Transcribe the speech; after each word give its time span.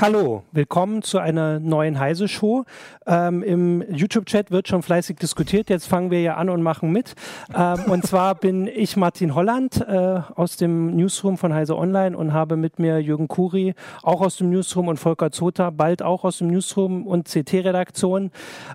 Hallo, 0.00 0.44
willkommen 0.52 1.02
zu 1.02 1.18
einer 1.18 1.58
neuen 1.58 1.98
Heise-Show. 1.98 2.64
Ähm, 3.04 3.42
Im 3.42 3.84
YouTube-Chat 3.90 4.52
wird 4.52 4.68
schon 4.68 4.84
fleißig 4.84 5.16
diskutiert. 5.16 5.68
Jetzt 5.70 5.88
fangen 5.88 6.12
wir 6.12 6.22
ja 6.22 6.36
an 6.36 6.50
und 6.50 6.62
machen 6.62 6.92
mit. 6.92 7.16
Ähm, 7.52 7.82
und 7.90 8.06
zwar 8.06 8.36
bin 8.36 8.68
ich 8.68 8.96
Martin 8.96 9.34
Holland 9.34 9.80
äh, 9.80 10.20
aus 10.36 10.56
dem 10.56 10.94
Newsroom 10.94 11.36
von 11.36 11.52
Heise 11.52 11.76
Online 11.76 12.16
und 12.16 12.32
habe 12.32 12.56
mit 12.56 12.78
mir 12.78 13.00
Jürgen 13.00 13.26
Kuri, 13.26 13.74
auch 14.04 14.20
aus 14.20 14.36
dem 14.36 14.50
Newsroom, 14.50 14.86
und 14.86 14.98
Volker 14.98 15.32
Zota, 15.32 15.70
bald 15.70 16.00
auch 16.02 16.22
aus 16.22 16.38
dem 16.38 16.46
Newsroom 16.46 17.04
und 17.04 17.28
CT-Redaktion. 17.28 18.30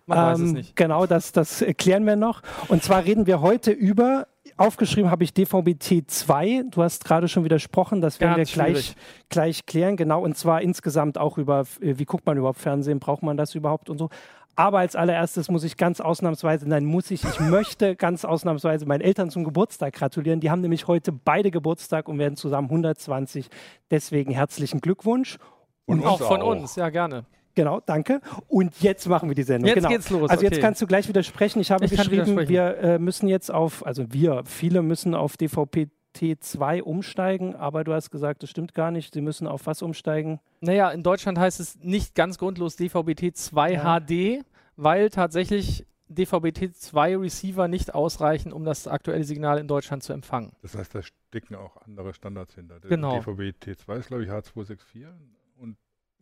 Man 0.05 0.17
ähm, 0.17 0.23
weiß 0.25 0.39
es 0.39 0.49
ähm, 0.49 0.53
nicht. 0.55 0.75
Genau, 0.75 1.05
das, 1.05 1.31
das 1.31 1.63
klären 1.77 2.05
wir 2.05 2.17
noch. 2.17 2.41
Und 2.67 2.83
zwar 2.83 3.05
reden 3.05 3.27
wir 3.27 3.39
heute 3.39 3.71
über 3.71 4.27
aufgeschrieben 4.57 5.11
habe 5.11 5.23
ich 5.23 5.33
DVB-T 5.33 6.05
2. 6.07 6.65
Du 6.71 6.83
hast 6.83 7.05
gerade 7.05 7.27
schon 7.27 7.43
widersprochen, 7.43 8.01
das 8.01 8.19
werden 8.19 8.37
Ganz 8.37 8.55
wir 8.55 8.63
gleich, 8.63 8.95
gleich 9.29 9.65
klären. 9.65 9.97
Genau, 9.97 10.21
und 10.21 10.37
zwar 10.37 10.61
insgesamt 10.61 11.17
auch 11.17 11.37
über, 11.37 11.61
äh, 11.81 11.97
wie 11.97 12.05
guckt 12.05 12.25
man 12.25 12.37
überhaupt 12.37 12.59
Fernsehen, 12.59 12.99
braucht 12.99 13.23
man 13.23 13.37
das 13.37 13.55
überhaupt 13.55 13.89
und 13.89 13.97
so. 13.97 14.09
Aber 14.55 14.79
als 14.79 14.95
allererstes 14.95 15.49
muss 15.49 15.63
ich 15.63 15.77
ganz 15.77 15.99
ausnahmsweise, 15.99 16.69
nein, 16.69 16.85
muss 16.85 17.09
ich, 17.09 17.23
ich 17.23 17.39
möchte 17.39 17.95
ganz 17.95 18.23
ausnahmsweise 18.23 18.85
meinen 18.85 19.01
Eltern 19.01 19.31
zum 19.31 19.43
Geburtstag 19.43 19.93
gratulieren. 19.93 20.41
Die 20.41 20.51
haben 20.51 20.61
nämlich 20.61 20.87
heute 20.87 21.11
beide 21.11 21.49
Geburtstag 21.49 22.07
und 22.07 22.19
werden 22.19 22.35
zusammen 22.35 22.69
120. 22.69 23.49
Deswegen 23.89 24.31
herzlichen 24.31 24.79
Glückwunsch. 24.79 25.37
Und 25.85 26.05
auch 26.05 26.21
von 26.21 26.41
auch. 26.41 26.51
uns, 26.51 26.75
ja, 26.75 26.89
gerne. 26.89 27.25
Genau, 27.55 27.79
danke. 27.85 28.21
Und 28.47 28.81
jetzt 28.81 29.07
machen 29.07 29.29
wir 29.29 29.35
die 29.35 29.43
Sendung. 29.43 29.67
Jetzt 29.67 29.75
genau. 29.75 29.89
geht's 29.89 30.09
los. 30.09 30.29
Also 30.29 30.45
okay. 30.45 30.53
jetzt 30.55 30.61
kannst 30.61 30.81
du 30.81 30.87
gleich 30.87 31.07
widersprechen. 31.07 31.59
Ich 31.59 31.71
habe 31.71 31.85
ich 31.85 31.91
geschrieben, 31.91 32.47
wir 32.47 32.77
äh, 32.77 32.99
müssen 32.99 33.27
jetzt 33.27 33.51
auf, 33.51 33.85
also 33.85 34.11
wir, 34.11 34.43
viele 34.45 34.81
müssen 34.81 35.13
auf 35.13 35.37
DVP 35.37 35.89
T2 36.15 36.81
umsteigen, 36.81 37.55
aber 37.55 37.83
du 37.83 37.93
hast 37.93 38.11
gesagt, 38.11 38.43
das 38.43 38.49
stimmt 38.49 38.73
gar 38.73 38.91
nicht. 38.91 39.13
Sie 39.13 39.21
müssen 39.21 39.47
auf 39.47 39.65
was 39.65 39.81
umsteigen? 39.81 40.39
Naja, 40.61 40.91
in 40.91 41.03
Deutschland 41.03 41.39
heißt 41.39 41.59
es 41.59 41.79
nicht 41.79 42.15
ganz 42.15 42.37
grundlos 42.37 42.77
DVB-T2 42.77 43.71
ja. 43.71 43.99
HD, 43.99 44.45
weil 44.75 45.09
tatsächlich 45.09 45.85
DVB-T2 46.09 47.19
Receiver 47.19 47.67
nicht 47.67 47.93
ausreichen, 47.95 48.53
um 48.53 48.63
das 48.63 48.87
aktuelle 48.87 49.23
Signal 49.23 49.57
in 49.57 49.67
Deutschland 49.67 50.03
zu 50.03 50.13
empfangen. 50.13 50.51
Das 50.61 50.75
heißt, 50.75 50.93
da 50.93 51.01
stecken 51.01 51.55
auch 51.55 51.77
andere 51.77 52.13
Standards 52.13 52.53
hinter. 52.55 52.79
Genau. 52.81 53.17
DVB-T2 53.17 53.97
ist, 53.97 54.07
glaube 54.07 54.23
ich, 54.23 54.29
H264 54.29 55.07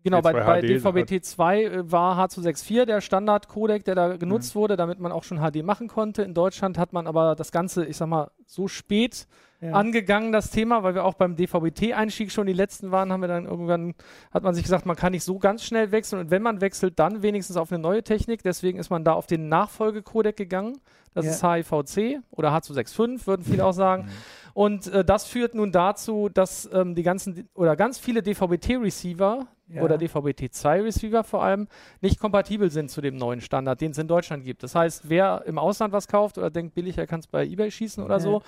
Genau, 0.04 0.22
bei, 0.22 0.34
bei 0.34 0.62
DVB-T2 0.62 1.56
äh, 1.58 1.92
war 1.92 2.18
H264 2.18 2.86
der 2.86 3.02
Standard-Codec, 3.02 3.86
der 3.86 3.96
da 3.96 4.18
genutzt 4.18 4.56
mhm. 4.56 4.60
wurde, 4.60 4.78
damit 4.78 5.00
man 5.00 5.12
auch 5.12 5.24
schon 5.24 5.40
HD 5.40 5.64
machen 5.64 5.88
konnte. 5.88 6.24
In 6.24 6.34
Deutschland 6.34 6.78
hat 6.78 6.94
man 6.94 7.08
aber 7.08 7.36
das 7.36 7.52
Ganze, 7.52 7.86
ich 7.86 7.98
sag 7.98 8.08
mal, 8.08 8.32
so 8.46 8.68
spät 8.68 9.28
ja. 9.62 9.74
angegangen, 9.74 10.32
das 10.32 10.50
Thema, 10.50 10.84
weil 10.84 10.96
wir 10.96 11.06
auch 11.06 11.14
beim 11.14 11.36
DVB-T-Einstieg 11.36 12.32
schon 12.32 12.48
die 12.48 12.54
letzten 12.54 12.92
waren, 12.92 13.12
haben 13.12 13.22
wir 13.22 13.28
dann 13.28 13.46
irgendwann, 13.46 13.94
hat 14.32 14.44
man 14.44 14.56
sich 14.56 14.64
gesagt, 14.64 14.86
man 14.86 14.96
kann 14.96 15.12
nicht 15.12 15.24
so 15.24 15.38
ganz 15.40 15.64
schnell 15.64 15.92
wechseln 15.92 16.20
und 16.20 16.32
wenn 16.32 16.42
man 16.42 16.62
wechselt, 16.62 17.00
dann 17.00 17.22
wenigstens 17.22 17.58
auf 17.58 17.72
eine 17.72 17.82
neue 17.82 18.04
Technik. 18.04 18.42
Deswegen 18.44 18.80
ist 18.80 18.90
man 18.90 19.04
da 19.04 19.14
auf 19.14 19.28
den 19.28 19.50
Nachfolgecodec 19.50 20.36
gegangen. 20.36 20.80
Das 21.14 21.26
ja. 21.26 21.32
ist 21.32 21.70
HIVC 21.70 22.22
oder 22.32 22.52
H265, 22.52 23.28
würden 23.28 23.44
viele 23.44 23.66
auch 23.66 23.74
sagen. 23.74 24.04
Mhm. 24.04 24.10
Und 24.54 24.88
äh, 24.88 25.06
das 25.06 25.26
führt 25.26 25.56
nun 25.56 25.72
dazu, 25.72 26.30
dass 26.30 26.70
ähm, 26.74 26.96
die 26.96 27.04
ganzen 27.04 27.50
oder 27.54 27.76
ganz 27.76 28.00
viele 28.00 28.22
DVB-T-Receiver 28.22 29.48
ja. 29.74 29.82
oder 29.82 29.98
DVB-T2-Receiver 29.98 31.24
vor 31.24 31.44
allem 31.44 31.68
nicht 32.02 32.20
kompatibel 32.20 32.70
sind 32.70 32.90
zu 32.90 33.02
dem 33.02 33.16
neuen 33.16 33.42
Standard, 33.42 33.82
den 33.82 33.92
es 33.92 33.98
in 33.98 34.08
Deutschland 34.08 34.44
gibt. 34.44 34.64
Das 34.64 34.76
heißt, 34.76 35.10
wer 35.10 35.44
im 35.46 35.58
Ausland 35.58 35.94
was 35.94 36.08
kauft 36.08 36.38
oder 36.38 36.50
denkt 36.50 36.76
billig, 36.76 36.98
er 36.98 37.08
kann 37.08 37.22
es 37.22 37.28
bei 37.28 37.46
eBay 37.46 37.72
schießen 37.72 38.04
oder 38.04 38.16
ja. 38.16 38.20
so, 38.20 38.42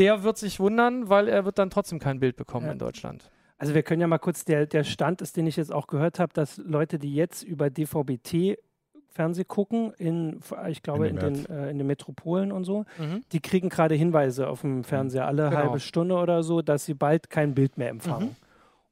der 0.00 0.22
wird 0.22 0.38
sich 0.38 0.58
wundern, 0.58 1.08
weil 1.08 1.28
er 1.28 1.44
wird 1.44 1.58
dann 1.58 1.70
trotzdem 1.70 1.98
kein 1.98 2.18
Bild 2.18 2.36
bekommen 2.36 2.66
ja. 2.66 2.72
in 2.72 2.78
Deutschland. 2.78 3.30
Also 3.58 3.74
wir 3.74 3.82
können 3.82 4.00
ja 4.00 4.06
mal 4.06 4.18
kurz, 4.18 4.46
der, 4.46 4.66
der 4.66 4.84
Stand 4.84 5.20
ist, 5.20 5.36
den 5.36 5.46
ich 5.46 5.56
jetzt 5.56 5.72
auch 5.72 5.86
gehört 5.86 6.18
habe, 6.18 6.32
dass 6.32 6.56
Leute, 6.56 6.98
die 6.98 7.14
jetzt 7.14 7.42
über 7.42 7.68
DVB-T 7.68 8.56
Fernseh 9.10 9.44
gucken, 9.44 9.92
in, 9.98 10.40
ich 10.68 10.82
glaube, 10.82 11.08
in, 11.08 11.18
in 11.18 11.34
den, 11.34 11.46
äh, 11.46 11.70
in 11.70 11.78
den 11.78 11.86
Metropolen 11.86 12.52
und 12.52 12.64
so, 12.64 12.86
mhm. 12.96 13.22
die 13.32 13.40
kriegen 13.40 13.68
gerade 13.68 13.94
Hinweise 13.94 14.48
auf 14.48 14.62
dem 14.62 14.84
Fernseher 14.84 15.26
alle 15.26 15.50
genau. 15.50 15.56
halbe 15.56 15.80
Stunde 15.80 16.14
oder 16.14 16.42
so, 16.42 16.62
dass 16.62 16.86
sie 16.86 16.94
bald 16.94 17.28
kein 17.28 17.54
Bild 17.54 17.76
mehr 17.76 17.90
empfangen. 17.90 18.28
Mhm. 18.28 18.36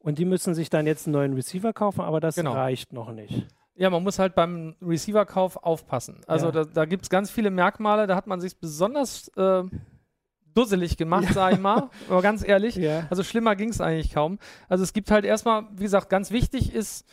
Und 0.00 0.18
die 0.18 0.26
müssen 0.26 0.54
sich 0.54 0.68
dann 0.68 0.86
jetzt 0.86 1.06
einen 1.06 1.14
neuen 1.14 1.32
Receiver 1.32 1.72
kaufen, 1.72 2.02
aber 2.02 2.20
das 2.20 2.34
genau. 2.34 2.52
reicht 2.52 2.92
noch 2.92 3.12
nicht. 3.12 3.46
Ja, 3.76 3.90
man 3.90 4.02
muss 4.02 4.18
halt 4.18 4.34
beim 4.34 4.74
Receiver-Kauf 4.82 5.56
aufpassen. 5.56 6.20
Also 6.26 6.46
ja. 6.46 6.52
da, 6.52 6.64
da 6.64 6.84
gibt 6.84 7.04
es 7.04 7.10
ganz 7.10 7.30
viele 7.30 7.50
Merkmale, 7.50 8.06
da 8.06 8.16
hat 8.16 8.26
man 8.26 8.40
sich 8.40 8.58
besonders 8.58 9.28
äh, 9.36 9.62
dusselig 10.58 10.96
gemacht, 10.96 11.26
ja. 11.28 11.32
sag 11.32 11.52
ich 11.54 11.60
mal. 11.60 11.90
Aber 12.08 12.22
ganz 12.22 12.46
ehrlich, 12.46 12.76
ja. 12.76 13.06
also 13.10 13.22
schlimmer 13.22 13.56
ging 13.56 13.68
es 13.68 13.80
eigentlich 13.80 14.12
kaum. 14.12 14.38
Also 14.68 14.84
es 14.84 14.92
gibt 14.92 15.10
halt 15.10 15.24
erstmal, 15.24 15.66
wie 15.72 15.84
gesagt, 15.84 16.08
ganz 16.08 16.30
wichtig 16.30 16.74
ist, 16.74 17.06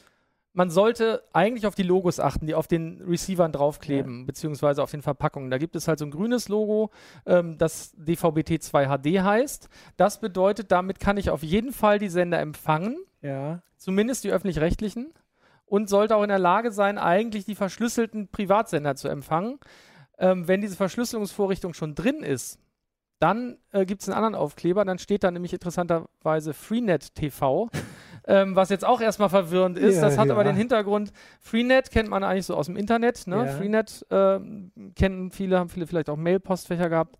man 0.56 0.70
sollte 0.70 1.22
eigentlich 1.34 1.68
auf 1.68 1.76
die 1.76 1.84
Logos 1.84 2.20
achten, 2.20 2.48
die 2.48 2.56
auf 2.56 2.68
den 2.68 3.02
Receivern 3.02 3.52
draufkleben, 3.52 4.22
ja. 4.22 4.26
beziehungsweise 4.26 4.82
auf 4.82 4.90
den 4.90 5.02
Verpackungen. 5.02 5.52
Da 5.52 5.58
gibt 5.58 5.76
es 5.76 5.88
halt 5.88 6.00
so 6.00 6.06
ein 6.06 6.12
grünes 6.12 6.48
Logo, 6.48 6.92
ähm, 7.26 7.58
das 7.58 7.94
DVB-T2 7.98 8.88
HD 8.88 9.22
heißt. 9.22 9.68
Das 9.98 10.22
bedeutet, 10.22 10.72
damit 10.72 11.02
kann 11.02 11.18
ich 11.18 11.30
auf 11.30 11.44
jeden 11.44 11.74
Fall 11.74 12.00
die 12.00 12.08
Sender 12.08 12.40
empfangen. 12.40 12.98
Ja. 13.22 13.64
Zumindest 13.76 14.24
die 14.24 14.32
öffentlich-rechtlichen. 14.32 15.14
Und 15.66 15.90
sollte 15.90 16.16
auch 16.16 16.24
in 16.24 16.30
der 16.30 16.40
Lage 16.40 16.72
sein, 16.72 16.98
eigentlich 16.98 17.44
die 17.44 17.56
verschlüsselten 17.56 18.30
Privatsender 18.30 18.96
zu 18.96 19.10
empfangen. 19.10 19.60
Ähm, 20.18 20.48
wenn 20.48 20.62
diese 20.62 20.78
Verschlüsselungsvorrichtung 20.78 21.74
schon 21.74 21.96
drin 21.96 22.24
ist, 22.24 22.60
dann 23.20 23.58
äh, 23.72 23.86
gibt 23.86 24.02
es 24.02 24.10
einen 24.10 24.18
anderen 24.18 24.36
Aufkleber, 24.36 24.84
dann 24.86 25.00
steht 25.00 25.24
da 25.24 25.32
nämlich 25.32 25.54
interessanterweise 25.54 26.54
Freenet 26.54 27.16
TV. 27.16 27.70
ähm, 28.28 28.56
was 28.56 28.70
jetzt 28.70 28.86
auch 28.86 29.02
erstmal 29.02 29.30
verwirrend 29.30 29.78
ist. 29.78 29.96
Ja, 29.96 30.02
das 30.02 30.18
hat 30.18 30.28
ja. 30.28 30.34
aber 30.34 30.44
den 30.44 30.56
Hintergrund, 30.56 31.12
Freenet 31.40 31.92
kennt 31.92 32.10
man 32.10 32.24
eigentlich 32.24 32.46
so 32.46 32.56
aus 32.56 32.66
dem 32.66 32.76
Internet. 32.76 33.28
Ne? 33.28 33.46
Ja. 33.46 33.52
Freenet 33.54 34.06
äh, 34.10 34.40
kennen 34.96 35.32
viele, 35.32 35.60
haben 35.60 35.70
viele 35.70 35.88
vielleicht 35.88 36.10
auch 36.10 36.18
Mail-Postfächer 36.18 36.90
gehabt. 36.90 37.18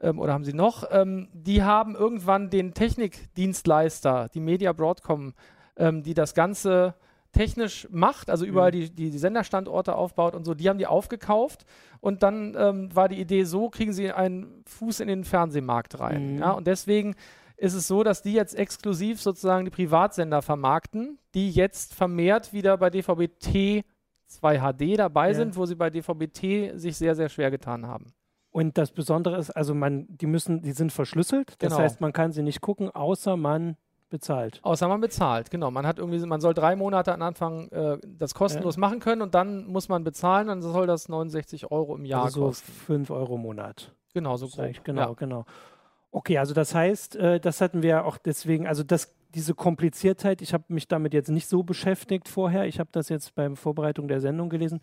Ähm, 0.00 0.18
oder 0.18 0.32
haben 0.32 0.44
sie 0.44 0.52
noch? 0.52 0.84
Ähm, 0.90 1.28
die 1.32 1.62
haben 1.62 1.94
irgendwann 1.94 2.50
den 2.50 2.74
Technikdienstleister, 2.74 4.28
die 4.32 4.40
Media 4.40 4.72
Broadcom, 4.72 5.34
ähm, 5.76 6.02
die 6.02 6.14
das 6.14 6.34
Ganze 6.34 6.94
technisch 7.36 7.86
macht, 7.90 8.30
also 8.30 8.44
überall 8.44 8.70
mhm. 8.70 8.80
die, 8.80 8.90
die, 8.90 9.10
die, 9.10 9.18
Senderstandorte 9.18 9.94
aufbaut 9.94 10.34
und 10.34 10.44
so, 10.44 10.54
die 10.54 10.68
haben 10.68 10.78
die 10.78 10.86
aufgekauft 10.86 11.66
und 12.00 12.22
dann 12.22 12.56
ähm, 12.58 12.94
war 12.94 13.08
die 13.08 13.20
Idee 13.20 13.44
so, 13.44 13.68
kriegen 13.68 13.92
sie 13.92 14.10
einen 14.10 14.64
Fuß 14.66 15.00
in 15.00 15.08
den 15.08 15.24
Fernsehmarkt 15.24 16.00
rein. 16.00 16.34
Mhm. 16.34 16.38
Ja? 16.38 16.52
Und 16.52 16.66
deswegen 16.66 17.14
ist 17.58 17.74
es 17.74 17.86
so, 17.86 18.02
dass 18.02 18.22
die 18.22 18.32
jetzt 18.32 18.54
exklusiv 18.54 19.20
sozusagen 19.20 19.64
die 19.64 19.70
Privatsender 19.70 20.40
vermarkten, 20.40 21.18
die 21.34 21.50
jetzt 21.50 21.94
vermehrt 21.94 22.52
wieder 22.52 22.78
bei 22.78 22.90
DVB-T 22.90 23.84
2 24.28 24.58
HD 24.58 24.98
dabei 24.98 25.28
ja. 25.28 25.34
sind, 25.34 25.56
wo 25.56 25.66
sie 25.66 25.74
bei 25.74 25.90
DVB-T 25.90 26.78
sich 26.78 26.96
sehr, 26.96 27.14
sehr 27.14 27.28
schwer 27.28 27.50
getan 27.50 27.86
haben. 27.86 28.12
Und 28.50 28.78
das 28.78 28.90
Besondere 28.92 29.36
ist, 29.36 29.50
also 29.50 29.74
man, 29.74 30.06
die 30.08 30.26
müssen, 30.26 30.62
die 30.62 30.72
sind 30.72 30.90
verschlüsselt. 30.90 31.54
Das 31.58 31.72
genau. 31.72 31.82
heißt, 31.82 32.00
man 32.00 32.14
kann 32.14 32.32
sie 32.32 32.42
nicht 32.42 32.62
gucken, 32.62 32.90
außer 32.90 33.36
man 33.36 33.76
bezahlt. 34.08 34.60
Außer 34.62 34.88
man 34.88 35.00
bezahlt, 35.00 35.50
genau. 35.50 35.70
Man 35.70 35.86
hat 35.86 35.98
irgendwie, 35.98 36.18
man 36.26 36.40
soll 36.40 36.54
drei 36.54 36.76
Monate 36.76 37.12
am 37.12 37.22
Anfang 37.22 37.68
äh, 37.68 37.98
das 38.04 38.34
kostenlos 38.34 38.76
ja. 38.76 38.80
machen 38.80 39.00
können 39.00 39.22
und 39.22 39.34
dann 39.34 39.66
muss 39.66 39.88
man 39.88 40.04
bezahlen, 40.04 40.48
dann 40.48 40.62
soll 40.62 40.86
das 40.86 41.08
69 41.08 41.70
Euro 41.70 41.96
im 41.96 42.04
Jahr 42.04 42.24
also 42.24 42.40
so 42.40 42.46
kosten. 42.46 42.72
5 42.72 43.10
Euro 43.10 43.34
im 43.34 43.42
Monat. 43.42 43.92
Genau, 44.14 44.36
so 44.36 44.48
grob. 44.48 44.84
Genau, 44.84 45.08
ja. 45.08 45.12
genau. 45.14 45.44
Okay, 46.10 46.38
also 46.38 46.54
das 46.54 46.74
heißt, 46.74 47.16
äh, 47.16 47.40
das 47.40 47.60
hatten 47.60 47.82
wir 47.82 48.06
auch 48.06 48.16
deswegen, 48.16 48.66
also 48.66 48.82
das, 48.82 49.14
diese 49.34 49.54
Kompliziertheit, 49.54 50.40
ich 50.40 50.54
habe 50.54 50.64
mich 50.68 50.88
damit 50.88 51.12
jetzt 51.12 51.28
nicht 51.28 51.46
so 51.46 51.62
beschäftigt 51.62 52.28
vorher, 52.28 52.66
ich 52.66 52.80
habe 52.80 52.88
das 52.92 53.10
jetzt 53.10 53.34
beim 53.34 53.56
Vorbereitung 53.56 54.08
der 54.08 54.20
Sendung 54.20 54.48
gelesen. 54.48 54.80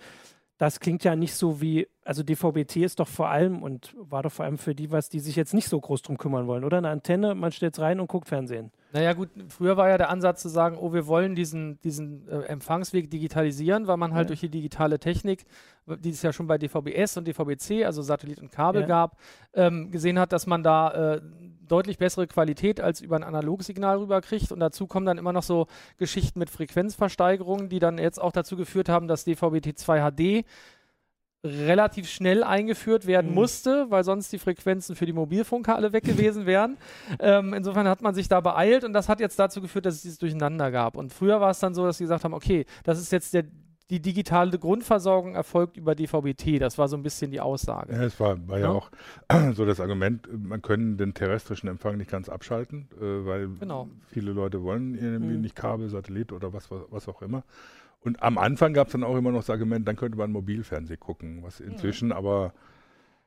Das 0.59 0.79
klingt 0.79 1.03
ja 1.03 1.15
nicht 1.15 1.33
so 1.33 1.59
wie, 1.59 1.87
also 2.05 2.23
DVB-T 2.23 2.83
ist 2.83 2.99
doch 2.99 3.07
vor 3.07 3.29
allem 3.29 3.63
und 3.63 3.95
war 3.97 4.23
doch 4.23 4.31
vor 4.31 4.45
allem 4.45 4.57
für 4.57 4.75
die 4.75 4.91
was, 4.91 5.09
die 5.09 5.19
sich 5.19 5.35
jetzt 5.35 5.53
nicht 5.53 5.69
so 5.69 5.79
groß 5.79 6.01
drum 6.01 6.17
kümmern 6.17 6.47
wollen, 6.47 6.63
oder? 6.63 6.77
Eine 6.77 6.89
Antenne, 6.89 7.35
man 7.35 7.51
stellt 7.51 7.73
es 7.73 7.81
rein 7.81 7.99
und 7.99 8.07
guckt 8.07 8.27
Fernsehen. 8.27 8.71
Naja 8.91 9.13
gut, 9.13 9.29
früher 9.49 9.77
war 9.77 9.89
ja 9.89 9.97
der 9.97 10.09
Ansatz 10.09 10.41
zu 10.41 10.49
sagen, 10.49 10.77
oh, 10.77 10.93
wir 10.93 11.07
wollen 11.07 11.33
diesen, 11.33 11.79
diesen 11.81 12.27
äh, 12.27 12.41
Empfangsweg 12.43 13.09
digitalisieren, 13.09 13.87
weil 13.87 13.97
man 13.97 14.13
halt 14.13 14.25
ja. 14.25 14.27
durch 14.27 14.41
die 14.41 14.49
digitale 14.49 14.99
Technik, 14.99 15.45
die 15.87 16.11
es 16.11 16.21
ja 16.21 16.31
schon 16.31 16.47
bei 16.47 16.57
DVB-S 16.57 17.17
und 17.17 17.27
DVB-C, 17.27 17.85
also 17.85 18.01
Satellit 18.01 18.39
und 18.39 18.51
Kabel 18.51 18.81
ja. 18.81 18.87
gab, 18.87 19.17
ähm, 19.53 19.89
gesehen 19.89 20.19
hat, 20.19 20.31
dass 20.31 20.45
man 20.45 20.61
da 20.61 21.15
äh, 21.15 21.21
deutlich 21.67 21.97
bessere 21.97 22.27
Qualität 22.27 22.81
als 22.81 23.01
über 23.01 23.15
ein 23.15 23.23
Analogsignal 23.23 23.97
rüberkriegt. 23.97 24.51
Und 24.51 24.59
dazu 24.59 24.85
kommen 24.85 25.05
dann 25.05 25.17
immer 25.17 25.33
noch 25.33 25.43
so 25.43 25.67
Geschichten 25.97 26.37
mit 26.37 26.49
Frequenzversteigerungen, 26.49 27.69
die 27.69 27.79
dann 27.79 27.97
jetzt 27.97 28.21
auch 28.21 28.31
dazu 28.31 28.57
geführt 28.57 28.89
haben, 28.89 29.07
dass 29.07 29.25
DVB-T2 29.25 30.11
HD 30.11 30.45
relativ 31.43 32.09
schnell 32.09 32.43
eingeführt 32.43 33.05
werden 33.05 33.29
mhm. 33.29 33.35
musste, 33.35 33.87
weil 33.89 34.03
sonst 34.03 34.31
die 34.31 34.39
Frequenzen 34.39 34.95
für 34.95 35.05
die 35.05 35.13
Mobilfunker 35.13 35.75
alle 35.75 35.91
weg 35.91 36.03
gewesen 36.05 36.45
wären. 36.45 36.77
ähm, 37.19 37.53
insofern 37.53 37.87
hat 37.87 38.01
man 38.01 38.15
sich 38.15 38.29
da 38.29 38.39
beeilt 38.39 38.83
und 38.83 38.93
das 38.93 39.09
hat 39.09 39.19
jetzt 39.19 39.37
dazu 39.37 39.61
geführt, 39.61 39.85
dass 39.85 39.95
es 39.95 40.01
dieses 40.03 40.17
Durcheinander 40.19 40.71
gab. 40.71 40.95
Und 40.95 41.11
früher 41.11 41.41
war 41.41 41.51
es 41.51 41.59
dann 41.59 41.73
so, 41.73 41.85
dass 41.85 41.97
sie 41.97 42.05
gesagt 42.05 42.23
haben, 42.23 42.33
okay, 42.33 42.65
das 42.83 42.99
ist 42.99 43.11
jetzt 43.11 43.33
der 43.33 43.43
die 43.89 44.01
digitale 44.01 44.57
Grundversorgung 44.57 45.35
erfolgt 45.35 45.77
über 45.77 45.93
DVB-T. 45.93 46.57
Das 46.57 46.77
war 46.77 46.87
so 46.87 46.95
ein 46.95 47.03
bisschen 47.03 47.31
die 47.31 47.41
Aussage. 47.41 47.93
Ja, 47.93 48.03
es 48.03 48.19
war, 48.19 48.47
war 48.47 48.57
ja. 48.57 48.65
ja. 48.65 48.71
auch 48.71 48.89
so 49.53 49.65
das 49.65 49.79
Argument, 49.79 50.27
man 50.31 50.61
können 50.61 50.97
den 50.97 51.13
terrestrischen 51.13 51.69
Empfang 51.69 51.97
nicht 51.97 52.09
ganz 52.09 52.29
abschalten, 52.29 52.87
äh, 52.99 53.25
weil 53.25 53.49
genau. 53.59 53.89
viele 54.07 54.31
Leute 54.31 54.63
wollen 54.63 54.95
irgendwie 54.95 55.35
mhm. 55.35 55.41
nicht 55.41 55.55
Kabel, 55.55 55.89
Satellit 55.89 56.31
oder 56.31 56.53
was, 56.53 56.71
was, 56.71 56.81
was 56.89 57.07
auch 57.07 57.21
immer. 57.21 57.43
Und 58.03 58.21
am 58.21 58.37
Anfang 58.37 58.73
gab 58.73 58.87
es 58.87 58.93
dann 58.93 59.03
auch 59.03 59.15
immer 59.15 59.31
noch 59.31 59.39
das 59.39 59.49
Argument, 59.49 59.87
dann 59.87 59.95
könnte 59.95 60.17
man 60.17 60.31
Mobilfernsehen 60.31 60.99
gucken, 60.99 61.43
was 61.43 61.59
inzwischen 61.59 62.07
mhm. 62.07 62.13
aber 62.13 62.53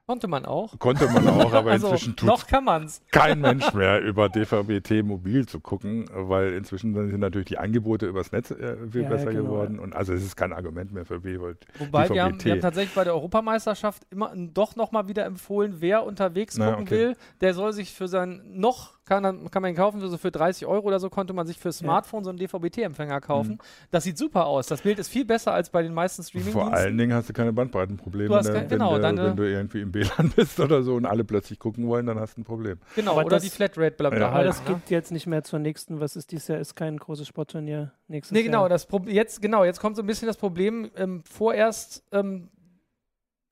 Konnte 0.06 0.28
man 0.28 0.44
auch. 0.44 0.78
Konnte 0.78 1.08
man 1.08 1.26
auch, 1.26 1.52
aber 1.52 1.70
also, 1.73 1.88
inzwischen 1.88 2.14
tut 2.14 2.28
noch 2.28 2.46
kann 2.46 2.62
man's. 2.62 3.02
kein 3.11 3.40
Mensch 3.40 3.75
mehr 3.75 4.00
über 4.00 4.28
DVB-T 4.28 5.02
mobil 5.02 5.46
zu 5.46 5.58
gucken, 5.58 6.08
weil 6.12 6.52
inzwischen 6.52 6.94
sind 6.94 7.19
natürlich 7.19 7.49
die 7.49 7.58
Angebote 7.58 8.06
übers 8.06 8.31
Netz 8.31 8.52
äh, 8.52 8.76
viel 8.88 9.02
ja, 9.02 9.08
besser 9.08 9.32
ja, 9.32 9.40
genau, 9.40 9.50
geworden. 9.50 9.81
Und 9.81 9.96
also 9.96 10.12
es 10.12 10.23
ist 10.23 10.37
kein 10.37 10.52
Argument 10.52 10.93
mehr 10.93 11.05
für 11.05 11.19
DVB-T. 11.19 11.67
Wobei 11.81 12.08
wir 12.08 12.22
haben, 12.22 12.44
wir 12.44 12.52
haben, 12.52 12.61
tatsächlich 12.61 12.94
bei 12.94 13.02
der 13.02 13.14
Europameisterschaft 13.14 14.06
immer 14.11 14.32
doch 14.37 14.76
nochmal 14.76 15.08
wieder 15.08 15.25
empfohlen, 15.25 15.76
wer 15.81 16.05
unterwegs 16.05 16.56
gucken 16.56 16.82
okay. 16.82 16.90
will, 16.90 17.17
der 17.40 17.55
soll 17.55 17.72
sich 17.72 17.93
für 17.93 18.06
sein 18.06 18.43
noch 18.46 18.95
kann, 19.06 19.23
kann 19.50 19.62
man 19.62 19.70
ihn 19.70 19.76
kaufen, 19.76 20.00
so 20.00 20.19
für 20.19 20.31
30 20.31 20.67
Euro 20.67 20.87
oder 20.87 20.99
so 20.99 21.08
konnte 21.08 21.32
man 21.32 21.47
sich 21.47 21.58
für 21.58 21.73
Smartphone 21.73 22.20
ja. 22.20 22.25
so 22.25 22.31
einen 22.31 22.38
DVB-T-Empfänger 22.38 23.20
kaufen. 23.20 23.53
Mhm. 23.53 23.58
Das 23.91 24.05
sieht 24.05 24.19
super 24.19 24.47
aus. 24.47 24.67
Das 24.67 24.82
Bild 24.82 24.99
ist 24.99 25.08
viel 25.08 25.25
besser 25.25 25.53
als 25.53 25.70
bei 25.70 25.82
den 25.82 25.94
meisten 25.94 26.23
streaming 26.25 26.53
Vor 26.53 26.73
allen 26.73 26.99
Dingen 26.99 27.14
hast 27.14 27.29
du 27.29 27.32
keine 27.32 27.53
Bandbreitenprobleme. 27.53 28.29
Du 28.29 28.35
hast 28.35 28.53
kein, 28.53 28.62
wenn, 28.62 28.69
genau, 28.69 29.00
wenn, 29.00 29.17
wenn, 29.17 29.37
du 29.37 29.44
irgendwie 29.44 29.81
im 29.81 29.94
WLAN 29.94 30.32
bist 30.37 30.58
oder 30.58 30.82
so 30.82 30.97
und 30.97 31.06
alle 31.06 31.25
plötzlich 31.25 31.58
gucken 31.58 31.87
wollen, 31.87 32.06
dann 32.06 32.19
hast 32.19 32.37
du 32.37 32.41
ein 32.41 32.44
Problem. 32.44 32.79
Genau, 32.97 33.12
Aber 33.12 33.26
oder 33.26 33.38
die 33.38 33.49
Flatrate 33.50 33.93
bleibt 33.93 34.19
ja. 34.19 34.29
Aber 34.29 34.44
das 34.44 34.62
ne? 34.64 34.75
geht 34.75 34.91
jetzt 34.91 35.12
nicht 35.12 35.26
mehr 35.26 35.44
zur 35.44 35.61
nächsten, 35.61 36.00
was 36.00 36.17
ist 36.17 36.32
dies 36.32 36.49
Jahr, 36.49 36.58
ist 36.58 36.75
kein 36.75 36.97
großes 36.97 37.29
Sportturnier 37.29 37.93
nächstes 38.08 38.35
nee, 38.35 38.43
genau, 38.43 38.62
Jahr. 38.62 38.70
Das 38.70 38.88
jetzt, 39.06 39.41
genau, 39.41 39.64
jetzt 39.64 39.81
kommt 39.81 39.97
so 39.97 40.03
ein 40.03 40.06
bisschen 40.06 40.26
das 40.26 40.37
Problem, 40.37 40.91
ähm, 40.97 41.23
vorerst 41.25 42.03
ähm, 42.12 42.49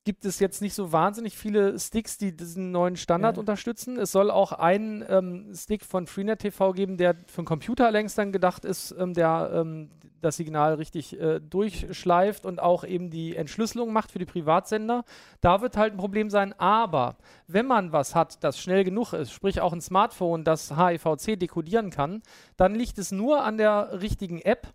gibt 0.05 0.27
es 0.27 0.39
jetzt 0.39 0.61
nicht 0.61 0.75
so 0.75 0.93
wahnsinnig 0.93 1.37
viele 1.37 1.79
Sticks, 1.79 2.19
die 2.19 2.37
diesen 2.37 2.71
neuen 2.71 2.97
Standard 2.97 3.37
ja. 3.37 3.41
unterstützen. 3.41 3.99
Es 3.99 4.13
soll 4.13 4.31
auch 4.31 4.53
einen 4.53 5.05
ähm, 5.09 5.53
Stick 5.55 5.85
von 5.85 6.07
Freenet 6.07 6.41
TV 6.41 6.73
geben, 6.73 6.99
der 6.99 7.15
für 7.27 7.43
den 7.43 7.47
Computer 7.47 7.91
längst 7.91 8.19
dann 8.19 8.31
gedacht 8.31 8.65
ist, 8.65 8.95
ähm, 8.99 9.15
der 9.15 9.51
ähm, 9.55 9.91
das 10.21 10.37
Signal 10.37 10.75
richtig 10.75 11.19
äh, 11.21 11.41
durchschleift 11.41 12.47
und 12.47 12.61
auch 12.61 12.85
eben 12.85 13.11
die 13.11 13.37
Entschlüsselung 13.37 13.93
macht 13.93 14.13
für 14.13 14.19
die 14.19 14.25
Privatsender. 14.25 15.05
Da 15.41 15.61
wird 15.61 15.77
halt 15.77 15.95
ein 15.95 15.99
Problem 15.99 16.31
sein. 16.31 16.53
Aber 16.59 17.17
wenn 17.47 17.67
man 17.67 17.93
was 17.93 18.15
hat, 18.15 18.43
das 18.45 18.59
schnell 18.59 18.85
genug 18.85 19.13
ist, 19.13 19.33
sprich 19.33 19.61
auch 19.61 19.73
ein 19.73 19.81
Smartphone, 19.81 20.45
das 20.45 20.77
HIVC 20.77 21.39
dekodieren 21.39 21.91
kann, 21.91 22.23
dann 22.57 22.75
liegt 22.75 22.99
es 22.99 23.13
nur 23.13 23.43
an 23.43 23.57
der 23.59 24.01
richtigen 24.01 24.41
App, 24.41 24.69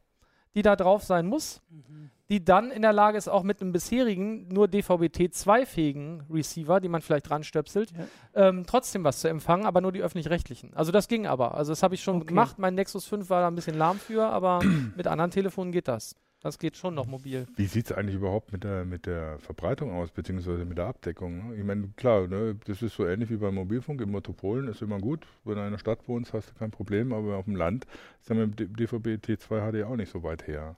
die 0.56 0.62
da 0.62 0.76
drauf 0.76 1.04
sein 1.04 1.28
muss. 1.28 1.62
Mhm 1.70 2.12
die 2.30 2.44
dann 2.44 2.72
in 2.72 2.84
der 2.84 2.94
Lage 2.94 3.18
ist, 3.18 3.28
auch 3.28 3.44
mit 3.44 3.62
einem 3.62 3.72
bisherigen, 3.72 4.48
nur 4.50 4.68
DVB-T2-fähigen 4.68 6.24
Receiver, 6.30 6.80
die 6.80 6.88
man 6.88 7.02
vielleicht 7.02 7.30
dran 7.30 7.44
stöpselt, 7.44 7.92
ja. 7.92 8.50
ähm, 8.50 8.66
trotzdem 8.68 9.04
was 9.04 9.20
zu 9.20 9.28
empfangen, 9.28 9.66
aber 9.66 9.82
nur 9.82 9.92
die 9.92 10.02
öffentlich-rechtlichen. 10.02 10.74
Also 10.76 10.92
das 10.92 11.08
ging 11.08 11.26
aber. 11.26 11.56
Also 11.56 11.72
das 11.72 11.82
habe 11.82 11.96
ich 11.96 12.04
schon 12.04 12.18
okay. 12.18 12.28
gemacht. 12.28 12.60
Mein 12.60 12.76
Nexus 12.76 13.06
5 13.06 13.30
war 13.30 13.42
da 13.42 13.48
ein 13.48 13.56
bisschen 13.56 13.78
lahm 13.78 13.98
für, 13.98 14.26
aber 14.28 14.62
mit 14.96 15.08
anderen 15.08 15.32
Telefonen 15.32 15.72
geht 15.72 15.88
das. 15.88 16.16
Das 16.42 16.58
geht 16.58 16.78
schon 16.78 16.96
noch 16.96 17.06
mobil. 17.06 17.48
Wie 17.58 17.66
sieht 17.66 17.88
es 17.88 17.92
eigentlich 17.92 18.16
überhaupt 18.16 18.54
mit 18.54 18.64
der, 18.64 18.86
mit 18.86 19.06
der 19.06 19.40
Verbreitung 19.40 19.92
aus, 19.92 20.10
beziehungsweise 20.12 20.64
mit 20.64 20.78
der 20.78 20.86
Abdeckung? 20.86 21.50
Ne? 21.50 21.56
Ich 21.58 21.66
meine, 21.66 21.90
klar, 21.98 22.28
ne, 22.28 22.56
das 22.66 22.82
ist 22.82 22.96
so 22.96 23.06
ähnlich 23.06 23.30
wie 23.30 23.36
beim 23.36 23.56
Mobilfunk. 23.56 24.00
In 24.00 24.12
Metropolen 24.12 24.70
ist 24.70 24.82
immer 24.82 25.00
gut. 25.00 25.28
Wenn 25.44 25.56
du 25.56 25.62
in 25.62 25.68
einer 25.68 25.80
Stadt 25.80 26.08
wohnst, 26.08 26.32
hast 26.32 26.52
du 26.52 26.54
kein 26.54 26.72
Problem, 26.72 27.12
aber 27.12 27.36
auf 27.36 27.44
dem 27.44 27.58
Land 27.58 27.86
ist 28.22 28.30
ja 28.30 28.36
mit 28.36 28.58
dem 28.58 28.74
DVB 28.74 29.22
T2 29.22 29.72
HD 29.72 29.84
auch 29.84 29.98
nicht 29.98 30.12
so 30.14 30.24
weit 30.24 30.48
her. 30.48 30.78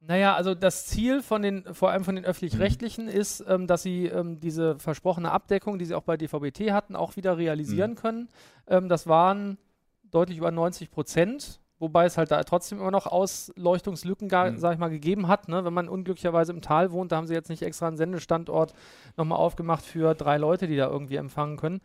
Naja, 0.00 0.34
also 0.36 0.54
das 0.54 0.86
Ziel 0.86 1.22
von 1.22 1.42
den, 1.42 1.64
vor 1.74 1.90
allem 1.90 2.04
von 2.04 2.14
den 2.14 2.24
öffentlich-rechtlichen 2.24 3.06
mhm. 3.06 3.10
ist, 3.10 3.44
ähm, 3.48 3.66
dass 3.66 3.82
sie 3.82 4.06
ähm, 4.06 4.38
diese 4.38 4.78
versprochene 4.78 5.30
Abdeckung, 5.30 5.78
die 5.78 5.84
sie 5.84 5.94
auch 5.94 6.04
bei 6.04 6.16
DVB-T 6.16 6.72
hatten, 6.72 6.94
auch 6.94 7.16
wieder 7.16 7.36
realisieren 7.36 7.92
mhm. 7.92 7.96
können. 7.96 8.28
Ähm, 8.68 8.88
das 8.88 9.06
waren 9.06 9.58
deutlich 10.04 10.38
über 10.38 10.52
90 10.52 10.90
Prozent, 10.90 11.60
wobei 11.80 12.04
es 12.04 12.16
halt 12.16 12.30
da 12.30 12.42
trotzdem 12.44 12.78
immer 12.78 12.92
noch 12.92 13.06
Ausleuchtungslücken, 13.06 14.28
mhm. 14.28 14.58
sag 14.58 14.72
ich 14.72 14.78
mal, 14.78 14.88
gegeben 14.88 15.26
hat. 15.26 15.48
Ne? 15.48 15.64
Wenn 15.64 15.74
man 15.74 15.88
unglücklicherweise 15.88 16.52
im 16.52 16.62
Tal 16.62 16.92
wohnt, 16.92 17.10
da 17.10 17.16
haben 17.16 17.26
sie 17.26 17.34
jetzt 17.34 17.50
nicht 17.50 17.62
extra 17.62 17.88
einen 17.88 17.96
Sendestandort 17.96 18.74
nochmal 19.16 19.38
aufgemacht 19.38 19.84
für 19.84 20.14
drei 20.14 20.38
Leute, 20.38 20.68
die 20.68 20.76
da 20.76 20.88
irgendwie 20.88 21.16
empfangen 21.16 21.56
können. 21.56 21.80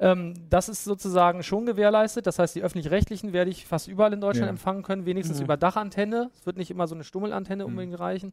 Ähm, 0.00 0.34
das 0.48 0.68
ist 0.68 0.84
sozusagen 0.84 1.42
schon 1.42 1.66
gewährleistet. 1.66 2.26
Das 2.26 2.38
heißt, 2.38 2.54
die 2.54 2.62
öffentlich-rechtlichen 2.62 3.32
werde 3.32 3.50
ich 3.50 3.66
fast 3.66 3.88
überall 3.88 4.12
in 4.12 4.20
Deutschland 4.20 4.46
ja. 4.46 4.50
empfangen 4.50 4.82
können, 4.82 5.06
wenigstens 5.06 5.38
mhm. 5.38 5.44
über 5.44 5.56
Dachantenne. 5.56 6.30
Es 6.38 6.46
wird 6.46 6.56
nicht 6.56 6.70
immer 6.70 6.86
so 6.86 6.94
eine 6.94 7.04
Stummelantenne 7.04 7.64
mhm. 7.64 7.70
unbedingt 7.70 7.98
reichen. 7.98 8.32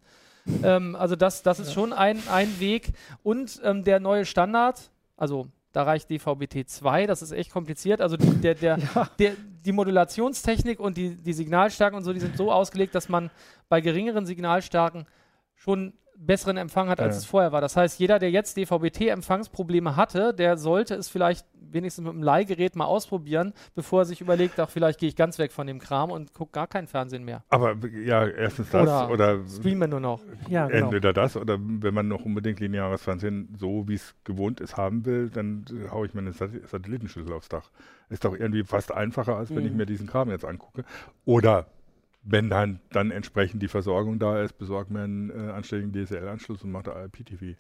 Ähm, 0.64 0.96
also 0.96 1.16
das, 1.16 1.42
das 1.42 1.60
ist 1.60 1.70
ja. 1.70 1.74
schon 1.74 1.94
ein, 1.94 2.22
ein 2.30 2.60
Weg. 2.60 2.94
Und 3.24 3.60
ähm, 3.64 3.84
der 3.84 4.00
neue 4.00 4.26
Standard, 4.26 4.92
also 5.18 5.48
da 5.72 5.84
reicht 5.84 6.10
DVB-T 6.10 6.66
2, 6.68 7.08
das 7.08 7.22
ist 7.22 7.32
echt 7.32 7.52
kompliziert. 7.52 8.00
Also 8.00 8.16
die, 8.16 8.30
der, 8.36 8.56
der, 8.56 8.78
ja. 8.96 9.10
der, 9.18 9.34
die 9.66 9.72
Modulationstechnik 9.72 10.80
und 10.80 10.98
die, 10.98 11.16
die 11.16 11.34
Signalstärken 11.34 11.98
und 11.98 12.04
so, 12.04 12.14
die 12.14 12.20
sind 12.20 12.38
so 12.38 12.52
ausgelegt, 12.52 12.94
dass 12.94 13.10
man 13.10 13.32
bei 13.70 13.82
geringeren 13.82 14.26
Signalstärken 14.26 15.08
schon 15.56 15.94
besseren 16.18 16.58
Empfang 16.58 16.90
hat, 16.90 17.00
als 17.00 17.16
ja. 17.16 17.20
es 17.20 17.26
vorher 17.26 17.52
war. 17.52 17.62
Das 17.62 17.76
heißt, 17.76 18.00
jeder, 18.00 18.20
der 18.20 18.32
jetzt 18.32 18.58
DVB-T-Empfangsprobleme 18.58 19.96
hatte, 19.96 20.34
der 20.34 20.58
sollte 20.58 20.96
es 20.96 21.10
vielleicht 21.10 21.46
wenigstens 21.76 22.06
mit 22.06 22.14
einem 22.14 22.24
Leihgerät 22.24 22.76
mal 22.76 22.86
ausprobieren, 22.86 23.54
bevor 23.76 24.02
er 24.02 24.06
sich 24.06 24.22
überlegt, 24.22 24.60
ach, 24.60 24.70
vielleicht 24.70 25.00
gehe 25.00 25.10
ich 25.10 25.16
ganz 25.16 25.38
weg 25.38 25.52
von 25.52 25.68
dem 25.68 25.80
Kram 25.80 26.10
und 26.10 26.34
gucke 26.34 26.54
gar 26.54 26.68
kein 26.68 26.88
Fernsehen 26.88 27.24
mehr. 27.24 27.44
Aber 27.50 27.76
ja, 27.90 28.26
erstens 28.28 28.70
das 28.70 28.84
oder, 28.84 29.12
oder 29.12 29.48
streamen 29.48 29.90
nur 29.90 30.00
noch. 30.00 30.22
Ja, 30.50 30.68
genau. 30.68 30.86
Entweder 30.86 31.14
das 31.14 31.36
oder 31.38 31.58
wenn 31.60 31.94
man 31.94 32.08
noch 32.08 32.24
unbedingt 32.26 32.60
lineares 32.60 33.04
Fernsehen 33.04 33.54
so, 33.58 33.88
wie 33.88 33.96
es 33.96 34.16
gewohnt 34.24 34.62
ist, 34.62 34.78
haben 34.78 35.06
will, 35.06 35.30
dann 35.30 35.66
haue 35.92 36.08
ich 36.08 36.14
mir 36.14 36.22
eine 36.22 36.34
Satellitenschüssel 36.34 37.34
aufs 37.34 37.50
Dach. 37.50 37.70
Ist 38.10 38.26
doch 38.26 38.34
irgendwie 38.34 38.64
fast 38.64 38.94
einfacher, 38.94 39.36
als 39.36 39.50
wenn 39.50 39.64
mhm. 39.64 39.70
ich 39.70 39.74
mir 39.74 39.86
diesen 39.86 40.08
Kram 40.08 40.30
jetzt 40.30 40.46
angucke. 40.46 40.86
Oder 41.26 41.68
wenn 42.26 42.50
dann, 42.50 42.80
dann 42.92 43.12
entsprechend 43.12 43.62
die 43.62 43.68
Versorgung 43.68 44.20
da 44.20 44.42
ist, 44.42 44.58
besorgt 44.58 44.90
mir 44.90 45.04
einen 45.04 45.30
äh, 45.30 45.52
anständigen 45.52 45.94
DSL-Anschluss 45.94 46.64
und 46.64 46.72
macht 46.72 46.88
IPTV 46.88 47.56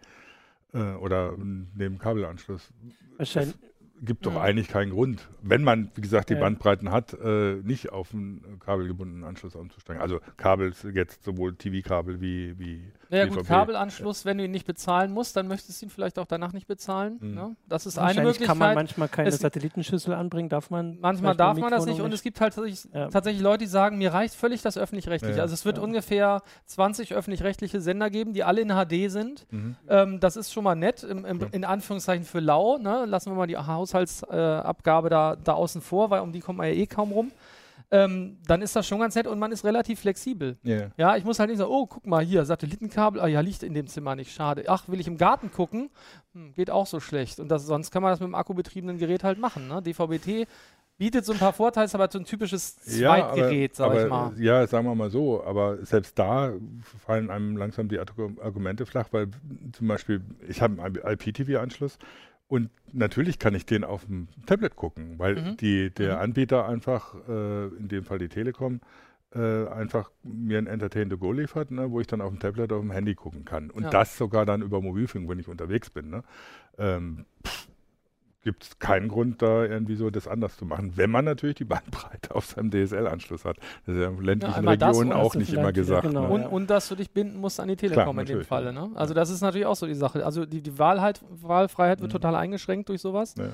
äh, 0.74 0.94
oder 0.96 1.36
neben 1.38 2.00
Kabelanschluss. 2.00 2.74
Wahrscheinlich, 3.18 3.56
gibt 4.02 4.26
doch 4.26 4.36
ja. 4.36 4.42
eigentlich 4.42 4.68
keinen 4.68 4.92
Grund, 4.92 5.28
wenn 5.42 5.64
man, 5.64 5.90
wie 5.96 6.02
gesagt, 6.02 6.30
die 6.30 6.34
ja. 6.34 6.40
Bandbreiten 6.40 6.92
hat, 6.92 7.14
äh, 7.14 7.56
nicht 7.64 7.92
auf 7.92 8.14
einen 8.14 8.60
kabelgebundenen 8.60 9.24
Anschluss 9.24 9.56
umzusteigen. 9.56 10.02
Also 10.02 10.20
Kabel 10.38 10.74
jetzt 10.94 11.24
sowohl 11.24 11.56
TV-Kabel 11.56 12.20
wie, 12.22 12.58
wie 12.60 12.92
ja 13.10 13.26
gut, 13.26 13.46
Kabelanschluss, 13.46 14.24
ja. 14.24 14.30
wenn 14.30 14.38
du 14.40 14.46
ihn 14.46 14.52
nicht 14.52 14.66
bezahlen 14.66 15.12
musst, 15.12 15.36
dann 15.36 15.48
möchtest 15.48 15.82
du 15.82 15.86
ihn 15.86 15.90
vielleicht 15.90 16.20
auch 16.20 16.26
danach 16.26 16.54
nicht 16.54 16.68
bezahlen. 16.68 17.18
Mhm. 17.22 17.34
Ne? 17.34 17.56
Das 17.68 17.86
ist 17.86 17.98
eine 17.98 18.22
Möglichkeit. 18.22 18.48
kann 18.48 18.58
man 18.58 18.76
manchmal 18.76 19.08
keine 19.08 19.30
es 19.30 19.38
Satellitenschüssel 19.40 20.14
anbringen, 20.14 20.50
darf 20.50 20.70
man 20.70 20.98
Manchmal 21.00 21.36
darf 21.36 21.58
man 21.58 21.72
das 21.72 21.86
nicht 21.86 22.02
und 22.02 22.14
es 22.14 22.22
gibt 22.22 22.42
halt 22.42 22.56
tatsächlich, 22.56 22.92
tatsächlich 22.92 23.42
Leute, 23.42 23.66
die 23.66 23.70
sagen, 23.70 23.98
mir 23.98 24.14
reicht 24.14 24.36
völlig 24.36 24.62
das 24.62 24.78
Öffentlich-Rechtliche. 24.78 25.42
Also 25.42 25.54
es 25.54 25.66
wird 25.66 25.80
ungefähr 25.80 26.42
20 26.66 27.14
öffentlich-rechtliche 27.14 27.80
Sender 27.82 28.10
geben, 28.10 28.34
die 28.34 28.44
alle 28.44 28.62
in 28.62 28.70
HD 28.70 29.12
sind. 29.12 29.46
Mhm. 29.52 29.76
Ähm, 29.88 30.20
das 30.20 30.36
ist 30.36 30.52
schon 30.52 30.64
mal 30.64 30.76
nett, 30.76 31.04
im, 31.04 31.26
im, 31.26 31.40
in 31.52 31.64
Anführungszeichen 31.64 32.26
für 32.26 32.40
lau. 32.40 32.78
Ne? 32.78 33.06
Lassen 33.06 33.32
wir 33.32 33.36
mal 33.36 33.48
die 33.48 33.58
Haushaltsabgabe 33.94 35.08
äh, 35.08 35.12
da, 35.12 35.36
da 35.36 35.54
außen 35.54 35.82
vor, 35.82 36.10
weil 36.10 36.22
um 36.22 36.32
die 36.32 36.40
kommt 36.40 36.58
man 36.58 36.68
ja 36.68 36.74
eh 36.74 36.88
kaum 36.88 37.12
rum 37.12 37.32
ähm, 37.92 38.38
dann 38.48 38.62
ist 38.62 38.76
das 38.76 38.88
schon 38.88 39.00
ganz 39.00 39.16
nett 39.16 39.28
und 39.28 39.38
man 39.40 39.52
ist 39.52 39.64
relativ 39.64 40.00
flexibel. 40.00 40.58
Yeah. 40.66 40.92
Ja, 40.98 41.18
ich 41.18 41.24
muss 41.24 41.40
halt 41.40 41.50
nicht 41.50 41.60
sagen, 41.60 41.72
oh, 41.72 41.86
guck 41.86 42.06
mal 42.06 42.24
hier, 42.24 42.44
Satellitenkabel, 42.46 43.22
ah 43.22 43.28
ja, 43.28 43.42
liegt 43.42 43.64
in 43.64 43.74
dem 43.74 43.88
Zimmer 43.88 44.16
nicht, 44.16 44.34
schade. 44.34 44.66
Ach, 44.68 44.88
will 44.88 45.00
ich 45.00 45.08
im 45.08 45.18
Garten 45.18 45.52
gucken? 45.52 45.90
Hm, 46.34 46.54
geht 46.54 46.72
auch 46.72 46.88
so 46.88 47.00
schlecht. 47.00 47.40
Und 47.40 47.50
das, 47.50 47.66
sonst 47.66 47.92
kann 47.92 48.02
man 48.02 48.12
das 48.12 48.20
mit 48.20 48.28
dem 48.28 48.36
akkubetriebenen 48.36 48.98
Gerät 48.98 49.24
halt 49.24 49.40
machen. 49.40 49.68
Ne? 49.68 49.82
DVB-T 49.82 50.48
bietet 50.98 51.26
so 51.26 51.34
ein 51.34 51.40
paar 51.40 51.54
Vorteile, 51.54 51.86
ist 51.86 51.96
aber 51.96 52.10
so 52.10 52.18
ein 52.18 52.26
typisches 52.26 52.78
Zweitgerät, 52.78 53.72
ja, 53.72 53.76
sag 53.76 53.98
ich 53.98 54.10
mal. 54.10 54.34
Ja, 54.40 54.66
sagen 54.66 54.88
wir 54.88 54.96
mal 54.96 55.10
so, 55.12 55.44
aber 55.44 55.86
selbst 55.86 56.18
da 56.18 56.54
fallen 57.06 57.30
einem 57.30 57.58
langsam 57.58 57.90
die 57.90 58.00
Argumente 58.00 58.86
flach, 58.86 59.10
weil 59.12 59.28
zum 59.74 59.88
Beispiel, 59.88 60.22
ich 60.48 60.62
habe 60.62 60.82
einen 60.82 60.96
IPTV-Anschluss 60.96 61.98
und 62.48 62.70
natürlich 62.94 63.40
kann 63.40 63.56
ich 63.56 63.66
den 63.66 63.84
auf 63.84 64.06
dem 64.06 64.28
Tablet 64.46 64.76
gucken, 64.76 65.18
weil 65.18 65.36
mhm. 65.36 65.58
die, 65.58 65.90
der 65.90 66.16
mhm. 66.16 66.22
Anbieter 66.22 66.68
einfach, 66.68 67.16
äh, 67.28 67.68
in 67.68 67.88
dem 67.88 68.04
Fall 68.04 68.20
die 68.20 68.30
Telekom, 68.30 68.82
äh, 69.34 69.68
einfach 69.68 70.12
mir 70.24 70.60
ein 70.60 70.68
Entertain 70.68 71.10
to 71.10 71.18
Go 71.18 71.32
liefert, 71.32 71.72
ne, 71.72 71.92
wo 71.92 72.00
ich 72.00 72.08
dann 72.08 72.22
auf 72.22 72.30
dem 72.30 72.40
Tablet 72.40 72.72
auf 72.72 72.82
dem 72.82 72.92
Handy 72.92 73.16
gucken 73.16 73.46
kann. 73.46 73.70
Und 73.72 73.84
ja. 73.84 73.90
das 73.90 74.18
sogar 74.18 74.46
dann 74.46 74.62
über 74.62 74.82
Mobilfunk, 74.82 75.28
wenn 75.28 75.40
ich 75.40 75.48
unterwegs 75.48 75.90
bin. 75.90 76.10
Ne? 76.10 76.24
Ähm, 76.78 77.26
pff, 77.46 77.65
gibt 78.46 78.64
es 78.64 78.80
keinen 78.80 79.10
Grund, 79.10 79.42
da 79.42 79.66
irgendwie 79.66 79.96
so 79.96 80.10
das 80.12 80.28
anders 80.28 80.56
zu 80.56 80.66
machen, 80.66 80.94
wenn 80.96 81.10
man 81.10 81.26
natürlich 81.26 81.56
die 81.56 81.66
Bandbreite 81.66 82.34
auf 82.34 82.46
seinem 82.46 82.70
DSL-Anschluss 82.70 83.44
hat. 83.44 83.58
Das 83.86 83.96
ist 83.96 84.02
ja 84.02 84.08
in 84.08 84.22
ländlichen 84.22 84.64
ja, 84.64 84.70
Regionen 84.70 85.12
auch 85.12 85.34
nicht 85.34 85.52
immer 85.52 85.74
gesagt. 85.74 86.08
Genau, 86.08 86.28
ne? 86.28 86.30
und, 86.30 86.46
und, 86.46 86.70
dass 86.70 86.88
du 86.88 86.96
dich 86.96 87.10
binden 87.10 87.42
musst 87.42 87.60
an 87.60 87.68
die 87.68 87.76
Telekom 87.76 88.04
Klar, 88.04 88.20
in 88.20 88.26
dem 88.26 88.46
Falle. 88.46 88.72
Ne? 88.72 88.92
Also 88.94 89.16
das 89.16 89.32
ist 89.32 89.42
natürlich 89.42 89.66
auch 89.66 89.76
so 89.76 89.88
die 89.88 89.96
Sache. 89.96 90.24
Also 90.24 90.46
die, 90.46 90.62
die 90.62 90.78
Wahlheit, 90.78 91.22
Wahlfreiheit 91.30 92.02
wird 92.02 92.12
mhm. 92.12 92.14
total 92.14 92.36
eingeschränkt 92.36 92.88
durch 92.88 93.02
sowas. 93.02 93.34
Ja. 93.38 93.50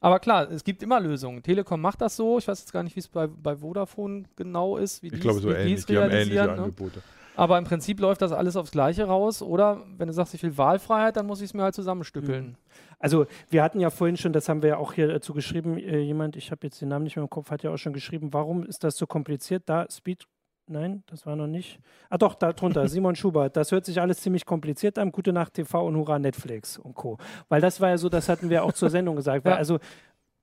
Aber 0.00 0.20
klar, 0.20 0.48
es 0.48 0.62
gibt 0.62 0.84
immer 0.84 1.00
Lösungen. 1.00 1.42
Telekom 1.42 1.80
macht 1.80 2.00
das 2.00 2.14
so. 2.14 2.38
Ich 2.38 2.46
weiß 2.46 2.60
jetzt 2.60 2.72
gar 2.72 2.84
nicht, 2.84 2.94
wie 2.94 3.00
es 3.00 3.08
bei, 3.08 3.26
bei 3.26 3.56
Vodafone 3.56 4.24
genau 4.36 4.76
ist, 4.76 5.02
wie 5.02 5.08
ich 5.08 5.20
glaube, 5.20 5.40
so 5.40 5.50
ähnlich. 5.50 5.84
Die 5.86 5.98
haben 5.98 6.12
ähnliche 6.12 6.44
ne? 6.44 6.52
Angebote. 6.52 7.02
Aber 7.38 7.56
im 7.56 7.64
Prinzip 7.64 8.00
läuft 8.00 8.20
das 8.20 8.32
alles 8.32 8.56
aufs 8.56 8.72
Gleiche 8.72 9.04
raus. 9.04 9.42
Oder 9.42 9.84
wenn 9.96 10.08
du 10.08 10.12
sagst, 10.12 10.34
ich 10.34 10.42
will 10.42 10.58
Wahlfreiheit, 10.58 11.16
dann 11.16 11.26
muss 11.26 11.40
ich 11.40 11.46
es 11.50 11.54
mir 11.54 11.62
halt 11.62 11.74
zusammenstückeln. 11.74 12.46
Mhm. 12.46 12.56
Also 12.98 13.26
wir 13.48 13.62
hatten 13.62 13.78
ja 13.78 13.90
vorhin 13.90 14.16
schon, 14.16 14.32
das 14.32 14.48
haben 14.48 14.60
wir 14.62 14.70
ja 14.70 14.76
auch 14.78 14.92
hier 14.92 15.06
dazu 15.06 15.34
geschrieben, 15.34 15.78
äh, 15.78 16.00
jemand, 16.00 16.34
ich 16.34 16.50
habe 16.50 16.66
jetzt 16.66 16.80
den 16.80 16.88
Namen 16.88 17.04
nicht 17.04 17.14
mehr 17.14 17.22
im 17.22 17.30
Kopf, 17.30 17.52
hat 17.52 17.62
ja 17.62 17.70
auch 17.70 17.76
schon 17.76 17.92
geschrieben, 17.92 18.32
warum 18.32 18.64
ist 18.64 18.82
das 18.82 18.96
so 18.96 19.06
kompliziert? 19.06 19.62
Da 19.66 19.86
Speed 19.88 20.26
Nein, 20.70 21.02
das 21.06 21.24
war 21.24 21.34
noch 21.34 21.46
nicht. 21.46 21.80
Ah 22.10 22.18
doch, 22.18 22.34
da 22.34 22.52
drunter, 22.52 22.86
Simon 22.88 23.16
Schubert. 23.16 23.56
Das 23.56 23.72
hört 23.72 23.86
sich 23.86 24.00
alles 24.00 24.20
ziemlich 24.20 24.44
kompliziert 24.44 24.98
an. 24.98 25.12
Gute 25.12 25.32
Nacht 25.32 25.54
TV 25.54 25.86
und 25.86 25.96
Hurra 25.96 26.18
Netflix 26.18 26.76
und 26.76 26.94
Co. 26.94 27.16
Weil 27.48 27.62
das 27.62 27.80
war 27.80 27.88
ja 27.88 27.96
so, 27.96 28.08
das 28.08 28.28
hatten 28.28 28.50
wir 28.50 28.64
auch 28.64 28.72
zur 28.72 28.90
Sendung 28.90 29.16
gesagt. 29.16 29.46
ja. 29.46 29.54
Also 29.54 29.78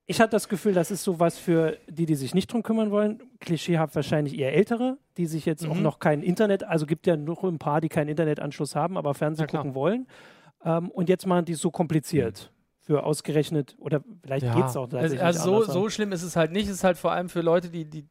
ich 0.08 0.22
hatte 0.22 0.32
das 0.32 0.50
Gefühl, 0.50 0.74
das 0.74 0.92
ist 0.92 1.04
so 1.04 1.20
was 1.20 1.38
für 1.38 1.78
die, 1.88 2.06
die 2.06 2.16
sich 2.16 2.36
nicht 2.36 2.52
drum 2.52 2.64
kümmern 2.64 2.92
wollen. 2.92 3.24
Klischeehaft 3.40 3.96
wahrscheinlich 3.96 4.38
eher 4.38 4.54
Ältere, 4.54 4.98
die 5.18 5.26
sich 5.26 5.46
jetzt 5.46 5.64
mhm. 5.64 5.72
auch 5.72 5.80
noch 5.80 6.00
kein 6.00 6.22
Internet, 6.22 6.64
also 6.64 6.86
gibt 6.86 7.08
ja 7.08 7.18
noch 7.18 7.44
ein 7.44 7.58
paar, 7.58 7.82
die 7.82 7.90
keinen 7.90 8.10
Internetanschluss 8.10 8.76
haben, 8.76 8.98
aber 8.98 9.14
Fernsehen 9.14 9.48
ja, 9.52 9.58
gucken 9.58 9.74
wollen. 9.74 10.08
Ähm, 10.64 10.90
und 10.92 11.10
jetzt 11.10 11.26
machen 11.26 11.46
die 11.46 11.54
es 11.54 11.60
so 11.60 11.72
kompliziert. 11.72 12.52
Mhm 12.52 12.56
für 12.86 13.04
ausgerechnet 13.04 13.76
oder 13.80 14.04
vielleicht 14.22 14.46
ja. 14.46 14.54
geht 14.54 14.66
es 14.66 14.78
auch. 14.78 14.92
Also, 14.94 15.18
also 15.18 15.64
so, 15.64 15.72
so 15.72 15.90
schlimm 15.90 16.12
ist 16.12 16.22
es 16.22 16.36
halt 16.36 16.52
nicht. 16.52 16.68
Es 16.68 16.76
ist 16.76 16.84
halt 16.84 17.00
vor 17.00 17.12
allem 17.12 17.30
für 17.30 17.42
Leute, 17.42 17.70
die, 17.70 17.90
die 17.90 18.08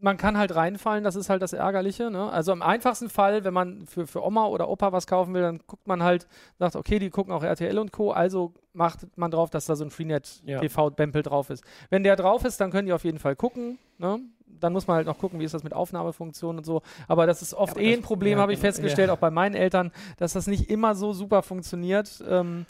man 0.00 0.16
kann 0.16 0.36
halt 0.36 0.54
reinfallen, 0.54 1.04
das 1.04 1.16
ist 1.16 1.30
halt 1.30 1.42
das 1.42 1.52
Ärgerliche. 1.52 2.10
Ne? 2.10 2.30
Also 2.30 2.52
im 2.52 2.62
einfachsten 2.62 3.08
Fall, 3.08 3.44
wenn 3.44 3.54
man 3.54 3.86
für, 3.86 4.06
für 4.06 4.24
Oma 4.24 4.46
oder 4.46 4.68
Opa 4.68 4.92
was 4.92 5.06
kaufen 5.06 5.34
will, 5.34 5.42
dann 5.42 5.60
guckt 5.66 5.86
man 5.86 6.02
halt, 6.02 6.26
sagt, 6.58 6.76
okay, 6.76 6.98
die 6.98 7.10
gucken 7.10 7.32
auch 7.32 7.42
RTL 7.42 7.78
und 7.78 7.92
Co., 7.92 8.12
also 8.12 8.52
macht 8.72 9.06
man 9.16 9.30
drauf, 9.30 9.50
dass 9.50 9.66
da 9.66 9.76
so 9.76 9.84
ein 9.84 9.90
Freenet-TV-Bempel 9.90 11.20
ja. 11.20 11.22
drauf 11.22 11.50
ist. 11.50 11.64
Wenn 11.88 12.02
der 12.02 12.16
drauf 12.16 12.44
ist, 12.44 12.60
dann 12.60 12.70
können 12.70 12.86
die 12.86 12.92
auf 12.92 13.04
jeden 13.04 13.18
Fall 13.18 13.36
gucken. 13.36 13.78
Ne? 13.98 14.20
Dann 14.46 14.72
muss 14.72 14.86
man 14.86 14.96
halt 14.96 15.06
noch 15.06 15.18
gucken, 15.18 15.40
wie 15.40 15.44
ist 15.44 15.54
das 15.54 15.64
mit 15.64 15.72
Aufnahmefunktionen 15.72 16.58
und 16.58 16.64
so. 16.64 16.82
Aber 17.08 17.26
das 17.26 17.40
ist 17.40 17.54
oft 17.54 17.76
ja, 17.76 17.82
eh 17.82 17.94
ein 17.94 18.02
Problem, 18.02 18.38
ja, 18.38 18.42
habe 18.42 18.52
ich 18.52 18.58
festgestellt, 18.58 19.10
auch 19.10 19.18
bei 19.18 19.30
meinen 19.30 19.54
Eltern, 19.54 19.92
dass 20.18 20.34
das 20.34 20.46
nicht 20.46 20.70
immer 20.70 20.94
so 20.94 21.12
super 21.12 21.42
funktioniert. 21.42 22.22
Ähm, 22.28 22.66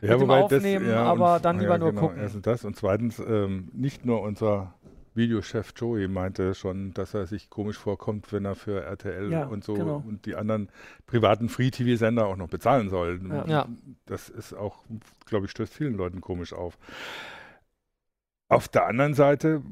ja, 0.00 0.12
mit 0.12 0.22
dem 0.22 0.30
Aufnehmen, 0.30 0.86
das, 0.86 0.96
aber 0.96 1.36
und, 1.36 1.44
dann 1.44 1.60
lieber 1.60 1.76
nur 1.76 1.90
genau, 1.90 2.00
gucken. 2.00 2.22
Erstens 2.22 2.42
das 2.42 2.64
und 2.64 2.74
zweitens 2.74 3.18
ähm, 3.18 3.70
nicht 3.74 4.06
nur 4.06 4.22
unser 4.22 4.74
Videochef 5.20 5.72
Joey 5.76 6.08
meinte 6.08 6.54
schon, 6.54 6.92
dass 6.94 7.14
er 7.14 7.26
sich 7.26 7.50
komisch 7.50 7.78
vorkommt, 7.78 8.32
wenn 8.32 8.44
er 8.44 8.56
für 8.56 8.82
RTL 8.82 9.30
ja, 9.30 9.44
und 9.44 9.62
so 9.62 9.74
genau. 9.74 10.02
und 10.06 10.26
die 10.26 10.34
anderen 10.34 10.68
privaten 11.06 11.48
Free-TV-Sender 11.48 12.26
auch 12.26 12.36
noch 12.36 12.48
bezahlen 12.48 12.88
soll. 12.88 13.20
Ja. 13.46 13.68
Das 14.06 14.28
ist 14.28 14.54
auch, 14.54 14.84
glaube 15.26 15.46
ich, 15.46 15.52
stößt 15.52 15.72
vielen 15.72 15.94
Leuten 15.94 16.20
komisch 16.20 16.52
auf. 16.52 16.78
Auf 18.48 18.66
der 18.68 18.86
anderen 18.86 19.14
Seite 19.14 19.62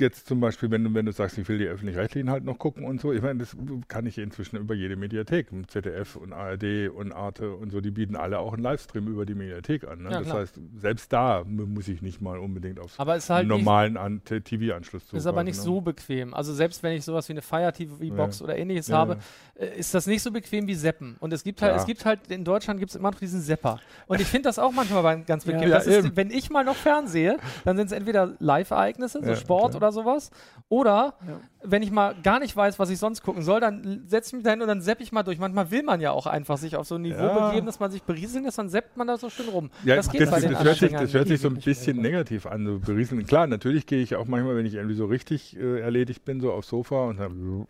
jetzt 0.00 0.26
zum 0.26 0.40
Beispiel, 0.40 0.70
wenn 0.70 0.84
du, 0.84 0.94
wenn 0.94 1.06
du 1.06 1.12
sagst, 1.12 1.38
ich 1.38 1.48
will 1.48 1.58
die 1.58 1.66
öffentlich-rechtlichen 1.66 2.30
halt 2.30 2.44
noch 2.44 2.58
gucken 2.58 2.84
und 2.84 3.00
so, 3.00 3.12
ich 3.12 3.22
meine, 3.22 3.40
das 3.40 3.56
kann 3.88 4.06
ich 4.06 4.18
inzwischen 4.18 4.56
über 4.56 4.74
jede 4.74 4.96
Mediathek, 4.96 5.48
ZDF 5.68 6.16
und 6.16 6.32
ARD 6.32 6.88
und 6.88 7.12
Arte 7.12 7.52
und 7.52 7.70
so, 7.70 7.80
die 7.80 7.90
bieten 7.90 8.16
alle 8.16 8.38
auch 8.38 8.52
einen 8.52 8.62
Livestream 8.62 9.08
über 9.08 9.26
die 9.26 9.34
Mediathek 9.34 9.86
an. 9.86 10.02
Ne? 10.02 10.10
Ja, 10.10 10.20
das 10.20 10.32
heißt, 10.32 10.60
selbst 10.76 11.12
da 11.12 11.44
muss 11.44 11.88
ich 11.88 12.02
nicht 12.02 12.20
mal 12.20 12.38
unbedingt 12.38 12.80
auf 12.80 12.98
halt 12.98 13.46
normalen 13.46 14.22
TV-Anschluss 14.24 15.04
zugreifen. 15.04 15.18
Ist 15.18 15.26
aber 15.26 15.44
nicht 15.44 15.56
ne? 15.56 15.62
so 15.62 15.80
bequem. 15.80 16.34
Also 16.34 16.52
selbst 16.54 16.82
wenn 16.82 16.92
ich 16.92 17.04
sowas 17.04 17.28
wie 17.28 17.32
eine 17.32 17.42
Fire 17.42 17.72
TV-Box 17.72 18.40
ja. 18.40 18.44
oder 18.44 18.56
ähnliches 18.56 18.88
ja, 18.88 18.98
habe, 18.98 19.18
äh, 19.54 19.78
ist 19.78 19.94
das 19.94 20.06
nicht 20.06 20.22
so 20.22 20.30
bequem 20.30 20.66
wie 20.66 20.74
Seppen. 20.74 21.16
Und 21.20 21.32
es 21.32 21.42
gibt 21.42 21.62
halt, 21.62 21.76
es 21.76 21.86
gibt 21.86 22.04
halt, 22.04 22.30
in 22.30 22.44
Deutschland 22.44 22.80
gibt 22.80 22.90
es 22.90 22.96
immer 22.96 23.10
noch 23.10 23.18
diesen 23.18 23.40
Sepper. 23.40 23.80
Und 24.06 24.20
ich 24.20 24.26
finde 24.26 24.48
das 24.48 24.58
auch 24.58 24.72
manchmal 24.72 25.22
ganz 25.24 25.44
bequem. 25.44 25.72
Ist, 25.72 26.16
wenn 26.16 26.30
ich 26.30 26.50
mal 26.50 26.64
noch 26.64 26.76
fernsehe, 26.76 27.38
dann 27.64 27.76
sind 27.76 27.86
es 27.86 27.92
entweder 27.92 28.34
Live-Ereignisse, 28.38 29.20
so 29.24 29.34
Sport 29.34 29.74
oder 29.74 29.87
oder 29.88 29.92
sowas. 29.92 30.30
Oder 30.68 31.14
ja. 31.26 31.40
wenn 31.62 31.82
ich 31.82 31.90
mal 31.90 32.14
gar 32.22 32.40
nicht 32.40 32.54
weiß, 32.56 32.78
was 32.78 32.90
ich 32.90 32.98
sonst 32.98 33.22
gucken 33.22 33.42
soll, 33.42 33.60
dann 33.60 34.04
setze 34.06 34.28
ich 34.28 34.32
mich 34.34 34.44
dahin 34.44 34.60
und 34.60 34.68
dann 34.68 34.80
sepp 34.80 35.00
ich 35.00 35.12
mal 35.12 35.22
durch. 35.22 35.38
Manchmal 35.38 35.70
will 35.70 35.82
man 35.82 36.00
ja 36.00 36.12
auch 36.12 36.26
einfach 36.26 36.58
sich 36.58 36.76
auf 36.76 36.86
so 36.86 36.96
ein 36.96 37.02
Niveau 37.02 37.18
ja. 37.18 37.48
begeben, 37.48 37.66
dass 37.66 37.80
man 37.80 37.90
sich 37.90 38.02
berieseln 38.02 38.44
lässt, 38.44 38.58
dann 38.58 38.68
seppt 38.68 38.96
man 38.96 39.06
da 39.06 39.16
so 39.16 39.30
schön 39.30 39.48
rum. 39.48 39.70
Ja, 39.84 39.96
das 39.96 40.10
geht 40.10 40.22
das, 40.22 40.30
bei 40.30 40.40
den 40.40 40.52
das, 40.52 40.64
hört 40.64 40.78
sich, 40.78 40.92
das 40.92 41.14
hört 41.14 41.28
sich 41.28 41.40
so 41.40 41.48
ein 41.48 41.56
bisschen 41.56 42.00
negativ 42.00 42.46
an, 42.46 42.66
so 42.66 42.78
berieseln. 42.78 43.26
Klar, 43.26 43.46
natürlich 43.46 43.86
gehe 43.86 44.02
ich 44.02 44.16
auch 44.16 44.26
manchmal, 44.26 44.56
wenn 44.56 44.66
ich 44.66 44.74
irgendwie 44.74 44.96
so 44.96 45.06
richtig 45.06 45.56
äh, 45.56 45.80
erledigt 45.80 46.24
bin, 46.24 46.40
so 46.40 46.52
aufs 46.52 46.68
Sofa 46.68 47.06
und 47.06 47.18
dann 47.18 47.66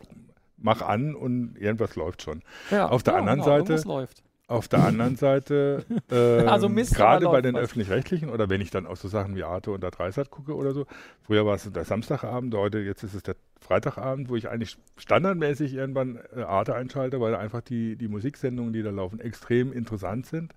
mach 0.57 0.81
an 0.81 1.15
und 1.15 1.55
irgendwas 1.57 1.95
läuft 1.95 2.21
schon. 2.21 2.41
Ja, 2.71 2.89
auf 2.89 3.03
der 3.03 3.13
ja, 3.13 3.19
anderen 3.19 3.39
genau, 3.39 3.65
Seite 3.65 3.87
läuft. 3.87 4.23
Auf 4.49 4.67
der 4.67 4.83
anderen 4.83 5.15
Seite, 5.15 5.85
äh, 6.11 6.15
also 6.47 6.69
gerade 6.69 7.27
bei 7.27 7.39
den 7.39 7.55
öffentlich-rechtlichen 7.55 8.29
oder 8.29 8.49
wenn 8.49 8.61
ich 8.61 8.71
dann 8.71 8.87
auch 8.87 8.97
so 8.97 9.07
Sachen 9.07 9.35
wie 9.35 9.43
Arte 9.43 9.69
und 9.69 9.83
der 9.83 9.91
Dreisat 9.91 10.31
gucke 10.31 10.55
oder 10.55 10.73
so, 10.73 10.87
früher 11.21 11.45
war 11.45 11.53
es 11.53 11.71
der 11.71 11.85
Samstagabend, 11.85 12.55
heute 12.55 12.79
jetzt 12.79 13.03
ist 13.03 13.13
es 13.13 13.21
der 13.21 13.35
Freitagabend, 13.61 14.27
wo 14.27 14.35
ich 14.35 14.49
eigentlich 14.49 14.77
standardmäßig 14.97 15.75
irgendwann 15.75 16.19
äh, 16.35 16.41
Arte 16.41 16.73
einschalte, 16.73 17.21
weil 17.21 17.35
einfach 17.35 17.61
die, 17.61 17.95
die 17.95 18.07
Musiksendungen, 18.07 18.73
die 18.73 18.81
da 18.81 18.89
laufen, 18.89 19.19
extrem 19.19 19.71
interessant 19.71 20.25
sind 20.25 20.55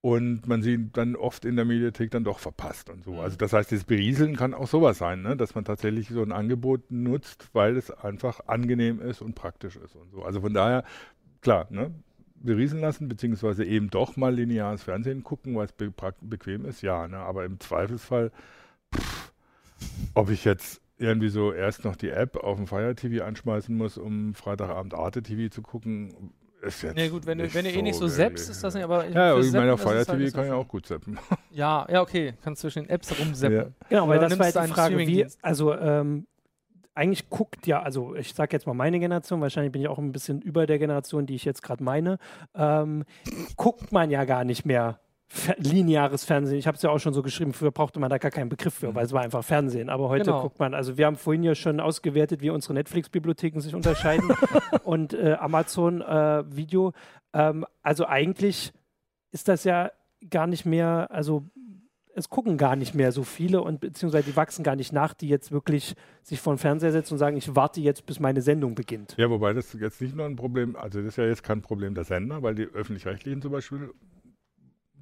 und 0.00 0.48
man 0.48 0.62
sie 0.62 0.90
dann 0.92 1.14
oft 1.14 1.44
in 1.44 1.54
der 1.54 1.64
Mediathek 1.64 2.10
dann 2.10 2.24
doch 2.24 2.40
verpasst 2.40 2.90
und 2.90 3.04
so. 3.04 3.12
Mhm. 3.12 3.20
Also 3.20 3.36
das 3.36 3.52
heißt, 3.52 3.70
das 3.70 3.84
Berieseln 3.84 4.34
kann 4.34 4.54
auch 4.54 4.66
sowas 4.66 4.98
sein, 4.98 5.22
ne? 5.22 5.36
dass 5.36 5.54
man 5.54 5.64
tatsächlich 5.64 6.08
so 6.08 6.22
ein 6.22 6.32
Angebot 6.32 6.90
nutzt, 6.90 7.48
weil 7.52 7.76
es 7.76 7.90
einfach 7.92 8.40
angenehm 8.48 9.00
ist 9.00 9.22
und 9.22 9.34
praktisch 9.34 9.76
ist 9.76 9.94
und 9.94 10.10
so. 10.10 10.24
Also 10.24 10.40
von 10.40 10.52
daher, 10.52 10.82
klar, 11.42 11.68
ne? 11.70 11.92
Berieseln 12.42 12.80
lassen, 12.80 13.08
beziehungsweise 13.08 13.64
eben 13.64 13.90
doch 13.90 14.16
mal 14.16 14.34
lineares 14.34 14.82
Fernsehen 14.82 15.24
gucken, 15.24 15.56
weil 15.56 15.66
es 15.66 15.72
be 15.72 15.92
bequem 16.20 16.64
ist, 16.64 16.82
ja, 16.82 17.08
ne? 17.08 17.18
aber 17.18 17.44
im 17.44 17.60
Zweifelsfall, 17.60 18.30
pff, 18.94 19.32
ob 20.14 20.30
ich 20.30 20.44
jetzt 20.44 20.80
irgendwie 20.98 21.28
so 21.28 21.52
erst 21.52 21.84
noch 21.84 21.96
die 21.96 22.10
App 22.10 22.36
auf 22.36 22.56
dem 22.56 22.66
Fire 22.66 22.94
TV 22.94 23.24
anschmeißen 23.24 23.76
muss, 23.76 23.98
um 23.98 24.34
Freitagabend 24.34 24.94
Arte 24.94 25.22
TV 25.22 25.52
zu 25.52 25.62
gucken, 25.62 26.32
ist 26.62 26.82
jetzt. 26.82 26.96
Nee, 26.96 27.08
gut, 27.08 27.26
wenn 27.26 27.38
du, 27.38 27.54
wenn 27.54 27.64
du 27.64 27.70
eh 27.70 27.82
nicht 27.82 27.96
so 27.96 28.08
selbst, 28.08 28.48
ist 28.48 28.64
das 28.64 28.74
nicht, 28.74 28.82
aber. 28.82 29.06
Ja, 29.08 29.32
aber 29.32 29.40
ich 29.40 29.52
meine, 29.52 29.72
auf 29.72 29.80
Fire 29.80 30.04
TV 30.04 30.12
halt 30.12 30.34
kann 30.34 30.44
so 30.44 30.52
ja 30.52 30.54
auch 30.56 30.68
gut 30.68 30.86
zappen. 30.86 31.18
Ja, 31.50 31.86
ja, 31.90 32.02
okay, 32.02 32.34
kannst 32.42 32.62
zwischen 32.62 32.84
den 32.84 32.90
Apps 32.90 33.18
rumseppen. 33.18 33.56
Ja. 33.56 33.86
Genau, 33.88 34.08
weil 34.08 34.18
das 34.18 34.38
war 34.38 34.46
jetzt 34.46 34.58
die 34.58 34.72
Frage, 34.72 34.98
wie, 34.98 35.26
also, 35.42 35.74
ähm, 35.74 36.26
eigentlich 36.98 37.30
guckt 37.30 37.66
ja, 37.66 37.80
also 37.80 38.14
ich 38.16 38.34
sage 38.34 38.54
jetzt 38.56 38.66
mal 38.66 38.74
meine 38.74 38.98
Generation, 38.98 39.40
wahrscheinlich 39.40 39.72
bin 39.72 39.82
ich 39.82 39.88
auch 39.88 39.98
ein 39.98 40.12
bisschen 40.12 40.42
über 40.42 40.66
der 40.66 40.78
Generation, 40.78 41.26
die 41.26 41.36
ich 41.36 41.44
jetzt 41.44 41.62
gerade 41.62 41.82
meine, 41.82 42.18
ähm, 42.54 43.04
guckt 43.56 43.92
man 43.92 44.10
ja 44.10 44.24
gar 44.24 44.44
nicht 44.44 44.64
mehr 44.64 44.98
lineares 45.58 46.24
Fernsehen. 46.24 46.58
Ich 46.58 46.66
habe 46.66 46.76
es 46.76 46.82
ja 46.82 46.90
auch 46.90 46.98
schon 46.98 47.12
so 47.12 47.22
geschrieben, 47.22 47.52
früher 47.52 47.70
brauchte 47.70 48.00
man 48.00 48.10
da 48.10 48.18
gar 48.18 48.30
keinen 48.30 48.48
Begriff 48.48 48.74
für, 48.74 48.90
mhm. 48.90 48.94
weil 48.94 49.04
es 49.04 49.12
war 49.12 49.22
einfach 49.22 49.44
Fernsehen. 49.44 49.90
Aber 49.90 50.08
heute 50.08 50.24
genau. 50.24 50.42
guckt 50.42 50.58
man, 50.58 50.74
also 50.74 50.98
wir 50.98 51.06
haben 51.06 51.16
vorhin 51.16 51.42
ja 51.42 51.54
schon 51.54 51.80
ausgewertet, 51.80 52.40
wie 52.40 52.50
unsere 52.50 52.74
Netflix-Bibliotheken 52.74 53.60
sich 53.60 53.74
unterscheiden 53.74 54.30
und 54.84 55.12
äh, 55.12 55.34
Amazon 55.38 56.00
äh, 56.00 56.44
Video. 56.48 56.92
Ähm, 57.32 57.64
also 57.82 58.06
eigentlich 58.06 58.72
ist 59.30 59.48
das 59.48 59.64
ja 59.64 59.92
gar 60.30 60.46
nicht 60.46 60.64
mehr, 60.64 61.08
also 61.10 61.44
es 62.18 62.28
gucken 62.28 62.56
gar 62.56 62.76
nicht 62.76 62.94
mehr 62.94 63.12
so 63.12 63.22
viele 63.22 63.62
und 63.62 63.80
beziehungsweise 63.80 64.30
die 64.30 64.36
wachsen 64.36 64.62
gar 64.62 64.76
nicht 64.76 64.92
nach, 64.92 65.14
die 65.14 65.28
jetzt 65.28 65.52
wirklich 65.52 65.94
sich 66.22 66.40
vor 66.40 66.54
den 66.54 66.58
Fernseher 66.58 66.92
setzen 66.92 67.14
und 67.14 67.18
sagen, 67.18 67.36
ich 67.36 67.54
warte 67.54 67.80
jetzt, 67.80 68.06
bis 68.06 68.20
meine 68.20 68.42
Sendung 68.42 68.74
beginnt. 68.74 69.14
Ja, 69.16 69.30
wobei 69.30 69.52
das 69.52 69.72
jetzt 69.72 70.00
nicht 70.00 70.14
nur 70.14 70.26
ein 70.26 70.36
Problem, 70.36 70.76
also 70.76 71.00
das 71.00 71.08
ist 71.08 71.16
ja 71.16 71.24
jetzt 71.24 71.42
kein 71.42 71.62
Problem 71.62 71.94
der 71.94 72.04
Sender, 72.04 72.42
weil 72.42 72.54
die 72.54 72.64
öffentlich-rechtlichen 72.64 73.42
zum 73.42 73.52
Beispiel, 73.52 73.90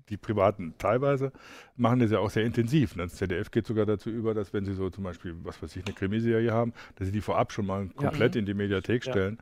die 0.08 0.16
privaten 0.16 0.74
teilweise, 0.78 1.32
machen 1.74 1.98
das 1.98 2.12
ja 2.12 2.20
auch 2.20 2.30
sehr 2.30 2.44
intensiv. 2.44 2.94
Das 2.94 3.14
ZDF 3.14 3.50
geht 3.50 3.66
sogar 3.66 3.86
dazu 3.86 4.08
über, 4.10 4.34
dass 4.34 4.52
wenn 4.52 4.64
sie 4.64 4.74
so 4.74 4.88
zum 4.90 5.04
Beispiel, 5.04 5.34
was 5.42 5.60
weiß 5.62 5.74
ich, 5.76 5.84
eine 5.84 5.94
Krimiserie 5.94 6.52
haben, 6.52 6.72
dass 6.94 7.06
sie 7.06 7.12
die 7.12 7.20
vorab 7.20 7.52
schon 7.52 7.66
mal 7.66 7.88
komplett 7.96 8.36
ja. 8.36 8.40
in 8.40 8.46
die 8.46 8.54
Mediathek 8.54 9.02
stellen. 9.02 9.38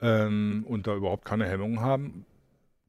Ja. 0.00 0.26
Ähm, 0.26 0.64
und 0.66 0.86
da 0.86 0.94
überhaupt 0.94 1.24
keine 1.24 1.46
Hemmungen 1.46 1.80
haben 1.80 2.24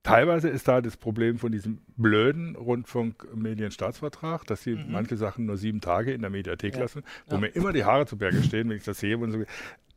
teilweise 0.04 0.50
ist 0.50 0.68
da 0.68 0.82
das 0.82 0.98
Problem 0.98 1.38
von 1.38 1.52
diesem 1.52 1.80
blöden 1.98 2.56
Rundfunkmedienstaatsvertrag, 2.56 4.46
dass 4.46 4.64
sie 4.64 4.76
mhm. 4.76 4.92
manche 4.92 5.18
Sachen 5.18 5.46
nur 5.46 5.58
sieben 5.58 5.82
Tage 5.82 6.14
in 6.14 6.22
der 6.22 6.30
Mediathek 6.30 6.76
ja. 6.76 6.82
lassen, 6.82 7.04
wo 7.28 7.36
ja. 7.36 7.42
mir 7.42 7.48
immer 7.48 7.74
die 7.74 7.86
Haare 7.86 8.06
zu 8.06 8.18
Berge 8.18 8.44
stehen, 8.44 8.70
wenn 8.70 8.78
ich 8.78 8.84
das 8.84 9.00
sehe 9.00 9.18
und 9.18 9.32
so, 9.32 9.44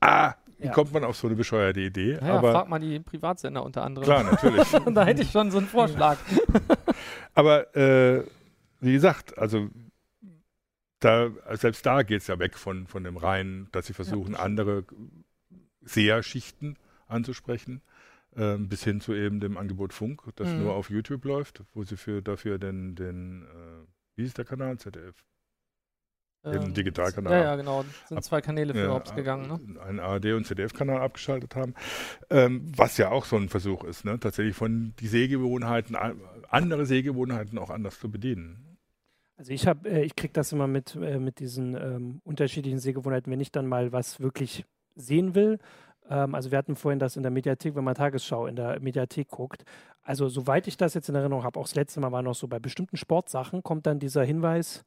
ah, 0.00 0.34
wie 0.58 0.66
ja. 0.66 0.72
kommt 0.72 0.92
man 0.92 1.04
auf 1.04 1.16
so 1.16 1.26
eine 1.26 1.36
bescheuerte 1.36 1.80
Idee? 1.80 2.18
Ja, 2.20 2.38
aber 2.38 2.52
fragt 2.52 2.68
man 2.68 2.80
die 2.80 3.00
Privatsender 3.00 3.64
unter 3.64 3.82
anderem. 3.82 4.04
Klar, 4.04 4.24
natürlich. 4.24 4.68
da 4.94 5.04
hätte 5.04 5.22
ich 5.22 5.30
schon 5.30 5.50
so 5.50 5.58
einen 5.58 5.66
Vorschlag. 5.66 6.18
aber 7.34 7.74
äh, 7.76 8.24
wie 8.80 8.92
gesagt, 8.92 9.36
also 9.38 9.68
da, 11.00 11.30
selbst 11.52 11.84
da 11.84 12.02
geht 12.02 12.20
es 12.20 12.28
ja 12.28 12.38
weg 12.38 12.56
von, 12.56 12.86
von 12.86 13.02
dem 13.02 13.16
reinen, 13.16 13.68
dass 13.72 13.86
sie 13.86 13.92
versuchen, 13.92 14.36
andere 14.36 14.84
Seherschichten 15.80 16.76
anzusprechen 17.08 17.82
ähm, 18.36 18.68
bis 18.68 18.84
hin 18.84 19.00
zu 19.00 19.14
eben 19.14 19.40
dem 19.40 19.56
Angebot 19.56 19.92
Funk, 19.92 20.22
das 20.36 20.48
mhm. 20.48 20.62
nur 20.62 20.74
auf 20.74 20.90
YouTube 20.90 21.24
läuft, 21.24 21.62
wo 21.74 21.82
sie 21.84 21.96
für 21.96 22.22
dafür 22.22 22.58
den, 22.58 22.94
den 22.94 23.42
äh, 23.42 23.86
wie 24.16 24.24
ist 24.24 24.38
der 24.38 24.44
Kanal? 24.44 24.78
ZDF. 24.78 25.14
Den 26.44 26.62
ähm, 26.62 26.74
Digitalkanal. 26.74 27.32
Ja, 27.32 27.42
ja, 27.44 27.56
genau. 27.56 27.84
Sind 28.08 28.18
Ab, 28.18 28.24
zwei 28.24 28.40
Kanäle 28.40 28.74
für 28.74 28.80
ja, 28.80 28.98
gegangen, 28.98 29.46
ne? 29.46 29.80
Einen 29.80 30.00
ARD- 30.00 30.34
und 30.34 30.44
ZDF-Kanal 30.44 31.00
abgeschaltet 31.00 31.54
haben. 31.54 31.74
Ähm, 32.30 32.72
was 32.76 32.96
ja 32.96 33.10
auch 33.10 33.26
so 33.26 33.36
ein 33.36 33.48
Versuch 33.48 33.84
ist, 33.84 34.04
ne? 34.04 34.18
tatsächlich 34.18 34.56
von 34.56 34.92
die 34.98 35.06
Sehgewohnheiten, 35.06 35.96
andere 36.48 36.84
Sehgewohnheiten 36.84 37.58
auch 37.58 37.70
anders 37.70 38.00
zu 38.00 38.10
bedienen. 38.10 38.76
Also 39.36 39.52
ich 39.52 39.68
habe, 39.68 39.88
äh, 39.88 40.02
ich 40.04 40.16
kriege 40.16 40.32
das 40.32 40.52
immer 40.52 40.66
mit, 40.66 40.96
äh, 40.96 41.20
mit 41.20 41.38
diesen 41.38 41.76
ähm, 41.76 42.20
unterschiedlichen 42.24 42.80
Sehgewohnheiten, 42.80 43.30
wenn 43.30 43.40
ich 43.40 43.52
dann 43.52 43.66
mal 43.68 43.92
was 43.92 44.18
wirklich 44.18 44.64
sehen 44.96 45.36
will, 45.36 45.60
Ähm, 46.08 46.34
also 46.34 46.50
wir 46.50 46.58
hatten 46.58 46.76
vorhin 46.76 46.98
das 46.98 47.16
in 47.16 47.22
der 47.22 47.30
Mediathek, 47.30 47.74
wenn 47.74 47.84
man 47.84 47.94
Tagesschau 47.94 48.46
in 48.46 48.56
der 48.56 48.80
Mediathek 48.80 49.28
guckt. 49.28 49.64
Also 50.02 50.28
soweit 50.28 50.66
ich 50.66 50.76
das 50.76 50.94
jetzt 50.94 51.08
in 51.08 51.14
Erinnerung 51.14 51.44
habe, 51.44 51.58
auch 51.58 51.64
das 51.64 51.74
letzte 51.74 52.00
Mal 52.00 52.12
war 52.12 52.22
noch 52.22 52.34
so, 52.34 52.48
bei 52.48 52.58
bestimmten 52.58 52.96
Sportsachen 52.96 53.62
kommt 53.62 53.86
dann 53.86 53.98
dieser 53.98 54.24
Hinweis, 54.24 54.84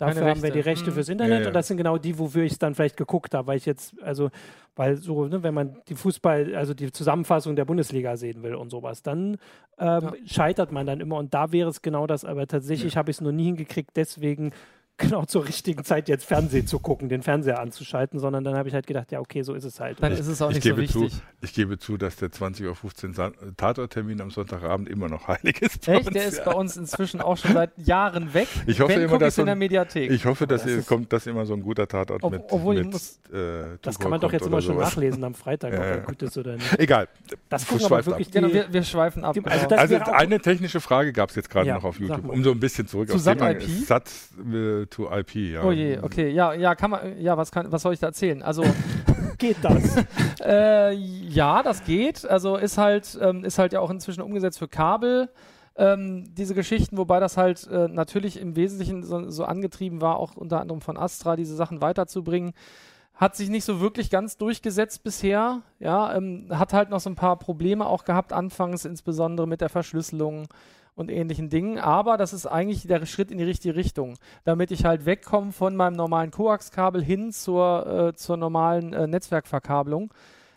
Dafür 0.00 0.30
haben 0.30 0.42
wir 0.42 0.50
die 0.50 0.60
Rechte 0.60 0.90
mhm. 0.90 0.94
fürs 0.94 1.10
Internet 1.10 1.32
ja, 1.32 1.40
ja. 1.42 1.46
und 1.48 1.52
das 1.52 1.68
sind 1.68 1.76
genau 1.76 1.98
die, 1.98 2.18
wofür 2.18 2.42
ich 2.42 2.52
es 2.52 2.58
dann 2.58 2.74
vielleicht 2.74 2.96
geguckt 2.96 3.34
habe, 3.34 3.48
weil 3.48 3.58
ich 3.58 3.66
jetzt, 3.66 3.94
also, 4.02 4.30
weil 4.74 4.96
so, 4.96 5.26
ne, 5.26 5.42
wenn 5.42 5.52
man 5.52 5.76
die 5.88 5.94
Fußball, 5.94 6.54
also 6.54 6.72
die 6.72 6.90
Zusammenfassung 6.90 7.54
der 7.54 7.66
Bundesliga 7.66 8.16
sehen 8.16 8.42
will 8.42 8.54
und 8.54 8.70
sowas, 8.70 9.02
dann 9.02 9.36
ähm, 9.78 10.02
ja. 10.02 10.12
scheitert 10.24 10.72
man 10.72 10.86
dann 10.86 11.00
immer 11.00 11.18
und 11.18 11.34
da 11.34 11.52
wäre 11.52 11.68
es 11.68 11.82
genau 11.82 12.06
das, 12.06 12.24
aber 12.24 12.46
tatsächlich 12.46 12.96
habe 12.96 13.10
ich 13.10 13.18
es 13.18 13.20
noch 13.20 13.30
nie 13.30 13.44
hingekriegt, 13.44 13.90
deswegen 13.94 14.52
genau 15.00 15.24
zur 15.24 15.46
richtigen 15.46 15.84
Zeit 15.84 16.08
jetzt 16.08 16.24
Fernsehen 16.24 16.66
zu 16.66 16.78
gucken, 16.78 17.08
den 17.08 17.22
Fernseher 17.22 17.58
anzuschalten, 17.58 18.20
sondern 18.20 18.44
dann 18.44 18.56
habe 18.56 18.68
ich 18.68 18.74
halt 18.74 18.86
gedacht, 18.86 19.10
ja, 19.10 19.20
okay, 19.20 19.42
so 19.42 19.54
ist 19.54 19.64
es 19.64 19.80
halt. 19.80 20.00
Dann 20.00 20.12
ist 20.12 20.26
es 20.26 20.40
auch 20.40 20.50
nicht 20.50 20.62
so 20.62 20.76
wichtig. 20.76 21.12
Zu, 21.12 21.20
ich 21.40 21.54
gebe 21.54 21.78
zu, 21.78 21.96
dass 21.96 22.16
der 22.16 22.28
20.15 22.28 23.18
Uhr 23.18 23.56
Tatorttermin 23.56 24.20
am 24.20 24.30
Sonntagabend 24.30 24.88
immer 24.88 25.08
noch 25.08 25.28
heilig 25.28 25.60
ist. 25.62 25.88
Echt? 25.88 26.06
Uns, 26.06 26.14
der 26.14 26.24
ist 26.26 26.44
bei 26.44 26.52
uns 26.52 26.76
inzwischen 26.76 27.20
auch 27.20 27.36
schon 27.36 27.54
seit 27.54 27.76
Jahren 27.78 28.32
weg. 28.34 28.48
Ich 28.66 28.80
hoffe 28.80 28.94
Wenn, 28.94 29.02
immer, 29.02 29.18
dass 29.18 29.34
so 29.34 29.42
in 29.42 29.46
der 29.46 29.56
Mediathek. 29.56 30.10
Ich 30.10 30.24
hoffe, 30.24 30.46
dass 30.46 30.62
das 30.62 30.70
ihr, 30.70 30.82
kommt, 30.82 31.12
dass 31.12 31.26
immer 31.26 31.46
so 31.46 31.54
ein 31.54 31.62
guter 31.62 31.88
Tatort 31.88 32.22
ob, 32.22 32.32
mit, 32.32 32.42
obwohl 32.50 32.74
mit 32.76 32.86
ich 32.86 32.92
muss, 32.92 33.20
äh, 33.32 33.78
Das 33.82 33.98
kann 33.98 34.10
man 34.10 34.20
doch 34.20 34.32
jetzt 34.32 34.46
immer 34.46 34.60
schon 34.60 34.76
nachlesen 34.76 35.24
am 35.24 35.34
Freitag, 35.34 35.72
ob 35.72 35.80
er 35.80 36.00
gut 36.00 36.22
ist 36.22 36.36
oder 36.36 36.54
nicht. 36.54 36.78
Egal. 36.78 37.08
Das 37.48 37.66
gucken 37.66 37.86
aber 37.86 38.04
wirklich 38.04 38.28
die, 38.28 38.32
genau, 38.32 38.52
wir, 38.52 38.72
wir, 38.72 38.82
schweifen 38.82 39.24
ab. 39.24 39.34
Die, 39.34 39.44
also, 39.44 39.66
genau. 39.66 39.76
also 39.76 40.12
eine 40.12 40.40
technische 40.40 40.80
Frage 40.80 41.12
gab 41.12 41.30
es 41.30 41.36
jetzt 41.36 41.50
gerade 41.50 41.68
ja, 41.68 41.74
noch 41.74 41.84
auf 41.84 41.98
YouTube, 41.98 42.28
um 42.28 42.44
so 42.44 42.50
ein 42.50 42.60
bisschen 42.60 42.86
zurück 42.86 43.08
Zu 43.08 43.16
auf 43.16 43.22
SAT-IP? 43.22 43.62
SAT 43.86 44.10
äh, 44.52 44.86
to 44.90 45.10
IP, 45.10 45.34
ja. 45.36 45.62
Oh 45.62 45.72
je, 45.72 45.98
okay, 46.00 46.30
ja, 46.30 46.52
ja, 46.52 46.74
kann 46.74 46.90
man, 46.90 47.20
ja, 47.20 47.36
was 47.36 47.50
kann, 47.50 47.70
was 47.70 47.82
soll 47.82 47.94
ich 47.94 48.00
da 48.00 48.08
erzählen? 48.08 48.42
Also 48.42 48.62
geht 49.38 49.56
das? 49.62 50.04
äh, 50.44 50.92
ja, 50.92 51.62
das 51.62 51.84
geht. 51.84 52.24
Also 52.28 52.56
ist 52.56 52.78
halt, 52.78 53.18
ähm, 53.20 53.44
ist 53.44 53.58
halt 53.58 53.72
ja 53.72 53.80
auch 53.80 53.90
inzwischen 53.90 54.22
umgesetzt 54.22 54.58
für 54.58 54.68
Kabel. 54.68 55.28
Ähm, 55.76 56.34
diese 56.34 56.54
Geschichten, 56.54 56.98
wobei 56.98 57.20
das 57.20 57.36
halt 57.36 57.66
äh, 57.68 57.88
natürlich 57.88 58.38
im 58.38 58.54
Wesentlichen 58.56 59.02
so, 59.02 59.30
so, 59.30 59.44
angetrieben 59.44 60.00
war, 60.00 60.16
auch 60.16 60.36
unter 60.36 60.60
anderem 60.60 60.80
von 60.80 60.96
Astra, 60.96 61.36
diese 61.36 61.54
Sachen 61.54 61.80
weiterzubringen. 61.80 62.52
Hat 63.14 63.36
sich 63.36 63.50
nicht 63.50 63.64
so 63.64 63.80
wirklich 63.80 64.10
ganz 64.10 64.36
durchgesetzt 64.36 65.02
bisher. 65.02 65.62
Ja, 65.78 66.14
ähm, 66.14 66.48
hat 66.50 66.72
halt 66.72 66.90
noch 66.90 67.00
so 67.00 67.10
ein 67.10 67.16
paar 67.16 67.38
Probleme 67.38 67.86
auch 67.86 68.04
gehabt, 68.04 68.32
anfangs 68.32 68.84
insbesondere 68.84 69.46
mit 69.46 69.60
der 69.60 69.68
Verschlüsselung 69.68 70.48
und 71.00 71.10
ähnlichen 71.10 71.48
Dingen. 71.48 71.78
Aber 71.78 72.16
das 72.16 72.32
ist 72.32 72.46
eigentlich 72.46 72.86
der 72.86 73.04
Schritt 73.06 73.30
in 73.30 73.38
die 73.38 73.44
richtige 73.44 73.74
Richtung, 73.74 74.16
damit 74.44 74.70
ich 74.70 74.84
halt 74.84 75.06
wegkomme 75.06 75.50
von 75.50 75.74
meinem 75.74 75.96
normalen 75.96 76.30
Koax-Kabel 76.30 77.02
hin 77.02 77.32
zur, 77.32 78.10
äh, 78.10 78.14
zur 78.14 78.36
normalen 78.36 78.92
äh, 78.92 79.06
Netzwerkverkabelung. 79.06 80.12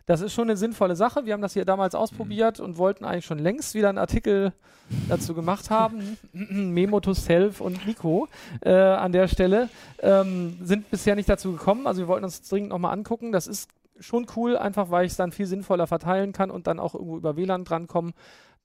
Das 0.06 0.20
ist 0.20 0.34
schon 0.34 0.50
eine 0.50 0.58
sinnvolle 0.58 0.98
Sache. 0.98 1.26
Wir 1.26 1.34
haben 1.34 1.42
das 1.42 1.54
hier 1.54 1.64
damals 1.64 1.96
ausprobiert 1.96 2.60
und 2.60 2.78
wollten 2.78 3.06
eigentlich 3.06 3.26
schon 3.26 3.40
längst 3.40 3.74
wieder 3.74 3.88
einen 3.88 3.98
Artikel 3.98 4.52
dazu 5.10 5.34
gemacht 5.34 5.70
haben. 5.70 6.18
Memo 6.34 7.00
to 7.00 7.14
Self 7.14 7.62
und 7.62 7.88
Nico 7.88 8.28
äh, 8.62 8.74
an 8.74 9.14
der 9.14 9.30
Stelle 9.30 9.70
ähm, 10.00 10.58
sind 10.62 10.92
bisher 10.92 11.16
nicht 11.16 11.30
dazu 11.30 11.54
gekommen. 11.54 11.88
Also 11.88 12.02
wir 12.02 12.08
wollten 12.10 12.26
uns 12.26 12.42
dringend 12.42 12.70
nochmal 12.70 12.92
angucken. 12.92 13.32
Das 13.32 13.48
ist 13.48 13.70
schon 14.00 14.28
cool, 14.36 14.58
einfach 14.58 14.92
weil 14.92 15.06
ich 15.06 15.14
es 15.14 15.18
dann 15.18 15.32
viel 15.32 15.46
sinnvoller 15.46 15.88
verteilen 15.88 16.34
kann 16.34 16.52
und 16.52 16.68
dann 16.68 16.80
auch 16.80 16.96
irgendwo 16.96 17.16
über 17.16 17.38
WLAN 17.38 17.64
drankommen 17.64 18.14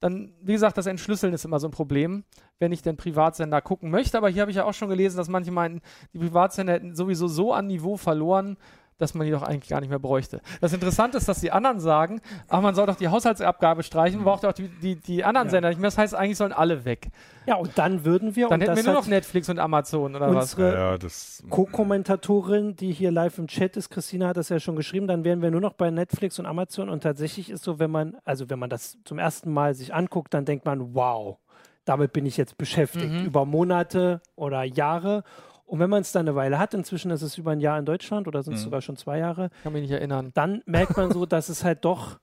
dann, 0.01 0.33
wie 0.41 0.53
gesagt, 0.53 0.79
das 0.79 0.87
Entschlüsseln 0.87 1.35
ist 1.35 1.45
immer 1.45 1.59
so 1.59 1.67
ein 1.69 1.73
Problem, 1.73 2.25
wenn 2.59 2.71
ich 2.73 2.83
den 2.83 2.97
Privatsender 2.97 3.61
gucken 3.61 3.91
möchte. 3.91 4.17
Aber 4.17 4.29
hier 4.29 4.43
habe 4.43 4.51
ich 4.51 4.57
ja 4.57 4.65
auch 4.65 4.75
schon 4.75 4.89
gelesen, 4.89 5.17
dass 5.17 5.29
manche 5.29 5.51
meinen, 5.51 5.81
die 6.13 6.19
Privatsender 6.19 6.73
hätten 6.75 6.95
sowieso 6.95 7.27
so 7.27 7.53
an 7.53 7.67
Niveau 7.67 7.97
verloren, 7.97 8.57
dass 8.99 9.15
man 9.15 9.27
die 9.27 9.33
doch 9.33 9.43
eigentlich 9.43 9.71
gar 9.71 9.81
nicht 9.81 9.91
mehr 9.91 9.99
bräuchte. 9.99 10.41
Das 10.61 10.73
Interessante 10.73 11.17
ist, 11.17 11.29
dass 11.29 11.41
die 11.41 11.51
anderen 11.51 11.81
sagen, 11.81 12.21
ach, 12.49 12.61
man 12.61 12.75
soll 12.75 12.87
doch 12.87 12.97
die 12.97 13.09
Haushaltsabgabe 13.09 13.83
streichen, 13.83 14.19
man 14.19 14.25
braucht 14.25 14.43
ja 14.43 14.51
auch 14.51 14.55
die, 14.55 14.69
die, 14.69 14.97
die 14.97 15.25
anderen 15.25 15.47
ja. 15.49 15.53
Sender 15.53 15.69
nicht 15.71 15.79
mehr. 15.81 15.89
Das 15.89 15.99
heißt, 15.99 16.15
eigentlich 16.15 16.37
sollen 16.37 16.53
alle 16.53 16.85
weg. 16.85 17.09
Ja, 17.47 17.57
und 17.57 17.79
dann 17.79 18.05
würden 18.05 18.37
wir. 18.37 18.49
Dann 18.49 18.61
hätten 18.61 18.77
wir 18.77 18.85
nur 18.85 18.95
noch 18.95 19.07
Netflix 19.07 19.49
und 19.49 19.59
Amazon 19.59 20.15
oder 20.15 20.29
unsere 20.29 21.01
was? 21.01 21.43
Ja, 21.43 21.49
Co-Kommentatorin, 21.49 22.77
die 22.77 22.93
hier 22.93 23.11
live 23.11 23.39
im 23.39 23.47
Chat 23.47 23.77
ist, 23.77 23.89
Christina 23.89 24.29
hat 24.29 24.37
das 24.37 24.51
ja 24.51 24.61
schon 24.61 24.77
geschrieben, 24.77 25.07
dann 25.07 25.25
wären 25.25 25.41
wir 25.41 25.51
nur 25.51 25.61
noch 25.61 25.73
bei 25.73 25.91
Netflix 25.91 26.39
und 26.39 26.47
Amazon. 26.47 26.91
Und 26.91 27.03
tatsächlich 27.03 27.49
ist 27.49 27.65
so, 27.65 27.79
wenn 27.79 27.91
man, 27.91 28.17
also 28.25 28.51
wenn 28.51 28.59
man 28.59 28.69
das 28.69 28.99
zum 29.05 29.19
ersten 29.19 29.53
Mal 29.53 29.75
sich 29.75 29.95
anguckt, 29.95 30.35
dann 30.35 30.45
denkt 30.45 30.67
man, 30.67 30.95
wow, 30.95 31.39
damit 31.89 32.13
bin 32.13 32.27
ich 32.27 32.37
jetzt 32.37 32.59
beschäftigt. 32.59 33.13
Mhm. 33.13 33.25
Über 33.25 33.47
Monate 33.47 34.21
oder 34.37 34.63
Jahre. 34.63 35.25
Und 35.69 35.81
wenn 35.81 35.91
man 35.91 36.01
es 36.01 36.13
dann 36.13 36.27
eine 36.27 36.35
Weile 36.35 36.59
hat, 36.59 36.73
inzwischen 36.73 37.11
ist 37.11 37.21
es 37.21 37.37
über 37.37 37.51
ein 37.51 37.61
Jahr 37.61 37.79
in 37.79 37.85
Deutschland 37.85 38.27
oder 38.27 38.43
sind 38.43 38.55
es 38.55 38.61
mhm. 38.61 38.65
sogar 38.65 38.81
schon 38.81 38.97
zwei 38.97 39.19
Jahre. 39.19 39.51
Kann 39.63 39.75
mich 39.75 39.83
nicht 39.83 39.91
erinnern. 39.91 40.31
Dann 40.33 40.63
merkt 40.65 40.97
man 40.97 41.13
so, 41.13 41.27
dass 41.27 41.51
es 41.51 41.63
halt 41.63 41.85
doch 41.85 42.19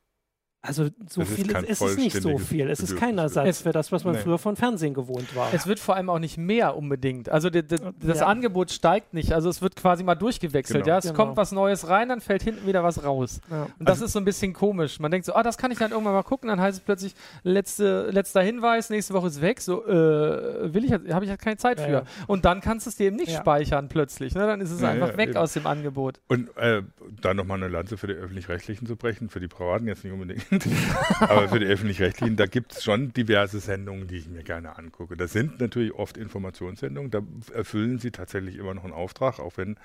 also 0.67 0.89
so 1.08 1.21
es 1.21 1.30
viel 1.30 1.51
ist, 1.51 1.82
ist 1.82 1.97
nicht 1.97 2.21
so 2.21 2.38
viel. 2.38 2.69
Es 2.69 2.80
ist 2.80 2.97
kein 2.97 3.17
Ersatz 3.17 3.62
für 3.62 3.71
das, 3.71 3.91
was 3.91 4.04
man 4.04 4.15
nee. 4.15 4.21
früher 4.21 4.38
von 4.38 4.56
Fernsehen 4.56 4.93
gewohnt 4.93 5.36
war. 5.36 5.54
Es 5.54 5.67
wird 5.67 5.80
vor 5.80 5.95
allem 5.95 6.10
auch 6.10 6.19
nicht 6.19 6.38
mehr 6.38 6.75
unbedingt. 6.75 7.30
Also 7.30 7.49
die, 7.49 7.63
die, 7.63 7.78
das 7.99 8.19
ja. 8.19 8.25
Angebot 8.25 8.71
steigt 8.71 9.13
nicht. 9.13 9.34
Also 9.34 9.49
es 9.49 9.62
wird 9.62 9.75
quasi 9.75 10.04
mal 10.04 10.15
durchgewechselt. 10.15 10.84
Genau. 10.84 10.93
Ja, 10.93 10.97
es 10.99 11.06
genau. 11.06 11.15
kommt 11.15 11.38
was 11.38 11.51
Neues 11.51 11.88
rein, 11.88 12.10
dann 12.10 12.21
fällt 12.21 12.43
hinten 12.43 12.67
wieder 12.67 12.84
was 12.84 13.04
raus. 13.04 13.41
Ja. 13.49 13.63
Und 13.80 13.88
das 13.88 13.97
also 13.97 14.06
ist 14.06 14.12
so 14.13 14.19
ein 14.19 14.25
bisschen 14.25 14.54
komisch. 14.54 14.99
Man 14.99 15.12
denkt 15.12 15.25
so, 15.25 15.34
ah, 15.34 15.43
das 15.43 15.58
kann 15.58 15.71
ich 15.71 15.78
dann 15.78 15.91
irgendwann 15.91 16.13
mal 16.13 16.23
gucken. 16.23 16.49
Dann 16.49 16.60
heißt 16.60 16.80
es 16.80 16.84
plötzlich 16.84 17.15
letzte, 17.43 18.10
letzter 18.12 18.41
Hinweis, 18.41 18.89
nächste 18.89 19.13
Woche 19.13 19.28
ist 19.28 19.41
weg. 19.41 19.62
So 19.62 19.86
äh, 19.86 20.73
will 20.73 20.86
ich, 20.86 20.91
habe 20.91 21.23
ich 21.23 21.30
halt 21.30 21.41
keine 21.41 21.58
Zeit 21.58 21.80
ja, 21.80 21.86
für. 21.86 22.04
Und 22.28 22.45
dann 22.45 22.62
kannst 22.62 22.86
du 22.86 22.89
es 22.89 22.95
dir 22.95 23.08
eben 23.08 23.15
nicht 23.15 23.32
speichern 23.32 23.88
plötzlich. 23.89 24.36
Ne? 24.36 24.45
Dann 24.45 24.62
ist 24.62 24.71
es 24.71 24.84
einfach 24.84 25.17
weg 25.17 25.30
eben. 25.30 25.38
aus 25.38 25.54
dem 25.54 25.67
Angebot. 25.67 26.19
Und 26.28 26.56
äh, 26.58 26.84
dann 27.21 27.38
nochmal 27.38 27.58
eine 27.58 27.67
Lanze 27.67 27.97
für 27.97 28.08
die 28.08 28.13
öffentlich-rechtlichen 28.13 28.88
zu 28.88 28.95
brechen, 28.95 29.30
für 29.30 29.39
die 29.39 29.47
Privaten 29.47 29.88
jetzt 29.88 30.04
nicht 30.04 30.13
unbedingt. 30.13 30.45
Aber 31.19 31.49
für 31.49 31.59
die 31.59 31.65
öffentlich-rechtlichen, 31.65 32.35
da 32.35 32.45
gibt 32.45 32.73
es 32.73 32.83
schon 32.83 33.13
diverse 33.13 33.59
Sendungen, 33.59 34.07
die 34.07 34.17
ich 34.17 34.27
mir 34.27 34.43
gerne 34.43 34.77
angucke. 34.77 35.17
Das 35.17 35.33
sind 35.33 35.59
natürlich 35.59 35.93
oft 35.93 36.17
Informationssendungen, 36.17 37.11
da 37.11 37.21
erfüllen 37.53 37.99
sie 37.99 38.11
tatsächlich 38.11 38.55
immer 38.57 38.73
noch 38.73 38.83
einen 38.83 38.93
Auftrag, 38.93 39.39
auch 39.39 39.57
wenn 39.57 39.77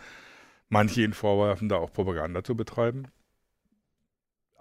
manche 0.68 1.02
ihnen 1.02 1.12
vorwerfen, 1.12 1.68
da 1.68 1.76
auch 1.76 1.92
Propaganda 1.92 2.42
zu 2.44 2.56
betreiben. 2.56 3.08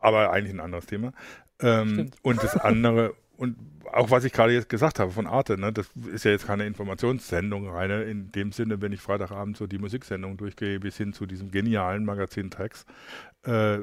Aber 0.01 0.31
eigentlich 0.31 0.53
ein 0.53 0.59
anderes 0.59 0.85
Thema. 0.85 1.13
Ähm, 1.61 2.11
und 2.21 2.41
das 2.43 2.57
andere, 2.57 3.13
und 3.37 3.57
auch 3.91 4.11
was 4.11 4.23
ich 4.23 4.33
gerade 4.33 4.53
jetzt 4.53 4.69
gesagt 4.69 4.99
habe 4.99 5.11
von 5.11 5.27
Arte, 5.27 5.57
ne, 5.57 5.73
das 5.73 5.89
ist 6.11 6.25
ja 6.25 6.31
jetzt 6.31 6.47
keine 6.47 6.65
Informationssendung, 6.65 7.67
reine 7.69 8.03
in 8.03 8.31
dem 8.31 8.51
Sinne, 8.51 8.81
wenn 8.81 8.91
ich 8.91 9.01
Freitagabend 9.01 9.57
so 9.57 9.67
die 9.67 9.77
Musiksendung 9.77 10.37
durchgehe, 10.37 10.79
bis 10.79 10.97
hin 10.97 11.13
zu 11.13 11.25
diesem 11.25 11.51
genialen 11.51 12.05
Magazin 12.05 12.49
Tracks. 12.49 12.85
Äh, 13.43 13.79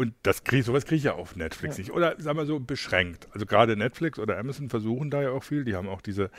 und 0.00 0.14
das 0.22 0.44
krieg, 0.44 0.62
sowas 0.62 0.84
kriege 0.84 0.98
ich 0.98 1.02
ja 1.02 1.14
auf 1.14 1.34
Netflix 1.34 1.76
ja. 1.76 1.82
nicht. 1.82 1.90
Oder 1.90 2.14
sagen 2.20 2.38
wir 2.38 2.46
so 2.46 2.60
beschränkt. 2.60 3.26
Also 3.32 3.46
gerade 3.46 3.76
Netflix 3.76 4.20
oder 4.20 4.38
Amazon 4.38 4.70
versuchen 4.70 5.10
da 5.10 5.22
ja 5.22 5.30
auch 5.30 5.42
viel. 5.42 5.64
Die 5.64 5.74
haben 5.74 5.88
auch 5.88 6.00
diese 6.00 6.30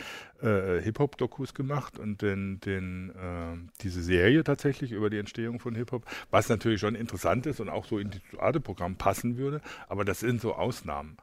äh, 0.41 0.80
Hip-Hop-Dokus 0.82 1.54
gemacht 1.54 2.00
und 2.00 2.22
den, 2.22 2.62
den, 2.62 3.10
äh, 3.10 3.58
diese 3.82 4.02
Serie 4.02 4.45
tatsächlich 4.45 4.93
über 4.93 5.10
die 5.10 5.17
Entstehung 5.17 5.60
von 5.60 5.76
Hip-Hop, 5.76 6.06
was 6.32 6.48
natürlich 6.48 6.80
schon 6.80 6.95
interessant 6.95 7.48
ist 7.48 7.60
und 7.60 7.67
auch 7.67 7.84
so 7.84 8.00
in 8.00 8.12
das 8.12 8.39
Arte-Programm 8.39 8.95
passen 8.95 9.36
würde. 9.36 9.60
Aber 9.89 10.06
das 10.06 10.22
sind 10.22 10.39
so 10.39 10.56
Ausnahmen. 10.56 11.17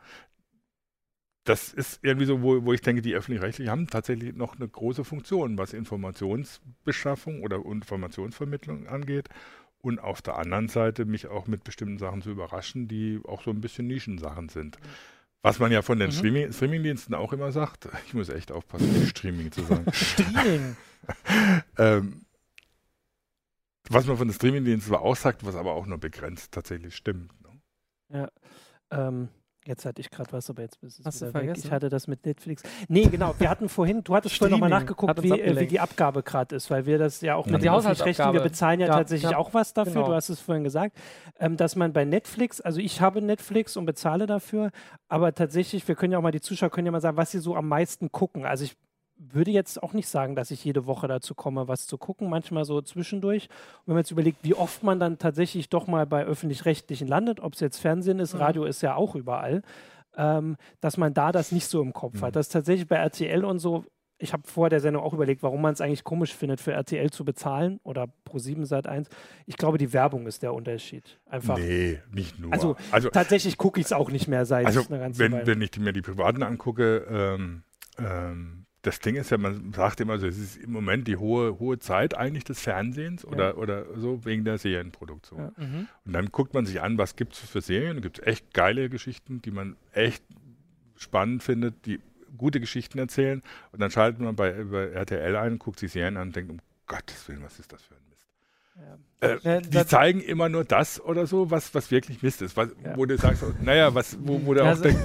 Das 1.44 1.72
ist 1.72 2.00
irgendwie 2.02 2.26
so, 2.26 2.42
wo, 2.42 2.66
wo 2.66 2.74
ich 2.74 2.82
denke, 2.82 3.00
die 3.00 3.14
öffentlich-rechtlichen 3.14 3.70
haben 3.70 3.86
tatsächlich 3.86 4.34
noch 4.34 4.56
eine 4.56 4.68
große 4.68 5.04
Funktion, 5.04 5.56
was 5.56 5.72
Informationsbeschaffung 5.72 7.42
oder 7.42 7.64
Informationsvermittlung 7.64 8.88
angeht 8.88 9.30
und 9.86 10.00
auf 10.00 10.20
der 10.20 10.36
anderen 10.36 10.66
Seite 10.66 11.04
mich 11.04 11.28
auch 11.28 11.46
mit 11.46 11.62
bestimmten 11.62 11.98
Sachen 11.98 12.20
zu 12.20 12.30
überraschen, 12.30 12.88
die 12.88 13.20
auch 13.24 13.44
so 13.44 13.52
ein 13.52 13.60
bisschen 13.60 13.86
Nischensachen 13.86 14.48
sind. 14.48 14.78
Was 15.42 15.60
man 15.60 15.70
ja 15.70 15.80
von 15.80 16.00
den 16.00 16.08
mhm. 16.08 16.12
Streaming, 16.14 16.52
Streamingdiensten 16.52 17.14
auch 17.14 17.32
immer 17.32 17.52
sagt, 17.52 17.88
ich 18.06 18.12
muss 18.14 18.28
echt 18.28 18.50
aufpassen, 18.50 19.06
Streaming 19.06 19.52
zu 19.52 19.62
sagen. 19.62 19.86
Streaming. 19.92 20.76
ähm, 21.78 22.26
was 23.88 24.06
man 24.06 24.16
von 24.16 24.26
den 24.26 24.34
Streamingdiensten 24.34 24.92
auch 24.96 25.14
sagt, 25.14 25.46
was 25.46 25.54
aber 25.54 25.74
auch 25.74 25.86
nur 25.86 25.98
begrenzt 25.98 26.50
tatsächlich 26.50 26.96
stimmt. 26.96 27.30
Ne? 27.42 27.60
Ja, 28.12 28.30
ähm, 28.90 29.28
Jetzt 29.66 29.84
hatte 29.84 30.00
ich 30.00 30.10
gerade 30.10 30.32
was, 30.32 30.48
aber 30.48 30.62
jetzt 30.62 30.80
ist 30.82 31.00
es 31.00 31.06
Hast 31.06 31.22
du 31.22 31.30
vergessen? 31.30 31.56
Weg. 31.56 31.64
Ich 31.64 31.72
hatte 31.72 31.88
das 31.88 32.06
mit 32.06 32.24
Netflix. 32.24 32.62
Nee, 32.88 33.06
genau. 33.06 33.34
Wir 33.38 33.50
hatten 33.50 33.68
vorhin, 33.68 34.04
du 34.04 34.14
hattest 34.14 34.36
vorhin 34.36 34.52
nochmal 34.52 34.70
nachgeguckt, 34.70 35.22
wie, 35.22 35.40
äh, 35.40 35.58
wie, 35.58 35.66
die 35.66 35.80
Abgabe 35.80 36.22
gerade 36.22 36.54
ist, 36.54 36.70
weil 36.70 36.86
wir 36.86 36.98
das 36.98 37.20
ja 37.20 37.34
auch 37.34 37.46
mit 37.46 37.62
den 37.62 37.70
Haushaltsrechten, 37.70 38.32
wir 38.32 38.40
bezahlen 38.40 38.78
ja, 38.80 38.86
ja 38.86 38.92
tatsächlich 38.94 39.32
ja, 39.32 39.38
auch 39.38 39.54
was 39.54 39.74
dafür. 39.74 39.94
Genau. 39.94 40.06
Du 40.06 40.14
hast 40.14 40.28
es 40.28 40.40
vorhin 40.40 40.62
gesagt, 40.62 40.96
ähm, 41.40 41.56
dass 41.56 41.74
man 41.74 41.92
bei 41.92 42.04
Netflix, 42.04 42.60
also 42.60 42.80
ich 42.80 43.00
habe 43.00 43.20
Netflix 43.20 43.76
und 43.76 43.86
bezahle 43.86 44.26
dafür, 44.26 44.70
aber 45.08 45.34
tatsächlich, 45.34 45.86
wir 45.88 45.96
können 45.96 46.12
ja 46.12 46.18
auch 46.18 46.22
mal, 46.22 46.32
die 46.32 46.40
Zuschauer 46.40 46.70
können 46.70 46.86
ja 46.86 46.92
mal 46.92 47.00
sagen, 47.00 47.16
was 47.16 47.32
sie 47.32 47.40
so 47.40 47.56
am 47.56 47.68
meisten 47.68 48.12
gucken. 48.12 48.46
Also 48.46 48.64
ich 48.64 48.76
würde 49.18 49.50
jetzt 49.50 49.82
auch 49.82 49.92
nicht 49.92 50.08
sagen, 50.08 50.36
dass 50.36 50.50
ich 50.50 50.64
jede 50.64 50.86
Woche 50.86 51.08
dazu 51.08 51.34
komme, 51.34 51.68
was 51.68 51.86
zu 51.86 51.98
gucken, 51.98 52.28
manchmal 52.28 52.64
so 52.64 52.80
zwischendurch. 52.82 53.44
Und 53.44 53.88
wenn 53.88 53.94
man 53.94 54.02
jetzt 54.02 54.10
überlegt, 54.10 54.38
wie 54.42 54.54
oft 54.54 54.82
man 54.82 55.00
dann 55.00 55.18
tatsächlich 55.18 55.68
doch 55.68 55.86
mal 55.86 56.06
bei 56.06 56.24
öffentlich-rechtlichen 56.24 57.08
landet, 57.08 57.40
ob 57.40 57.54
es 57.54 57.60
jetzt 57.60 57.78
Fernsehen 57.78 58.18
ist, 58.18 58.34
mhm. 58.34 58.40
Radio 58.40 58.64
ist 58.64 58.82
ja 58.82 58.94
auch 58.94 59.14
überall, 59.14 59.62
ähm, 60.16 60.56
dass 60.80 60.96
man 60.96 61.14
da 61.14 61.32
das 61.32 61.52
nicht 61.52 61.66
so 61.66 61.80
im 61.82 61.92
Kopf 61.92 62.20
mhm. 62.20 62.26
hat. 62.26 62.36
Das 62.36 62.48
tatsächlich 62.48 62.88
bei 62.88 62.96
RTL 62.96 63.44
und 63.44 63.58
so 63.58 63.84
ich 64.18 64.32
habe 64.32 64.42
vor 64.46 64.70
der 64.70 64.80
Sendung 64.80 65.02
auch 65.02 65.12
überlegt, 65.12 65.42
warum 65.42 65.60
man 65.60 65.74
es 65.74 65.80
eigentlich 65.80 66.04
komisch 66.04 66.34
findet, 66.34 66.60
für 66.60 66.72
RTL 66.72 67.10
zu 67.10 67.24
bezahlen 67.24 67.80
oder 67.82 68.08
Pro7 68.26 68.64
seit 68.64 68.86
1. 68.86 69.08
Ich 69.46 69.56
glaube, 69.56 69.78
die 69.78 69.92
Werbung 69.92 70.26
ist 70.26 70.42
der 70.42 70.54
Unterschied. 70.54 71.20
Einfach. 71.26 71.58
Nee, 71.58 72.00
nicht 72.12 72.38
nur. 72.38 72.52
Also, 72.52 72.76
also 72.90 73.10
tatsächlich 73.10 73.58
gucke 73.58 73.78
ich 73.80 73.86
es 73.86 73.92
auch 73.92 74.10
nicht 74.10 74.26
mehr 74.26 74.46
seit 74.46 74.66
also, 74.66 74.86
einer 74.88 74.98
ganzen 74.98 75.18
wenn, 75.18 75.32
Weile. 75.32 75.46
Wenn 75.46 75.60
ich 75.60 75.78
mir 75.78 75.92
die 75.92 76.02
Privaten 76.02 76.42
angucke, 76.42 77.06
ähm, 77.10 77.62
ähm, 77.98 78.65
das 78.86 79.00
Ding 79.00 79.16
ist 79.16 79.30
ja, 79.30 79.38
man 79.38 79.72
sagt 79.72 80.00
immer 80.00 80.18
so, 80.18 80.28
es 80.28 80.38
ist 80.38 80.56
im 80.58 80.70
Moment 80.70 81.08
die 81.08 81.16
hohe, 81.16 81.58
hohe 81.58 81.80
Zeit 81.80 82.14
eigentlich 82.14 82.44
des 82.44 82.60
Fernsehens 82.60 83.24
oder, 83.24 83.48
ja. 83.48 83.54
oder 83.54 83.84
so 83.96 84.24
wegen 84.24 84.44
der 84.44 84.58
Serienproduktion. 84.58 85.40
Ja. 85.40 85.52
Mhm. 85.56 85.88
Und 86.04 86.12
dann 86.12 86.26
guckt 86.30 86.54
man 86.54 86.66
sich 86.66 86.80
an, 86.80 86.96
was 86.96 87.16
gibt 87.16 87.32
es 87.32 87.40
für 87.40 87.60
Serien. 87.60 87.96
Da 87.96 88.00
gibt 88.00 88.20
es 88.20 88.26
echt 88.26 88.54
geile 88.54 88.88
Geschichten, 88.88 89.42
die 89.42 89.50
man 89.50 89.74
echt 89.92 90.22
spannend 90.96 91.42
findet, 91.42 91.84
die 91.84 91.98
gute 92.38 92.60
Geschichten 92.60 92.98
erzählen. 93.00 93.42
Und 93.72 93.80
dann 93.80 93.90
schaltet 93.90 94.20
man 94.20 94.36
bei, 94.36 94.52
bei 94.52 94.86
RTL 94.90 95.34
ein, 95.34 95.58
guckt 95.58 95.80
sich 95.80 95.90
Serien 95.90 96.16
an 96.16 96.28
und 96.28 96.36
denkt, 96.36 96.52
um 96.52 96.60
Gottes 96.86 97.28
Willen, 97.28 97.42
was 97.42 97.58
ist 97.58 97.72
das 97.72 97.82
für 97.82 97.94
ein 97.94 98.00
Mist. 98.08 98.28
Ja. 99.42 99.56
Äh, 99.56 99.62
die 99.62 99.84
zeigen 99.86 100.20
immer 100.20 100.48
nur 100.48 100.62
das 100.62 101.00
oder 101.00 101.26
so, 101.26 101.50
was, 101.50 101.74
was 101.74 101.90
wirklich 101.90 102.22
Mist 102.22 102.40
ist. 102.40 102.56
Was. 102.56 102.68
Wo 102.94 103.04
du 103.04 103.18
sagst, 103.18 103.42
naja, 103.62 103.92
was, 103.94 104.16
wo, 104.20 104.46
wo 104.46 104.54
du 104.54 104.64
auch 104.70 104.80
denkst, 104.80 105.02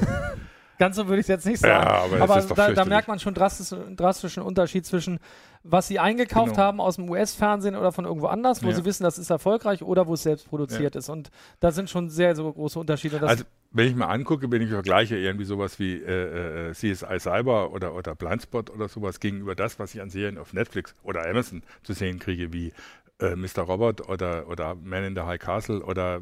Ganz 0.82 0.96
so 0.96 1.08
würde 1.08 1.20
ich 1.20 1.26
es 1.26 1.28
jetzt 1.28 1.46
nicht 1.46 1.60
sagen. 1.60 1.86
Ja, 1.86 1.94
aber, 2.06 2.22
aber 2.22 2.56
da, 2.56 2.72
da, 2.74 2.86
merkt 2.86 3.08
man 3.08 3.20
schon 3.20 3.36
drastischen, 3.36 3.96
drastischen 3.96 4.42
Unterschied 4.42 4.84
zwischen, 4.84 5.20
was 5.62 5.88
sie 5.88 6.00
eingekauft 6.00 6.54
genau. 6.54 6.64
haben 6.64 6.82
aus 6.82 6.96
dem 6.96 7.08
US-Fernsehen 7.08 7.76
oder 7.76 7.92
von 7.92 8.06
irgendwo 8.06 8.26
anders, 8.26 8.64
wo 8.64 8.70
ja. 8.70 8.74
sie 8.74 8.84
wissen, 8.84 9.04
das 9.04 9.20
ist 9.20 9.30
erfolgreich 9.30 9.84
oder 9.84 10.08
wo 10.08 10.16
es 10.16 10.24
selbst 10.24 10.50
produziert 10.50 10.96
ja. 10.96 11.00
ist. 11.00 11.10
Und 11.10 11.30
da 11.60 11.72
sind 11.72 11.92
schon 11.92 12.10
sehr, 12.10 12.36
sehr 12.36 12.46
große 12.46 12.80
Unterschiede. 12.80 13.22
also, 13.22 13.44
wenn 13.70 13.90
ich 13.90 13.96
mal 13.96 14.08
angucke, 14.08 14.52
wenn 14.52 14.64
ich 14.64 14.72
vergleiche 14.72 15.18
irgendwie 15.18 15.46
sowas 15.46 15.78
wie 15.78 16.02
äh, 16.02 16.70
äh 16.70 16.72
CSI 16.72 17.20
Cyber 17.20 17.74
oder, 17.74 17.94
oder 17.94 18.16
Blindspot 18.16 18.72
oder 18.72 18.88
sowas 18.88 19.20
gegenüber 19.20 19.54
das, 19.54 19.78
was 19.78 19.94
ich 19.94 20.02
an 20.02 20.10
Serien 20.10 20.40
auf 20.40 20.52
Netflix 20.52 20.96
oder 21.04 21.30
Amazon 21.30 21.62
zu 21.84 21.94
sehen 21.94 22.18
kriege, 22.18 22.54
wie 22.54 22.74
äh, 23.20 23.36
Mr. 23.36 23.62
Robot 23.62 24.10
oder, 24.10 24.48
oder 24.48 24.74
Man 24.74 25.04
in 25.04 25.14
the 25.14 25.22
High 25.22 25.40
Castle 25.40 25.84
oder 25.84 26.22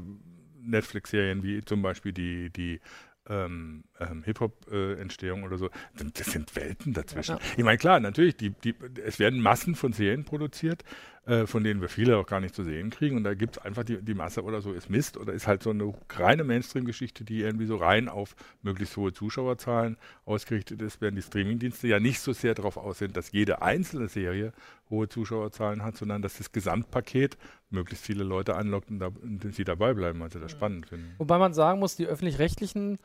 Netflix-Serien 0.62 1.43
wie 1.43 1.63
zum 1.63 1.82
Beispiel 1.82 2.12
die, 2.12 2.50
die 2.50 2.82
ähm, 3.30 3.84
ähm, 4.00 4.24
Hip-Hop-Entstehung 4.24 5.42
äh, 5.42 5.46
oder 5.46 5.58
so, 5.58 5.70
das 6.15 6.32
sind 6.32 6.56
Welten 6.56 6.94
dazwischen. 6.94 7.38
Ja. 7.38 7.42
Ich 7.58 7.63
meine, 7.63 7.78
klar, 7.78 8.00
natürlich, 8.00 8.36
die, 8.36 8.50
die, 8.50 8.76
es 9.06 9.20
werden 9.20 9.39
Massen 9.39 9.76
von 9.76 9.94
Serien 9.94 10.26
produziert, 10.26 10.84
äh, 11.30 11.46
von 11.46 11.63
denen 11.63 11.80
wir 11.80 11.89
viele 11.89 12.18
auch 12.18 12.26
gar 12.26 12.39
nicht 12.39 12.56
zu 12.56 12.63
sehen 12.63 12.89
kriegen 12.89 13.15
und 13.15 13.24
da 13.24 13.36
gibt 13.36 13.58
es 13.58 13.63
einfach 13.63 13.84
die, 13.84 14.02
die 14.02 14.15
Masse 14.15 14.44
oder 14.44 14.62
so 14.62 14.74
ist 14.74 14.89
Mist 14.89 15.15
oder 15.15 15.32
ist 15.32 15.46
halt 15.46 15.62
so 15.62 15.70
eine 15.70 15.94
reine 16.10 16.44
Mainstream-Geschichte, 16.44 17.24
die 17.24 17.42
irgendwie 17.42 17.68
so 17.68 17.76
rein 17.76 18.10
auf 18.10 18.36
möglichst 18.63 18.98
hohe 18.98 19.13
Zuschauerzahlen 19.13 19.98
ausgerichtet 20.26 20.82
ist, 20.82 21.02
während 21.02 21.20
die 21.20 21.22
Streaming-Dienste 21.22 21.88
ja 21.88 22.00
nicht 22.00 22.20
so 22.20 22.34
sehr 22.34 22.56
darauf 22.56 22.78
aus 22.78 22.98
sind, 22.98 23.15
dass 23.15 23.32
jede 23.32 23.62
einzelne 23.62 24.08
Serie 24.08 24.54
hohe 24.89 25.08
Zuschauerzahlen 25.08 25.84
hat, 25.84 25.98
sondern 25.98 26.24
dass 26.24 26.38
das 26.38 26.52
Gesamtpaket 26.52 27.38
möglichst 27.70 28.04
viele 28.04 28.24
Leute 28.24 28.56
anlockt 28.56 28.89
und, 28.89 28.98
da, 28.98 29.08
und 29.08 29.54
sie 29.54 29.63
dabei 29.63 29.94
bleiben, 29.94 30.20
weil 30.20 30.32
sie 30.32 30.39
das 30.39 30.52
spannend 30.52 30.88
finden. 30.88 31.13
Wobei 31.20 31.38
man 31.38 31.54
sagen 31.54 31.80
muss, 31.80 31.96
die 31.96 32.08
öffentlich-rechtlichen 32.08 32.98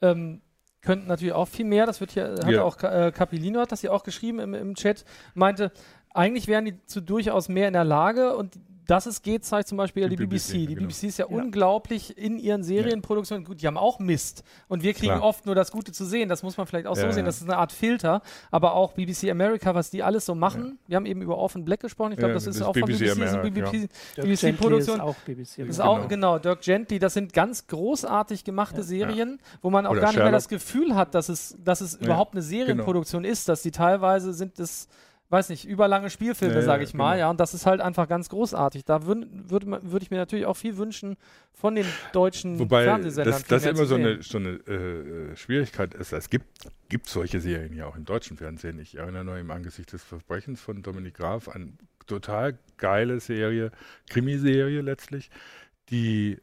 ähm, 0.00 0.40
könnten 0.82 1.06
natürlich 1.06 1.32
auch 1.32 1.48
viel 1.48 1.64
mehr. 1.64 1.86
Das 1.86 2.00
wird 2.00 2.12
hier, 2.12 2.34
hat 2.42 2.50
ja. 2.50 2.62
auch 2.62 2.80
äh, 2.82 3.12
Capilino 3.14 3.60
hat 3.60 3.72
das 3.72 3.80
hier 3.80 3.92
auch 3.92 4.02
geschrieben 4.02 4.40
im, 4.40 4.52
im 4.54 4.74
Chat, 4.74 5.04
meinte, 5.34 5.72
eigentlich 6.14 6.46
wären 6.48 6.64
die 6.64 6.84
zu 6.86 7.00
durchaus 7.00 7.48
mehr 7.48 7.68
in 7.68 7.74
der 7.74 7.84
Lage 7.84 8.36
und 8.36 8.58
dass 8.86 9.06
es 9.06 9.22
geht, 9.22 9.44
zeigt 9.44 9.68
zum 9.68 9.78
Beispiel 9.78 10.08
die, 10.08 10.16
die 10.16 10.26
BBC. 10.26 10.48
BBC. 10.48 10.52
Die 10.52 10.66
genau. 10.74 10.80
BBC 10.88 11.04
ist 11.04 11.18
ja, 11.18 11.26
ja, 11.28 11.36
unglaublich 11.36 12.18
in 12.18 12.38
ihren 12.38 12.62
Serienproduktionen. 12.64 13.44
Gut, 13.44 13.62
die 13.62 13.66
haben 13.66 13.76
auch 13.76 13.98
Mist. 13.98 14.42
Und 14.68 14.82
wir 14.82 14.92
kriegen 14.92 15.14
Klar. 15.14 15.22
oft 15.22 15.46
nur 15.46 15.54
das 15.54 15.70
Gute 15.70 15.92
zu 15.92 16.04
sehen. 16.04 16.28
Das 16.28 16.42
muss 16.42 16.56
man 16.56 16.66
vielleicht 16.66 16.86
auch 16.86 16.96
ja, 16.96 17.06
so 17.06 17.12
sehen. 17.12 17.24
Das 17.24 17.36
ist 17.36 17.44
eine 17.44 17.58
Art 17.58 17.72
Filter. 17.72 18.22
Aber 18.50 18.74
auch 18.74 18.92
BBC 18.92 19.30
America, 19.30 19.74
was 19.74 19.90
die 19.90 20.02
alles 20.02 20.26
so 20.26 20.34
machen. 20.34 20.78
Wir 20.88 20.96
haben 20.96 21.06
eben 21.06 21.22
über 21.22 21.38
Orphan 21.38 21.64
Black 21.64 21.80
gesprochen. 21.80 22.12
Ich 22.12 22.18
glaube, 22.18 22.34
das 22.34 22.46
ist 22.46 22.60
das 22.60 22.66
auch 22.66 22.72
BBC 22.72 23.08
von 23.08 23.18
BBC. 23.18 23.28
America, 23.28 23.70
BBC, 23.70 23.88
BBC 24.16 24.58
Produktion. 24.58 24.96
Ist 24.96 25.02
auch 25.02 25.14
BBC. 25.14 25.58
Ist 25.58 25.80
auch, 25.80 25.94
genau. 25.96 26.08
genau, 26.08 26.38
Dirk 26.38 26.60
Gently. 26.62 26.98
Das 26.98 27.14
sind 27.14 27.32
ganz 27.32 27.66
großartig 27.68 28.44
gemachte 28.44 28.82
Serien, 28.82 29.38
wo 29.60 29.70
man 29.70 29.86
auch 29.86 29.92
Oder 29.92 30.00
gar 30.00 30.08
nicht 30.08 30.14
Sherlock. 30.14 30.30
mehr 30.30 30.32
das 30.32 30.48
Gefühl 30.48 30.94
hat, 30.94 31.14
dass 31.14 31.28
es, 31.28 31.56
dass 31.62 31.80
es 31.80 31.94
überhaupt 31.94 32.34
eine 32.34 32.42
genau. 32.42 32.50
Serienproduktion 32.50 33.22
genau. 33.22 33.32
ist. 33.32 33.48
Dass 33.48 33.62
die 33.62 33.70
teilweise 33.70 34.32
sind 34.32 34.58
es 34.58 34.88
weiß 35.32 35.48
nicht, 35.48 35.64
überlange 35.64 36.10
Spielfilme, 36.10 36.56
ja, 36.56 36.62
sage 36.62 36.84
ich 36.84 36.92
mal, 36.92 37.12
genau. 37.12 37.20
ja, 37.20 37.30
und 37.30 37.40
das 37.40 37.54
ist 37.54 37.64
halt 37.64 37.80
einfach 37.80 38.06
ganz 38.06 38.28
großartig. 38.28 38.84
Da 38.84 39.06
würde 39.06 39.26
würd, 39.30 39.64
würd 39.66 40.02
ich 40.02 40.10
mir 40.10 40.18
natürlich 40.18 40.44
auch 40.44 40.56
viel 40.56 40.76
wünschen 40.76 41.16
von 41.52 41.74
den 41.74 41.86
deutschen 42.12 42.58
Wobei 42.58 42.84
Fernsehsendern. 42.84 43.32
Das, 43.32 43.44
das 43.44 43.64
immer 43.64 43.86
so 43.86 43.94
eine, 43.94 44.22
so 44.22 44.38
eine 44.38 44.50
äh, 44.50 45.36
Schwierigkeit 45.36 45.94
ist. 45.94 46.12
Es 46.12 46.28
gibt, 46.28 46.46
gibt 46.90 47.08
solche 47.08 47.40
Serien 47.40 47.74
ja 47.74 47.86
auch 47.86 47.96
im 47.96 48.04
deutschen 48.04 48.36
Fernsehen. 48.36 48.78
Ich 48.78 48.96
erinnere 48.96 49.24
nur 49.24 49.38
im 49.38 49.50
Angesicht 49.50 49.92
des 49.92 50.04
Verbrechens 50.04 50.60
von 50.60 50.82
Dominik 50.82 51.14
Graf 51.14 51.48
an 51.48 51.78
total 52.06 52.58
geile 52.76 53.20
Serie, 53.20 53.70
Krimiserie 54.10 54.82
letztlich, 54.82 55.30
die 55.88 56.38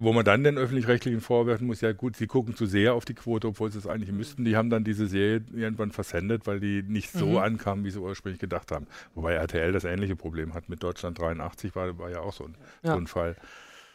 wo 0.00 0.14
man 0.14 0.24
dann 0.24 0.42
den 0.42 0.56
öffentlich-rechtlichen 0.56 1.20
vorwerfen 1.20 1.66
muss, 1.66 1.82
ja 1.82 1.92
gut, 1.92 2.16
sie 2.16 2.26
gucken 2.26 2.56
zu 2.56 2.64
sehr 2.64 2.94
auf 2.94 3.04
die 3.04 3.14
Quote, 3.14 3.48
obwohl 3.48 3.70
sie 3.70 3.78
es 3.78 3.86
eigentlich 3.86 4.10
müssten. 4.10 4.46
Die 4.46 4.56
haben 4.56 4.70
dann 4.70 4.82
diese 4.82 5.06
Serie 5.06 5.44
irgendwann 5.52 5.92
versendet, 5.92 6.46
weil 6.46 6.58
die 6.58 6.82
nicht 6.82 7.12
so 7.12 7.26
mhm. 7.26 7.36
ankam, 7.36 7.84
wie 7.84 7.90
sie 7.90 8.00
ursprünglich 8.00 8.40
gedacht 8.40 8.72
haben. 8.72 8.86
Wobei 9.14 9.34
RTL 9.34 9.72
das 9.72 9.84
ähnliche 9.84 10.16
Problem 10.16 10.54
hat 10.54 10.70
mit 10.70 10.82
Deutschland 10.82 11.18
83, 11.18 11.76
war, 11.76 11.98
war 11.98 12.10
ja 12.10 12.20
auch 12.20 12.32
so 12.32 12.44
ein, 12.44 12.54
ja. 12.82 12.94
so 12.94 12.98
ein 12.98 13.06
Fall. 13.06 13.36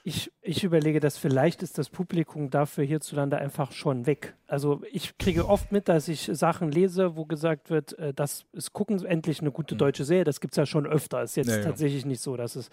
Ich, 0.08 0.32
ich, 0.44 0.64
überlege, 0.64 1.00
dass 1.00 1.18
vielleicht 1.18 1.64
ist 1.64 1.80
das 1.80 1.90
Publikum 1.90 2.52
dafür 2.52 2.84
hierzulande 2.84 3.40
einfach 3.40 3.72
schon 3.72 4.06
weg. 4.06 4.36
Also 4.46 4.84
ich 4.92 5.18
kriege 5.18 5.50
oft 5.50 5.72
mit, 5.72 5.90
dass 5.90 6.08
ich 6.08 6.30
Sachen 6.32 6.72
lese, 6.72 7.16
wo 7.16 7.26
gesagt 7.26 7.72
wird, 7.72 7.98
äh, 7.98 8.14
das 8.14 8.46
ist 8.52 8.72
gucken 8.72 9.04
endlich 9.04 9.42
eine 9.42 9.52
gute 9.52 9.74
mhm. 9.74 9.80
deutsche 9.80 10.06
Serie. 10.06 10.24
Das 10.24 10.40
gibt 10.40 10.54
es 10.54 10.58
ja 10.58 10.68
schon 10.68 10.86
öfter. 10.86 11.24
Ist 11.24 11.38
jetzt 11.38 11.50
ja, 11.50 11.64
tatsächlich 11.64 12.04
ja. 12.04 12.10
nicht 12.10 12.22
so, 12.22 12.38
dass 12.38 12.56
es 12.56 12.70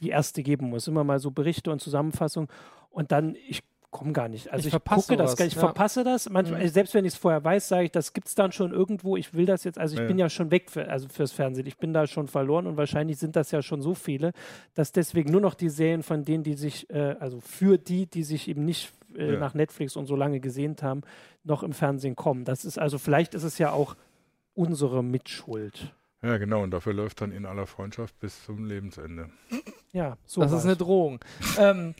die 0.00 0.10
erste 0.10 0.42
geben 0.42 0.70
muss. 0.70 0.88
Immer 0.88 1.04
mal 1.04 1.18
so 1.18 1.30
Berichte 1.30 1.70
und 1.70 1.80
Zusammenfassungen. 1.80 2.48
Und 2.90 3.12
dann, 3.12 3.36
ich 3.48 3.62
komme 3.94 4.12
gar 4.12 4.28
nicht. 4.28 4.52
Also 4.52 4.66
ich, 4.66 4.74
ich 4.74 4.84
gucke 4.84 5.16
das, 5.16 5.38
ich 5.38 5.54
ja. 5.54 5.60
verpasse 5.60 6.02
das. 6.02 6.28
Manchmal, 6.28 6.64
mhm. 6.64 6.68
selbst 6.68 6.94
wenn 6.94 7.04
ich 7.04 7.12
es 7.12 7.18
vorher 7.18 7.44
weiß, 7.44 7.68
sage 7.68 7.84
ich, 7.84 7.92
das 7.92 8.12
gibt 8.12 8.26
es 8.26 8.34
dann 8.34 8.50
schon 8.50 8.72
irgendwo. 8.72 9.16
Ich 9.16 9.34
will 9.34 9.46
das 9.46 9.62
jetzt, 9.62 9.78
also 9.78 9.94
ich 9.94 10.00
ja. 10.00 10.06
bin 10.06 10.18
ja 10.18 10.28
schon 10.28 10.50
weg 10.50 10.70
für, 10.70 10.88
also 10.88 11.08
fürs 11.08 11.30
Fernsehen. 11.30 11.66
Ich 11.66 11.78
bin 11.78 11.92
da 11.92 12.08
schon 12.08 12.26
verloren 12.26 12.66
und 12.66 12.76
wahrscheinlich 12.76 13.18
sind 13.18 13.36
das 13.36 13.52
ja 13.52 13.62
schon 13.62 13.82
so 13.82 13.94
viele, 13.94 14.32
dass 14.74 14.90
deswegen 14.90 15.30
nur 15.30 15.40
noch 15.40 15.54
die 15.54 15.68
Serien 15.68 16.02
von 16.02 16.24
denen, 16.24 16.42
die 16.42 16.54
sich, 16.54 16.90
äh, 16.90 17.14
also 17.20 17.40
für 17.40 17.78
die, 17.78 18.06
die 18.06 18.24
sich 18.24 18.48
eben 18.48 18.64
nicht 18.64 18.92
äh, 19.16 19.34
ja. 19.34 19.38
nach 19.38 19.54
Netflix 19.54 19.94
und 19.94 20.06
so 20.06 20.16
lange 20.16 20.40
gesehnt 20.40 20.82
haben, 20.82 21.02
noch 21.44 21.62
im 21.62 21.72
Fernsehen 21.72 22.16
kommen. 22.16 22.44
Das 22.44 22.64
ist 22.64 22.78
also, 22.78 22.98
vielleicht 22.98 23.32
ist 23.34 23.44
es 23.44 23.58
ja 23.58 23.70
auch 23.70 23.94
unsere 24.54 25.04
Mitschuld. 25.04 25.94
Ja, 26.20 26.38
genau. 26.38 26.62
Und 26.62 26.72
dafür 26.72 26.94
läuft 26.94 27.20
dann 27.20 27.30
in 27.30 27.46
aller 27.46 27.66
Freundschaft 27.66 28.18
bis 28.18 28.44
zum 28.44 28.64
Lebensende. 28.64 29.30
Ja, 29.94 30.16
so 30.26 30.40
das 30.40 30.52
ist 30.52 30.64
eine 30.64 30.74
Drohung. 30.74 31.20
ähm, 31.58 31.94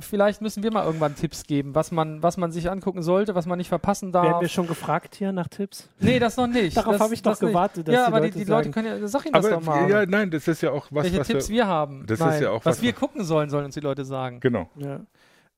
vielleicht 0.00 0.40
müssen 0.40 0.62
wir 0.62 0.72
mal 0.72 0.86
irgendwann 0.86 1.14
Tipps 1.14 1.44
geben, 1.44 1.74
was 1.74 1.92
man, 1.92 2.22
was 2.22 2.38
man 2.38 2.50
sich 2.50 2.70
angucken 2.70 3.02
sollte, 3.02 3.34
was 3.34 3.44
man 3.44 3.58
nicht 3.58 3.68
verpassen 3.68 4.12
darf. 4.12 4.24
Werden 4.24 4.40
wir 4.40 4.48
schon 4.48 4.66
gefragt 4.66 5.14
hier 5.14 5.30
nach 5.30 5.48
Tipps? 5.48 5.90
Nee, 6.00 6.18
das 6.18 6.38
noch 6.38 6.46
nicht. 6.46 6.74
Darauf 6.76 6.98
habe 6.98 7.12
ich 7.12 7.20
doch 7.20 7.38
gewartet. 7.38 7.86
ja, 7.88 8.06
aber 8.06 8.20
Leute 8.20 8.32
die, 8.32 8.44
die 8.44 8.50
Leute 8.50 8.70
können 8.70 9.02
ja, 9.02 9.06
sag 9.06 9.26
ihnen 9.26 9.34
das 9.34 9.44
aber, 9.44 9.56
doch 9.56 9.62
mal. 9.62 9.90
Ja, 9.90 10.06
nein, 10.06 10.30
das 10.30 10.48
ist 10.48 10.62
ja 10.62 10.70
auch 10.70 10.86
was. 10.90 11.04
Welche 11.04 11.20
was 11.20 11.26
Tipps 11.26 11.50
wir, 11.50 11.56
wir 11.56 11.66
haben. 11.66 12.06
Das 12.06 12.18
nein, 12.18 12.32
ist 12.32 12.40
ja 12.40 12.50
auch 12.50 12.64
was, 12.64 12.76
was 12.76 12.82
wir 12.82 12.94
gucken 12.94 13.24
sollen, 13.24 13.50
sollen 13.50 13.66
uns 13.66 13.74
die 13.74 13.80
Leute 13.80 14.06
sagen. 14.06 14.40
Genau. 14.40 14.70
Ja. 14.76 15.00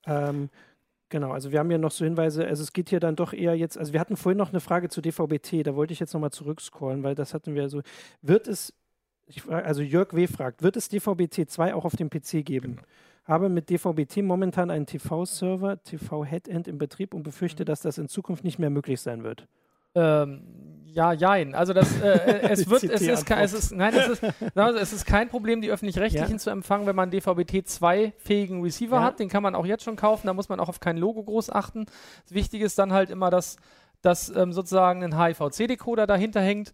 Ähm, 0.07 0.51
Genau, 1.09 1.31
also 1.31 1.53
wir 1.53 1.61
haben 1.61 1.71
ja 1.71 1.79
noch 1.79 1.93
so 1.93 2.05
Hinweise, 2.05 2.45
also 2.45 2.65
es 2.65 2.73
geht 2.73 2.89
hier 2.89 2.99
dann 2.99 3.15
doch 3.15 3.33
eher 3.33 3.55
jetzt, 3.55 3.79
also 3.79 3.93
wir 3.93 4.01
hatten 4.01 4.17
vorhin 4.17 4.39
noch 4.39 4.51
eine 4.51 4.59
Frage 4.59 4.89
zu 4.89 5.01
DVB-T, 5.01 5.63
da 5.63 5.77
wollte 5.77 5.93
ich 5.93 6.01
jetzt 6.01 6.13
nochmal 6.13 6.33
zurückscrollen, 6.33 7.05
weil 7.05 7.15
das 7.15 7.33
hatten 7.33 7.55
wir 7.55 7.69
so, 7.69 7.83
wird 8.23 8.49
es, 8.49 8.75
frage, 9.35 9.65
also 9.65 9.83
Jörg 9.83 10.15
W. 10.15 10.27
fragt, 10.27 10.63
wird 10.63 10.77
es 10.77 10.89
DVB-T 10.89 11.47
2 11.47 11.75
auch 11.75 11.85
auf 11.85 11.97
dem 11.97 12.11
PC 12.11 12.45
geben? 12.45 12.77
Genau. 12.77 12.87
Habe 13.25 13.49
mit 13.49 13.71
DVB-T 13.71 14.23
momentan 14.23 14.71
einen 14.71 14.87
TV-Server, 14.87 15.83
TV-Headend 15.83 16.69
im 16.69 16.79
Betrieb 16.79 17.13
und 17.13 17.25
befürchte, 17.25 17.65
mhm. 17.65 17.67
dass 17.67 17.81
das 17.81 17.99
in 17.99 18.09
Zukunft 18.09 18.45
nicht 18.45 18.59
mehr 18.59 18.71
möglich 18.71 19.01
sein 19.01 19.25
wird. 19.25 19.49
Ähm, 19.97 20.43
ja, 20.85 21.13
jein. 21.13 21.55
Also 21.55 21.73
das, 21.73 22.01
äh, 22.01 22.09
äh 22.09 22.49
es 22.51 22.71
wird, 22.71 22.85
es 22.85 23.03
ist, 23.03 23.31
es 23.31 23.53
ist, 23.53 23.73
nein, 23.73 23.95
es 23.95 24.09
ist, 24.09 24.25
also 24.55 24.79
es 24.79 24.93
ist 24.93 25.07
kein 25.07 25.29
Problem, 25.29 25.61
die 25.61 25.71
öffentlich-rechtlichen 25.71 26.33
ja. 26.33 26.39
zu 26.39 26.51
empfangen, 26.51 26.87
wenn 26.87 26.95
man 26.95 27.11
DVB-T2-fähigen 27.11 28.63
Receiver 28.63 28.97
ja. 28.97 29.03
hat. 29.03 29.19
Den 29.19 29.29
kann 29.29 29.43
man 29.43 29.55
auch 29.55 29.67
jetzt 29.67 29.85
schon 29.85 29.97
kaufen. 29.97 30.27
Da 30.27 30.35
muss 30.35 30.49
man 30.49 30.61
auch 30.61 30.69
auf 30.69 30.81
kein 30.81 30.97
Logo 30.97 31.23
groß 31.25 31.51
achten. 31.51 31.87
Das 32.25 32.35
Wichtige 32.35 32.65
ist 32.65 32.79
dann 32.79 32.93
halt 32.93 33.11
immer, 33.11 33.31
dass, 33.31 33.57
dass 34.03 34.29
ähm, 34.35 34.53
sozusagen 34.53 35.03
ein 35.03 35.19
HIVC-Decoder 35.19 36.07
dahinter 36.07 36.41
hängt. 36.41 36.73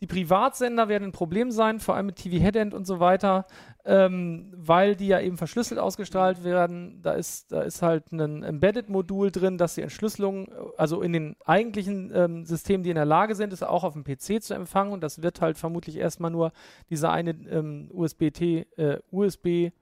Die 0.00 0.06
Privatsender 0.06 0.88
werden 0.88 1.04
ein 1.04 1.12
Problem 1.12 1.50
sein, 1.50 1.80
vor 1.80 1.96
allem 1.96 2.06
mit 2.06 2.16
TV 2.16 2.36
Headend 2.36 2.72
und 2.72 2.86
so 2.86 3.00
weiter, 3.00 3.46
ähm, 3.84 4.52
weil 4.56 4.94
die 4.94 5.08
ja 5.08 5.20
eben 5.20 5.36
verschlüsselt 5.36 5.80
ausgestrahlt 5.80 6.44
werden. 6.44 7.02
Da 7.02 7.12
ist, 7.14 7.50
da 7.50 7.62
ist 7.62 7.82
halt 7.82 8.12
ein 8.12 8.44
Embedded-Modul 8.44 9.32
drin, 9.32 9.58
dass 9.58 9.74
die 9.74 9.82
Entschlüsselung, 9.82 10.52
also 10.76 11.02
in 11.02 11.12
den 11.12 11.36
eigentlichen 11.44 12.12
ähm, 12.14 12.44
Systemen, 12.44 12.84
die 12.84 12.90
in 12.90 12.96
der 12.96 13.06
Lage 13.06 13.34
sind, 13.34 13.52
ist 13.52 13.64
auch 13.64 13.82
auf 13.82 13.94
dem 13.94 14.04
PC 14.04 14.40
zu 14.40 14.54
empfangen. 14.54 14.92
Und 14.92 15.02
das 15.02 15.20
wird 15.20 15.40
halt 15.40 15.58
vermutlich 15.58 15.96
erstmal 15.96 16.30
nur 16.30 16.52
dieser 16.90 17.10
eine 17.10 17.30
ähm, 17.30 17.90
USB-T, 17.92 18.66
äh, 18.76 18.98
USB 19.10 19.72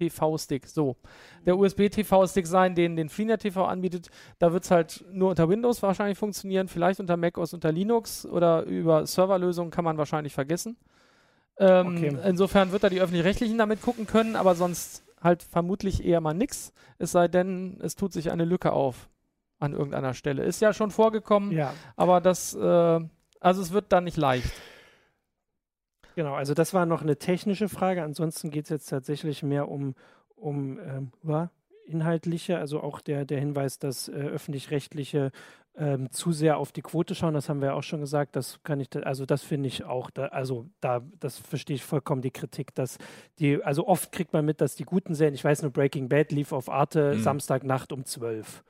TV-Stick. 0.00 0.66
So. 0.66 0.96
Der 1.46 1.58
USB-TV-Stick 1.58 2.46
sein, 2.46 2.74
den, 2.74 2.96
den 2.96 3.08
Freenet 3.08 3.42
TV 3.42 3.64
anbietet, 3.64 4.10
da 4.38 4.52
wird 4.52 4.64
es 4.64 4.70
halt 4.70 5.04
nur 5.12 5.30
unter 5.30 5.48
Windows 5.48 5.82
wahrscheinlich 5.82 6.18
funktionieren, 6.18 6.68
vielleicht 6.68 7.00
unter 7.00 7.16
macOS, 7.16 7.54
unter 7.54 7.72
Linux 7.72 8.26
oder 8.26 8.62
über 8.64 9.06
Serverlösungen 9.06 9.70
kann 9.70 9.84
man 9.84 9.98
wahrscheinlich 9.98 10.34
vergessen. 10.34 10.76
Ähm, 11.58 11.96
okay. 11.96 12.16
Insofern 12.24 12.72
wird 12.72 12.82
da 12.82 12.88
die 12.88 13.00
Öffentlich-Rechtlichen 13.00 13.58
damit 13.58 13.82
gucken 13.82 14.06
können, 14.06 14.34
aber 14.34 14.54
sonst 14.54 15.04
halt 15.22 15.42
vermutlich 15.42 16.04
eher 16.04 16.20
mal 16.20 16.34
nix, 16.34 16.72
es 16.98 17.12
sei 17.12 17.28
denn, 17.28 17.78
es 17.82 17.94
tut 17.94 18.12
sich 18.12 18.30
eine 18.30 18.44
Lücke 18.44 18.72
auf 18.72 19.10
an 19.58 19.72
irgendeiner 19.72 20.14
Stelle. 20.14 20.44
Ist 20.44 20.60
ja 20.60 20.72
schon 20.72 20.90
vorgekommen, 20.90 21.52
ja. 21.52 21.74
aber 21.96 22.20
das, 22.20 22.54
äh, 22.54 23.00
also 23.40 23.62
es 23.62 23.72
wird 23.72 23.92
dann 23.92 24.04
nicht 24.04 24.16
leicht. 24.16 24.50
Genau, 26.20 26.34
also 26.34 26.52
das 26.52 26.74
war 26.74 26.84
noch 26.84 27.00
eine 27.00 27.16
technische 27.16 27.70
Frage. 27.70 28.02
Ansonsten 28.02 28.50
geht 28.50 28.64
es 28.64 28.68
jetzt 28.68 28.90
tatsächlich 28.90 29.42
mehr 29.42 29.70
um, 29.70 29.94
um 30.36 30.78
ähm, 30.78 31.48
inhaltliche, 31.86 32.58
also 32.58 32.82
auch 32.82 33.00
der, 33.00 33.24
der 33.24 33.40
Hinweis, 33.40 33.78
dass 33.78 34.08
äh, 34.08 34.12
öffentlich-rechtliche 34.12 35.32
ähm, 35.78 36.12
zu 36.12 36.32
sehr 36.32 36.58
auf 36.58 36.72
die 36.72 36.82
Quote 36.82 37.14
schauen, 37.14 37.32
das 37.32 37.48
haben 37.48 37.62
wir 37.62 37.68
ja 37.68 37.72
auch 37.72 37.82
schon 37.82 38.00
gesagt, 38.00 38.36
das 38.36 38.62
kann 38.64 38.80
ich, 38.80 38.94
also 39.06 39.24
das 39.24 39.42
finde 39.42 39.68
ich 39.68 39.84
auch, 39.84 40.10
da, 40.10 40.26
also 40.26 40.66
da, 40.82 41.00
das 41.20 41.38
verstehe 41.38 41.76
ich 41.76 41.84
vollkommen 41.84 42.20
die 42.20 42.32
Kritik, 42.32 42.74
dass 42.74 42.98
die, 43.38 43.64
also 43.64 43.88
oft 43.88 44.12
kriegt 44.12 44.34
man 44.34 44.44
mit, 44.44 44.60
dass 44.60 44.76
die 44.76 44.84
guten 44.84 45.14
Serien, 45.14 45.32
ich 45.32 45.42
weiß 45.42 45.62
nur, 45.62 45.70
Breaking 45.70 46.10
Bad 46.10 46.32
lief 46.32 46.52
auf 46.52 46.68
Arte 46.68 47.14
mhm. 47.14 47.22
Samstagnacht 47.22 47.92
um 47.94 48.04
12 48.04 48.62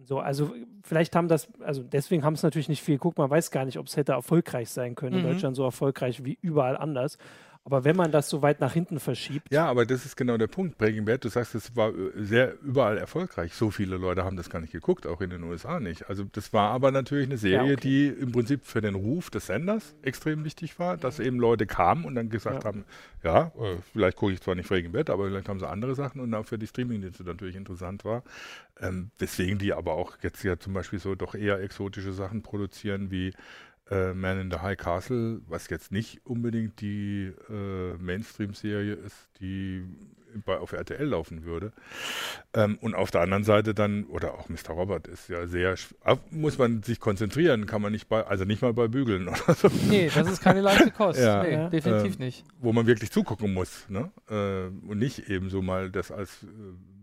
und 0.00 0.08
so. 0.08 0.18
Also 0.18 0.52
vielleicht 0.82 1.14
haben 1.14 1.28
das, 1.28 1.48
also 1.60 1.82
deswegen 1.82 2.24
haben 2.24 2.34
es 2.34 2.42
natürlich 2.42 2.68
nicht 2.68 2.82
viel. 2.82 2.98
Guck, 2.98 3.18
man 3.18 3.30
weiß 3.30 3.50
gar 3.50 3.64
nicht, 3.64 3.78
ob 3.78 3.86
es 3.86 3.96
hätte 3.96 4.12
erfolgreich 4.12 4.70
sein 4.70 4.94
können. 4.94 5.18
Mhm. 5.18 5.24
In 5.24 5.32
Deutschland 5.32 5.56
so 5.56 5.62
erfolgreich 5.62 6.24
wie 6.24 6.38
überall 6.40 6.76
anders. 6.76 7.18
Aber 7.64 7.84
wenn 7.84 7.94
man 7.94 8.10
das 8.10 8.30
so 8.30 8.40
weit 8.40 8.60
nach 8.60 8.72
hinten 8.72 9.00
verschiebt. 9.00 9.46
Ja, 9.52 9.66
aber 9.66 9.84
das 9.84 10.06
ist 10.06 10.16
genau 10.16 10.38
der 10.38 10.46
Punkt. 10.46 10.78
Breaking 10.78 11.04
Bad, 11.04 11.24
du 11.24 11.28
sagst, 11.28 11.54
es 11.54 11.76
war 11.76 11.90
äh, 11.90 12.10
sehr 12.16 12.58
überall 12.62 12.96
erfolgreich. 12.96 13.54
So 13.54 13.70
viele 13.70 13.98
Leute 13.98 14.24
haben 14.24 14.36
das 14.36 14.48
gar 14.48 14.60
nicht 14.60 14.72
geguckt, 14.72 15.06
auch 15.06 15.20
in 15.20 15.28
den 15.28 15.42
USA 15.44 15.78
nicht. 15.78 16.08
Also 16.08 16.24
das 16.24 16.54
war 16.54 16.70
aber 16.70 16.90
natürlich 16.90 17.26
eine 17.26 17.36
Serie, 17.36 17.68
ja, 17.68 17.72
okay. 17.74 17.80
die 17.82 18.06
im 18.08 18.32
Prinzip 18.32 18.64
für 18.64 18.80
den 18.80 18.94
Ruf 18.94 19.28
des 19.28 19.46
Senders 19.46 19.94
extrem 20.00 20.44
wichtig 20.44 20.78
war, 20.78 20.96
dass 20.96 21.18
eben 21.18 21.38
Leute 21.38 21.66
kamen 21.66 22.06
und 22.06 22.14
dann 22.14 22.30
gesagt 22.30 22.64
ja. 22.64 22.68
haben, 22.68 22.84
ja, 23.22 23.52
äh, 23.60 23.76
vielleicht 23.92 24.16
gucke 24.16 24.32
ich 24.32 24.40
zwar 24.40 24.54
nicht 24.54 24.68
Breaking 24.68 24.92
Bad, 24.92 25.10
aber 25.10 25.28
vielleicht 25.28 25.48
haben 25.48 25.60
sie 25.60 25.68
andere 25.68 25.94
Sachen 25.94 26.20
und 26.22 26.32
auch 26.32 26.46
für 26.46 26.58
die 26.58 26.66
Streamingdienste 26.66 27.24
natürlich 27.24 27.56
interessant 27.56 28.06
war. 28.06 28.22
Ähm, 28.80 29.10
weswegen 29.18 29.58
die 29.58 29.74
aber 29.74 29.92
auch 29.92 30.16
jetzt 30.22 30.42
ja 30.42 30.58
zum 30.58 30.72
Beispiel 30.72 30.98
so 30.98 31.14
doch 31.14 31.34
eher 31.34 31.60
exotische 31.60 32.14
Sachen 32.14 32.42
produzieren 32.42 33.10
wie 33.10 33.34
äh, 33.90 34.14
Man 34.14 34.40
in 34.40 34.50
the 34.50 34.58
High 34.58 34.76
Castle, 34.76 35.40
was 35.48 35.68
jetzt 35.68 35.92
nicht 35.92 36.24
unbedingt 36.24 36.80
die 36.80 37.32
äh, 37.48 37.94
Mainstream-Serie 37.98 38.94
ist, 38.94 39.28
die 39.40 39.84
bei, 40.44 40.58
auf 40.58 40.72
RTL 40.72 41.04
laufen 41.04 41.44
würde. 41.44 41.72
Ähm, 42.54 42.78
und 42.80 42.94
auf 42.94 43.10
der 43.10 43.22
anderen 43.22 43.44
Seite 43.44 43.74
dann, 43.74 44.04
oder 44.04 44.34
auch 44.34 44.48
Mr. 44.48 44.70
Robert 44.70 45.08
ist 45.08 45.28
ja 45.28 45.46
sehr, 45.46 45.74
muss 46.30 46.58
man 46.58 46.82
sich 46.82 47.00
konzentrieren, 47.00 47.66
kann 47.66 47.82
man 47.82 47.92
nicht 47.92 48.08
bei, 48.08 48.24
also 48.26 48.44
nicht 48.44 48.62
mal 48.62 48.72
bei 48.72 48.88
Bügeln 48.88 49.28
oder 49.28 49.54
so. 49.54 49.68
Nee, 49.88 50.10
das 50.14 50.30
ist 50.30 50.42
keine 50.42 50.60
leichte 50.60 50.90
Kost. 50.96 51.20
ja, 51.20 51.42
nee, 51.42 51.70
definitiv 51.70 52.16
äh, 52.16 52.24
nicht. 52.24 52.44
Wo 52.58 52.72
man 52.72 52.86
wirklich 52.86 53.10
zugucken 53.10 53.52
muss, 53.52 53.88
ne? 53.88 54.10
Äh, 54.28 54.66
und 54.88 54.98
nicht 54.98 55.28
eben 55.28 55.50
so 55.50 55.62
mal 55.62 55.90
das 55.90 56.10
als 56.10 56.42
äh, 56.42 56.46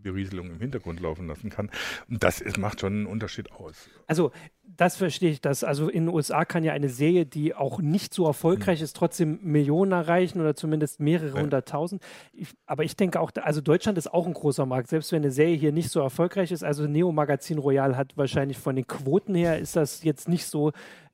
Berieselung 0.03 0.49
im 0.51 0.59
Hintergrund 0.59 0.99
laufen 0.99 1.27
lassen 1.27 1.49
kann. 1.49 1.69
Und 2.09 2.23
das 2.23 2.39
ist, 2.39 2.57
macht 2.57 2.79
schon 2.79 2.93
einen 2.93 3.05
Unterschied 3.07 3.51
aus. 3.51 3.89
Also 4.05 4.31
das 4.77 4.95
verstehe 4.95 5.31
ich. 5.31 5.41
Das, 5.41 5.63
also 5.63 5.89
in 5.89 6.05
den 6.05 6.15
USA 6.15 6.45
kann 6.45 6.63
ja 6.63 6.73
eine 6.73 6.89
Serie, 6.89 7.25
die 7.25 7.55
auch 7.55 7.79
nicht 7.79 8.13
so 8.13 8.25
erfolgreich 8.25 8.79
mhm. 8.79 8.85
ist, 8.85 8.95
trotzdem 8.95 9.39
Millionen 9.41 9.91
erreichen 9.91 10.39
oder 10.39 10.55
zumindest 10.55 10.99
mehrere 10.99 11.35
ja. 11.35 11.41
hunderttausend. 11.41 12.01
Ich, 12.31 12.49
aber 12.65 12.83
ich 12.83 12.95
denke 12.95 13.19
auch, 13.19 13.31
also 13.41 13.59
Deutschland 13.61 13.97
ist 13.97 14.13
auch 14.13 14.27
ein 14.27 14.33
großer 14.33 14.65
Markt, 14.65 14.89
selbst 14.89 15.11
wenn 15.11 15.23
eine 15.23 15.31
Serie 15.31 15.57
hier 15.57 15.71
nicht 15.71 15.89
so 15.89 15.99
erfolgreich 15.99 16.51
ist. 16.51 16.63
Also 16.63 16.87
Neo 16.87 17.11
Magazin 17.11 17.57
Royal 17.57 17.97
hat 17.97 18.15
wahrscheinlich 18.15 18.57
von 18.57 18.75
den 18.75 18.87
Quoten 18.87 19.35
her 19.35 19.59
ist 19.59 19.75
das 19.75 20.03
jetzt 20.03 20.29
nicht 20.29 20.45
so, 20.45 20.71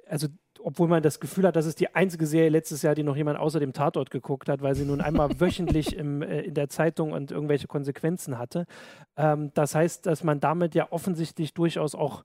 also 0.07 0.27
obwohl 0.63 0.87
man 0.87 1.03
das 1.03 1.19
Gefühl 1.19 1.45
hat, 1.45 1.55
dass 1.55 1.65
es 1.65 1.75
die 1.75 1.93
einzige 1.93 2.25
Serie 2.25 2.49
letztes 2.49 2.81
Jahr, 2.81 2.95
die 2.95 3.03
noch 3.03 3.17
jemand 3.17 3.37
außer 3.37 3.59
dem 3.59 3.73
Tatort 3.73 4.11
geguckt 4.11 4.47
hat, 4.49 4.61
weil 4.61 4.75
sie 4.75 4.85
nun 4.85 5.01
einmal 5.01 5.29
wöchentlich 5.39 5.95
im, 5.95 6.21
äh, 6.21 6.41
in 6.41 6.53
der 6.53 6.69
Zeitung 6.69 7.11
und 7.11 7.31
irgendwelche 7.31 7.67
Konsequenzen 7.67 8.37
hatte. 8.37 8.65
Ähm, 9.17 9.51
das 9.53 9.75
heißt, 9.75 10.05
dass 10.05 10.23
man 10.23 10.39
damit 10.39 10.75
ja 10.75 10.91
offensichtlich 10.91 11.53
durchaus 11.53 11.95
auch 11.95 12.23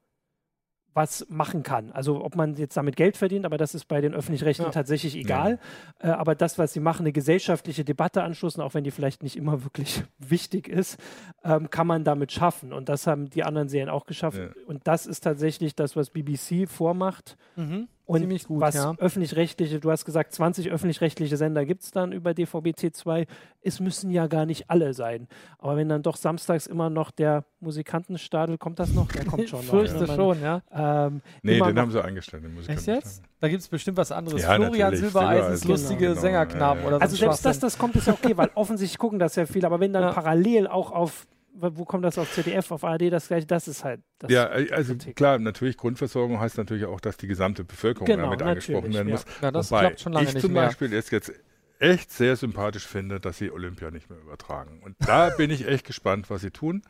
was 0.98 1.24
machen 1.28 1.62
kann. 1.62 1.92
Also 1.92 2.24
ob 2.24 2.34
man 2.34 2.56
jetzt 2.56 2.76
damit 2.76 2.96
Geld 2.96 3.16
verdient, 3.16 3.46
aber 3.46 3.56
das 3.56 3.72
ist 3.72 3.84
bei 3.84 4.00
den 4.00 4.14
öffentlich-rechtlichen 4.14 4.70
ja. 4.70 4.72
tatsächlich 4.72 5.14
egal. 5.14 5.60
Ja. 6.02 6.08
Äh, 6.08 6.12
aber 6.14 6.34
das, 6.34 6.58
was 6.58 6.72
sie 6.72 6.80
machen, 6.80 7.02
eine 7.02 7.12
gesellschaftliche 7.12 7.84
Debatte 7.84 8.24
anschließen, 8.24 8.60
auch 8.60 8.74
wenn 8.74 8.82
die 8.82 8.90
vielleicht 8.90 9.22
nicht 9.22 9.36
immer 9.36 9.62
wirklich 9.62 10.02
wichtig 10.18 10.66
ist, 10.66 10.98
ähm, 11.44 11.70
kann 11.70 11.86
man 11.86 12.02
damit 12.02 12.32
schaffen. 12.32 12.72
Und 12.72 12.88
das 12.88 13.06
haben 13.06 13.30
die 13.30 13.44
anderen 13.44 13.68
Serien 13.68 13.88
auch 13.88 14.06
geschafft. 14.06 14.38
Ja. 14.38 14.48
Und 14.66 14.88
das 14.88 15.06
ist 15.06 15.20
tatsächlich 15.20 15.76
das, 15.76 15.94
was 15.94 16.10
BBC 16.10 16.68
vormacht. 16.68 17.36
Mhm. 17.54 17.86
Und 18.08 18.20
Ziemlich 18.20 18.44
gut, 18.44 18.62
was 18.62 18.74
ja. 18.74 18.94
öffentlich-rechtliche, 18.96 19.80
du 19.80 19.90
hast 19.90 20.06
gesagt, 20.06 20.32
20 20.32 20.70
öffentlich-rechtliche 20.70 21.36
Sender 21.36 21.66
gibt 21.66 21.82
es 21.82 21.90
dann 21.90 22.12
über 22.12 22.30
DVB-T2. 22.30 23.26
Es 23.60 23.80
müssen 23.80 24.10
ja 24.10 24.28
gar 24.28 24.46
nicht 24.46 24.70
alle 24.70 24.94
sein. 24.94 25.28
Aber 25.58 25.76
wenn 25.76 25.90
dann 25.90 26.02
doch 26.02 26.16
samstags 26.16 26.66
immer 26.66 26.88
noch 26.88 27.10
der 27.10 27.44
Musikantenstadel, 27.60 28.56
kommt 28.56 28.78
das 28.78 28.94
noch? 28.94 29.08
Der 29.08 29.26
kommt 29.26 29.46
schon 29.50 29.60
ich 29.60 29.66
fürchte 29.66 30.04
noch. 30.06 30.14
schon, 30.14 30.40
ja. 30.40 30.62
Ähm, 30.72 31.20
nee, 31.42 31.60
den 31.60 31.78
haben 31.78 31.90
sie 31.90 32.02
eingestellt, 32.02 32.44
den 32.44 32.54
Musikantenstadel. 32.54 32.98
Echt 32.98 33.06
jetzt? 33.06 33.22
Da 33.40 33.48
gibt 33.48 33.60
es 33.60 33.68
bestimmt 33.68 33.98
was 33.98 34.10
anderes. 34.10 34.40
Ja, 34.40 34.54
Florian 34.54 34.96
Silbereisens 34.96 35.64
lustige 35.64 36.08
genau, 36.08 36.20
Sängerknaben 36.22 36.84
ja, 36.84 36.88
ja. 36.88 36.88
oder 36.88 36.96
so. 36.96 37.02
Also 37.02 37.16
selbst 37.16 37.44
das, 37.44 37.58
das 37.58 37.76
kommt, 37.76 37.94
ist 37.96 38.06
ja 38.06 38.14
okay, 38.14 38.34
weil 38.38 38.50
offensichtlich 38.54 38.96
gucken 38.96 39.18
das 39.18 39.36
ja 39.36 39.44
viele. 39.44 39.66
Aber 39.66 39.80
wenn 39.80 39.92
dann 39.92 40.14
parallel 40.14 40.66
auch 40.66 40.92
auf 40.92 41.26
wo 41.60 41.84
kommt 41.84 42.04
das 42.04 42.18
auf 42.18 42.30
ZDF, 42.32 42.70
auf 42.70 42.84
ARD, 42.84 43.12
das 43.12 43.28
gleiche, 43.28 43.46
das 43.46 43.68
ist 43.68 43.84
halt. 43.84 44.00
Das 44.18 44.30
ja, 44.30 44.46
also 44.46 44.94
Kritik. 44.94 45.16
klar, 45.16 45.38
natürlich 45.38 45.76
Grundversorgung 45.76 46.40
heißt 46.40 46.58
natürlich 46.58 46.84
auch, 46.84 47.00
dass 47.00 47.16
die 47.16 47.26
gesamte 47.26 47.64
Bevölkerung 47.64 48.06
genau, 48.06 48.24
damit 48.24 48.42
angesprochen 48.42 48.92
werden 48.92 49.10
muss. 49.10 49.24
Ja, 49.42 49.50
das 49.50 49.70
Wobei 49.70 49.80
klappt 49.80 50.00
schon 50.00 50.12
lange 50.12 50.26
ich 50.26 50.34
nicht 50.34 50.42
zum 50.42 50.52
mehr. 50.52 50.66
Beispiel 50.66 50.92
jetzt, 50.92 51.10
jetzt 51.10 51.32
echt 51.80 52.10
sehr 52.10 52.36
sympathisch 52.36 52.86
finde, 52.86 53.20
dass 53.20 53.38
sie 53.38 53.50
Olympia 53.50 53.90
nicht 53.90 54.10
mehr 54.10 54.18
übertragen. 54.18 54.80
Und 54.82 54.96
da 54.98 55.30
bin 55.36 55.50
ich 55.50 55.66
echt 55.66 55.86
gespannt, 55.86 56.30
was 56.30 56.40
sie 56.40 56.50
tun. 56.50 56.82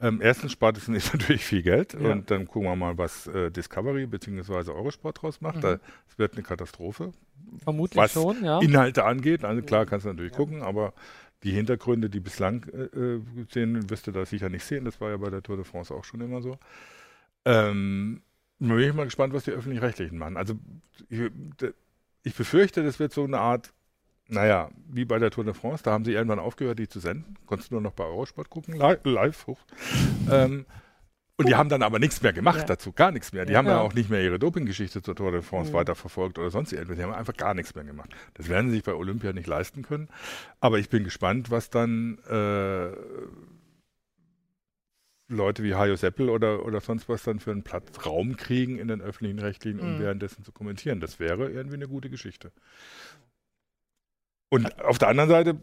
Ähm, 0.00 0.20
erstens 0.22 0.52
spart 0.52 0.76
es 0.76 0.88
nicht 0.88 1.12
natürlich 1.14 1.44
viel 1.44 1.62
Geld 1.62 1.94
ja. 1.94 2.12
und 2.12 2.30
dann 2.30 2.46
gucken 2.46 2.68
wir 2.68 2.76
mal, 2.76 2.98
was 2.98 3.26
äh, 3.26 3.50
Discovery 3.50 4.06
bzw. 4.06 4.70
Eurosport 4.70 5.22
draus 5.22 5.40
macht. 5.40 5.56
Mhm. 5.56 5.60
Da, 5.60 5.72
es 6.08 6.18
wird 6.18 6.34
eine 6.34 6.42
Katastrophe. 6.42 7.12
Vermutlich 7.62 7.96
was 7.96 8.12
schon, 8.12 8.44
ja. 8.44 8.60
Inhalte 8.60 9.04
angeht. 9.04 9.44
Also 9.44 9.62
klar 9.62 9.86
kannst 9.86 10.06
du 10.06 10.10
natürlich 10.10 10.32
ja. 10.32 10.36
gucken, 10.36 10.62
aber 10.62 10.92
die 11.44 11.52
Hintergründe, 11.52 12.08
die 12.10 12.20
bislang 12.20 12.64
äh, 12.70 13.20
sehen, 13.52 13.90
wirst 13.90 14.06
du 14.06 14.12
da 14.12 14.24
sicher 14.24 14.48
nicht 14.48 14.64
sehen. 14.64 14.84
Das 14.84 15.00
war 15.00 15.10
ja 15.10 15.16
bei 15.18 15.30
der 15.30 15.42
Tour 15.42 15.56
de 15.56 15.64
France 15.64 15.94
auch 15.94 16.04
schon 16.04 16.20
immer 16.22 16.42
so. 16.42 16.58
Ähm, 17.44 18.22
bin 18.58 18.78
ich 18.78 18.94
mal 18.94 19.04
gespannt, 19.04 19.34
was 19.34 19.44
die 19.44 19.50
Öffentlich-Rechtlichen 19.50 20.16
machen. 20.16 20.36
Also 20.36 20.54
ich, 21.08 21.20
ich, 22.22 22.34
befürchte, 22.34 22.82
das 22.82 22.98
wird 22.98 23.12
so 23.12 23.24
eine 23.24 23.38
Art, 23.38 23.72
naja, 24.28 24.70
wie 24.88 25.04
bei 25.04 25.18
der 25.18 25.30
Tour 25.30 25.44
de 25.44 25.52
France, 25.52 25.82
da 25.82 25.92
haben 25.92 26.04
sie 26.04 26.12
irgendwann 26.12 26.38
aufgehört, 26.38 26.78
die 26.78 26.88
zu 26.88 26.98
senden. 26.98 27.36
Konntest 27.46 27.70
du 27.70 27.74
nur 27.74 27.82
noch 27.82 27.92
bei 27.92 28.04
Eurosport 28.04 28.48
gucken, 28.48 28.74
live, 28.74 29.04
live 29.04 29.46
hoch. 29.46 29.60
Ähm, 30.30 30.64
und 31.36 31.48
die 31.48 31.56
haben 31.56 31.68
dann 31.68 31.82
aber 31.82 31.98
nichts 31.98 32.22
mehr 32.22 32.32
gemacht 32.32 32.60
ja. 32.60 32.64
dazu, 32.64 32.92
gar 32.92 33.10
nichts 33.10 33.32
mehr. 33.32 33.44
Die 33.44 33.52
ja. 33.52 33.58
haben 33.58 33.66
ja 33.66 33.80
auch 33.80 33.92
nicht 33.92 34.08
mehr 34.08 34.22
ihre 34.22 34.38
Dopinggeschichte 34.38 35.02
zur 35.02 35.16
Tour 35.16 35.32
de 35.32 35.42
France 35.42 35.70
mhm. 35.70 35.76
weiterverfolgt 35.76 36.38
oder 36.38 36.50
sonst 36.50 36.72
irgendwas. 36.72 36.96
Die 36.96 37.02
haben 37.02 37.12
einfach 37.12 37.36
gar 37.36 37.54
nichts 37.54 37.74
mehr 37.74 37.84
gemacht. 37.84 38.14
Das 38.34 38.48
werden 38.48 38.70
sie 38.70 38.76
sich 38.76 38.84
bei 38.84 38.94
Olympia 38.94 39.32
nicht 39.32 39.48
leisten 39.48 39.82
können. 39.82 40.08
Aber 40.60 40.78
ich 40.78 40.90
bin 40.90 41.02
gespannt, 41.02 41.50
was 41.50 41.70
dann 41.70 42.18
äh, 42.28 42.90
Leute 45.26 45.64
wie 45.64 45.74
Hajo 45.74 45.96
Seppel 45.96 46.28
oder, 46.30 46.64
oder 46.64 46.80
sonst 46.80 47.08
was 47.08 47.24
dann 47.24 47.40
für 47.40 47.50
einen 47.50 47.64
Platz 47.64 48.06
Raum 48.06 48.36
kriegen 48.36 48.78
in 48.78 48.86
den 48.86 49.00
öffentlichen 49.00 49.40
Rechtlichen, 49.40 49.80
um 49.80 49.96
mhm. 49.96 50.00
währenddessen 50.00 50.44
zu 50.44 50.52
kommentieren. 50.52 51.00
Das 51.00 51.18
wäre 51.18 51.50
irgendwie 51.50 51.76
eine 51.76 51.88
gute 51.88 52.10
Geschichte. 52.10 52.52
Und 54.50 54.80
auf 54.84 54.98
der 54.98 55.08
anderen 55.08 55.30
Seite 55.30 55.56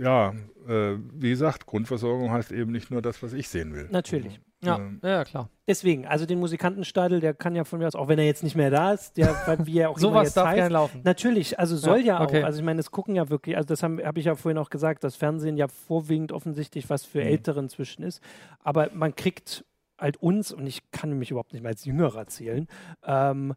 ja, 0.00 0.32
äh, 0.66 0.96
wie 1.12 1.30
gesagt, 1.30 1.66
Grundversorgung 1.66 2.30
heißt 2.30 2.52
eben 2.52 2.72
nicht 2.72 2.90
nur 2.90 3.02
das, 3.02 3.22
was 3.22 3.32
ich 3.32 3.48
sehen 3.48 3.74
will. 3.74 3.88
Natürlich. 3.90 4.38
Mhm. 4.38 4.44
Ja, 4.62 4.76
ähm, 4.76 5.00
ja, 5.02 5.24
klar. 5.24 5.48
Deswegen, 5.66 6.06
also 6.06 6.26
den 6.26 6.38
Musikantenstadel, 6.38 7.20
der 7.20 7.32
kann 7.32 7.54
ja 7.56 7.64
von 7.64 7.78
mir 7.78 7.86
aus, 7.86 7.94
auch 7.94 8.08
wenn 8.08 8.18
er 8.18 8.26
jetzt 8.26 8.42
nicht 8.42 8.56
mehr 8.56 8.70
da 8.70 8.92
ist, 8.92 9.16
der, 9.16 9.34
wie 9.64 9.78
er 9.78 9.90
auch 9.90 9.98
Sowas 9.98 10.24
jetzt 10.24 10.36
darf 10.36 10.48
heißt, 10.48 10.56
gerne 10.56 10.72
laufen. 10.72 11.00
Natürlich, 11.04 11.58
also 11.58 11.76
soll 11.76 12.00
ja, 12.00 12.18
ja 12.18 12.20
okay. 12.20 12.42
auch. 12.42 12.46
Also 12.46 12.58
ich 12.58 12.64
meine, 12.64 12.80
es 12.80 12.90
gucken 12.90 13.14
ja 13.14 13.30
wirklich, 13.30 13.56
also 13.56 13.66
das 13.68 13.82
habe 13.82 14.04
hab 14.04 14.18
ich 14.18 14.26
ja 14.26 14.34
vorhin 14.34 14.58
auch 14.58 14.68
gesagt, 14.68 15.02
dass 15.04 15.16
Fernsehen 15.16 15.56
ja 15.56 15.68
vorwiegend 15.68 16.32
offensichtlich 16.32 16.90
was 16.90 17.04
für 17.04 17.20
mhm. 17.20 17.28
Ältere 17.28 17.60
inzwischen 17.60 18.02
ist. 18.02 18.22
Aber 18.62 18.90
man 18.92 19.14
kriegt 19.14 19.64
halt 19.98 20.18
uns, 20.18 20.52
und 20.52 20.66
ich 20.66 20.90
kann 20.90 21.18
mich 21.18 21.30
überhaupt 21.30 21.52
nicht 21.52 21.62
mal 21.62 21.70
als 21.70 21.84
Jüngerer 21.84 22.26
zählen, 22.26 22.66
ähm, 23.04 23.54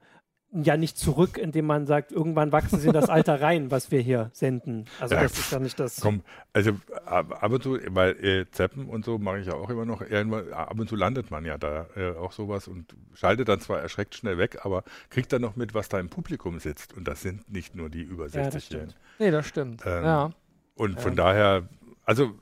ja 0.53 0.77
nicht 0.77 0.97
zurück, 0.97 1.37
indem 1.37 1.65
man 1.65 1.87
sagt, 1.87 2.11
irgendwann 2.11 2.51
wachsen 2.51 2.79
sie 2.79 2.87
in 2.87 2.93
das 2.93 3.09
Alter 3.09 3.41
rein, 3.41 3.71
was 3.71 3.91
wir 3.91 4.01
hier 4.01 4.29
senden. 4.33 4.85
Also 4.99 5.15
ja, 5.15 5.23
das 5.23 5.37
ist 5.37 5.51
ja 5.51 5.59
nicht 5.59 5.79
das. 5.79 5.99
Komm, 5.99 6.21
also 6.53 6.71
ab 7.05 7.51
und 7.51 7.63
zu, 7.63 7.79
weil 7.89 8.11
äh, 8.23 8.45
Zeppen 8.51 8.87
und 8.87 9.03
so 9.03 9.17
mache 9.17 9.39
ich 9.39 9.47
ja 9.47 9.55
auch 9.55 9.69
immer 9.69 9.85
noch, 9.85 10.01
irgendwann, 10.01 10.51
ab 10.53 10.79
und 10.79 10.87
zu 10.87 10.95
landet 10.95 11.31
man 11.31 11.43
ja 11.45 11.57
da 11.57 11.87
äh, 11.95 12.11
auch 12.11 12.31
sowas 12.31 12.67
und 12.67 12.95
schaltet 13.13 13.49
dann 13.49 13.59
zwar 13.59 13.79
erschreckt 13.79 14.15
schnell 14.15 14.37
weg, 14.37 14.59
aber 14.63 14.83
kriegt 15.09 15.33
dann 15.33 15.41
noch 15.41 15.55
mit, 15.55 15.73
was 15.73 15.89
da 15.89 15.99
im 15.99 16.09
Publikum 16.09 16.59
sitzt. 16.59 16.93
Und 16.93 17.07
das 17.07 17.21
sind 17.21 17.51
nicht 17.51 17.75
nur 17.75 17.89
die 17.89 18.03
über 18.03 18.25
60-Jährigen. 18.25 18.89
Ja, 18.89 18.95
nee, 19.25 19.31
das 19.31 19.47
stimmt. 19.47 19.81
Ähm, 19.85 20.03
ja. 20.03 20.31
Und 20.75 20.99
von 20.99 21.15
daher, 21.15 21.67
also 22.05 22.33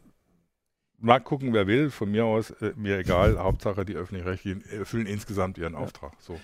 mal 1.01 1.19
gucken, 1.19 1.53
wer 1.53 1.67
will, 1.67 1.89
von 1.89 2.09
mir 2.11 2.25
aus, 2.25 2.51
äh, 2.51 2.73
mir 2.75 2.97
egal, 2.99 3.37
Hauptsache 3.39 3.85
die 3.85 3.95
öffentlich-rechtlichen 3.95 4.63
erfüllen 4.71 5.07
insgesamt 5.07 5.57
ihren 5.57 5.75
Auftrag. 5.75 6.13
So. 6.19 6.37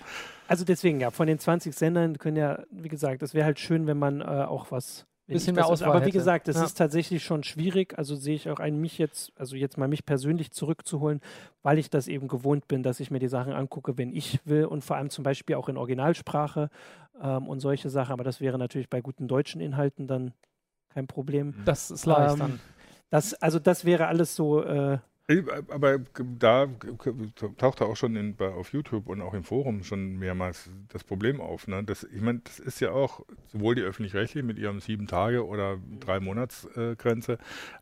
Also 0.46 0.64
deswegen, 0.64 1.00
ja, 1.00 1.10
von 1.10 1.26
den 1.26 1.38
20 1.38 1.74
Sendern 1.74 2.18
können 2.18 2.36
ja, 2.36 2.62
wie 2.70 2.88
gesagt, 2.88 3.22
es 3.22 3.34
wäre 3.34 3.44
halt 3.46 3.58
schön, 3.58 3.86
wenn 3.86 3.98
man 3.98 4.20
äh, 4.20 4.24
auch 4.24 4.70
was 4.70 5.06
bisschen 5.26 5.54
mehr 5.54 5.66
Auswahl 5.66 5.90
Aber 5.90 6.00
wie 6.00 6.04
hätte. 6.06 6.12
gesagt, 6.18 6.48
es 6.48 6.56
Ja. 6.56 6.64
ist 6.64 6.74
tatsächlich 6.78 7.22
schon 7.22 7.44
schwierig. 7.44 7.98
Also 7.98 8.16
sehe 8.16 8.34
ich 8.34 8.48
auch 8.48 8.60
ein, 8.60 8.80
mich 8.80 8.96
jetzt, 8.96 9.30
also 9.36 9.56
jetzt 9.56 9.76
mal 9.76 9.86
mich 9.86 10.06
persönlich 10.06 10.52
zurückzuholen, 10.52 11.20
weil 11.62 11.78
ich 11.78 11.90
das 11.90 12.08
eben 12.08 12.28
gewohnt 12.28 12.66
bin, 12.66 12.82
dass 12.82 12.98
ich 12.98 13.10
mir 13.10 13.18
die 13.18 13.28
Sachen 13.28 13.52
angucke, 13.52 13.98
wenn 13.98 14.10
ich 14.14 14.40
will 14.46 14.64
und 14.64 14.82
vor 14.84 14.96
allem 14.96 15.10
zum 15.10 15.24
Beispiel 15.24 15.56
auch 15.56 15.68
in 15.68 15.76
Originalsprache 15.76 16.70
ähm, 17.22 17.46
und 17.46 17.60
solche 17.60 17.90
Sachen. 17.90 18.12
Aber 18.14 18.24
das 18.24 18.40
wäre 18.40 18.56
natürlich 18.58 18.88
bei 18.88 19.02
guten 19.02 19.28
deutschen 19.28 19.60
Inhalten 19.60 20.06
dann 20.06 20.32
kein 20.88 21.06
Problem. 21.06 21.54
Das 21.66 21.90
ist 21.90 22.06
leicht 22.06 22.32
Ähm, 22.32 22.38
dann. 22.38 22.60
Das, 23.10 23.34
also 23.34 23.58
das 23.58 23.84
wäre 23.84 24.06
alles 24.06 24.36
so, 24.36 24.62
äh, 24.62 24.98
Ich- 25.30 25.44
Aber 25.68 25.98
da 26.38 26.66
tauchte 27.58 27.84
auch 27.84 27.96
schon 27.96 28.16
in, 28.16 28.34
auf 28.40 28.72
YouTube 28.72 29.08
und 29.08 29.20
auch 29.20 29.34
im 29.34 29.44
Forum 29.44 29.84
schon 29.84 30.18
mehrmals 30.18 30.70
das 30.88 31.04
Problem 31.04 31.40
auf. 31.40 31.68
Ne? 31.68 31.84
Das, 31.84 32.04
ich 32.04 32.22
meine, 32.22 32.40
das 32.44 32.58
ist 32.58 32.80
ja 32.80 32.92
auch 32.92 33.26
sowohl 33.52 33.74
die 33.74 33.82
öffentlich-rechtlichen 33.82 34.46
mit 34.46 34.58
ihrem 34.58 34.80
sieben 34.80 35.06
Tage 35.06 35.46
oder 35.46 35.78
drei 36.00 36.18
Monats 36.20 36.64
äh, 36.76 36.96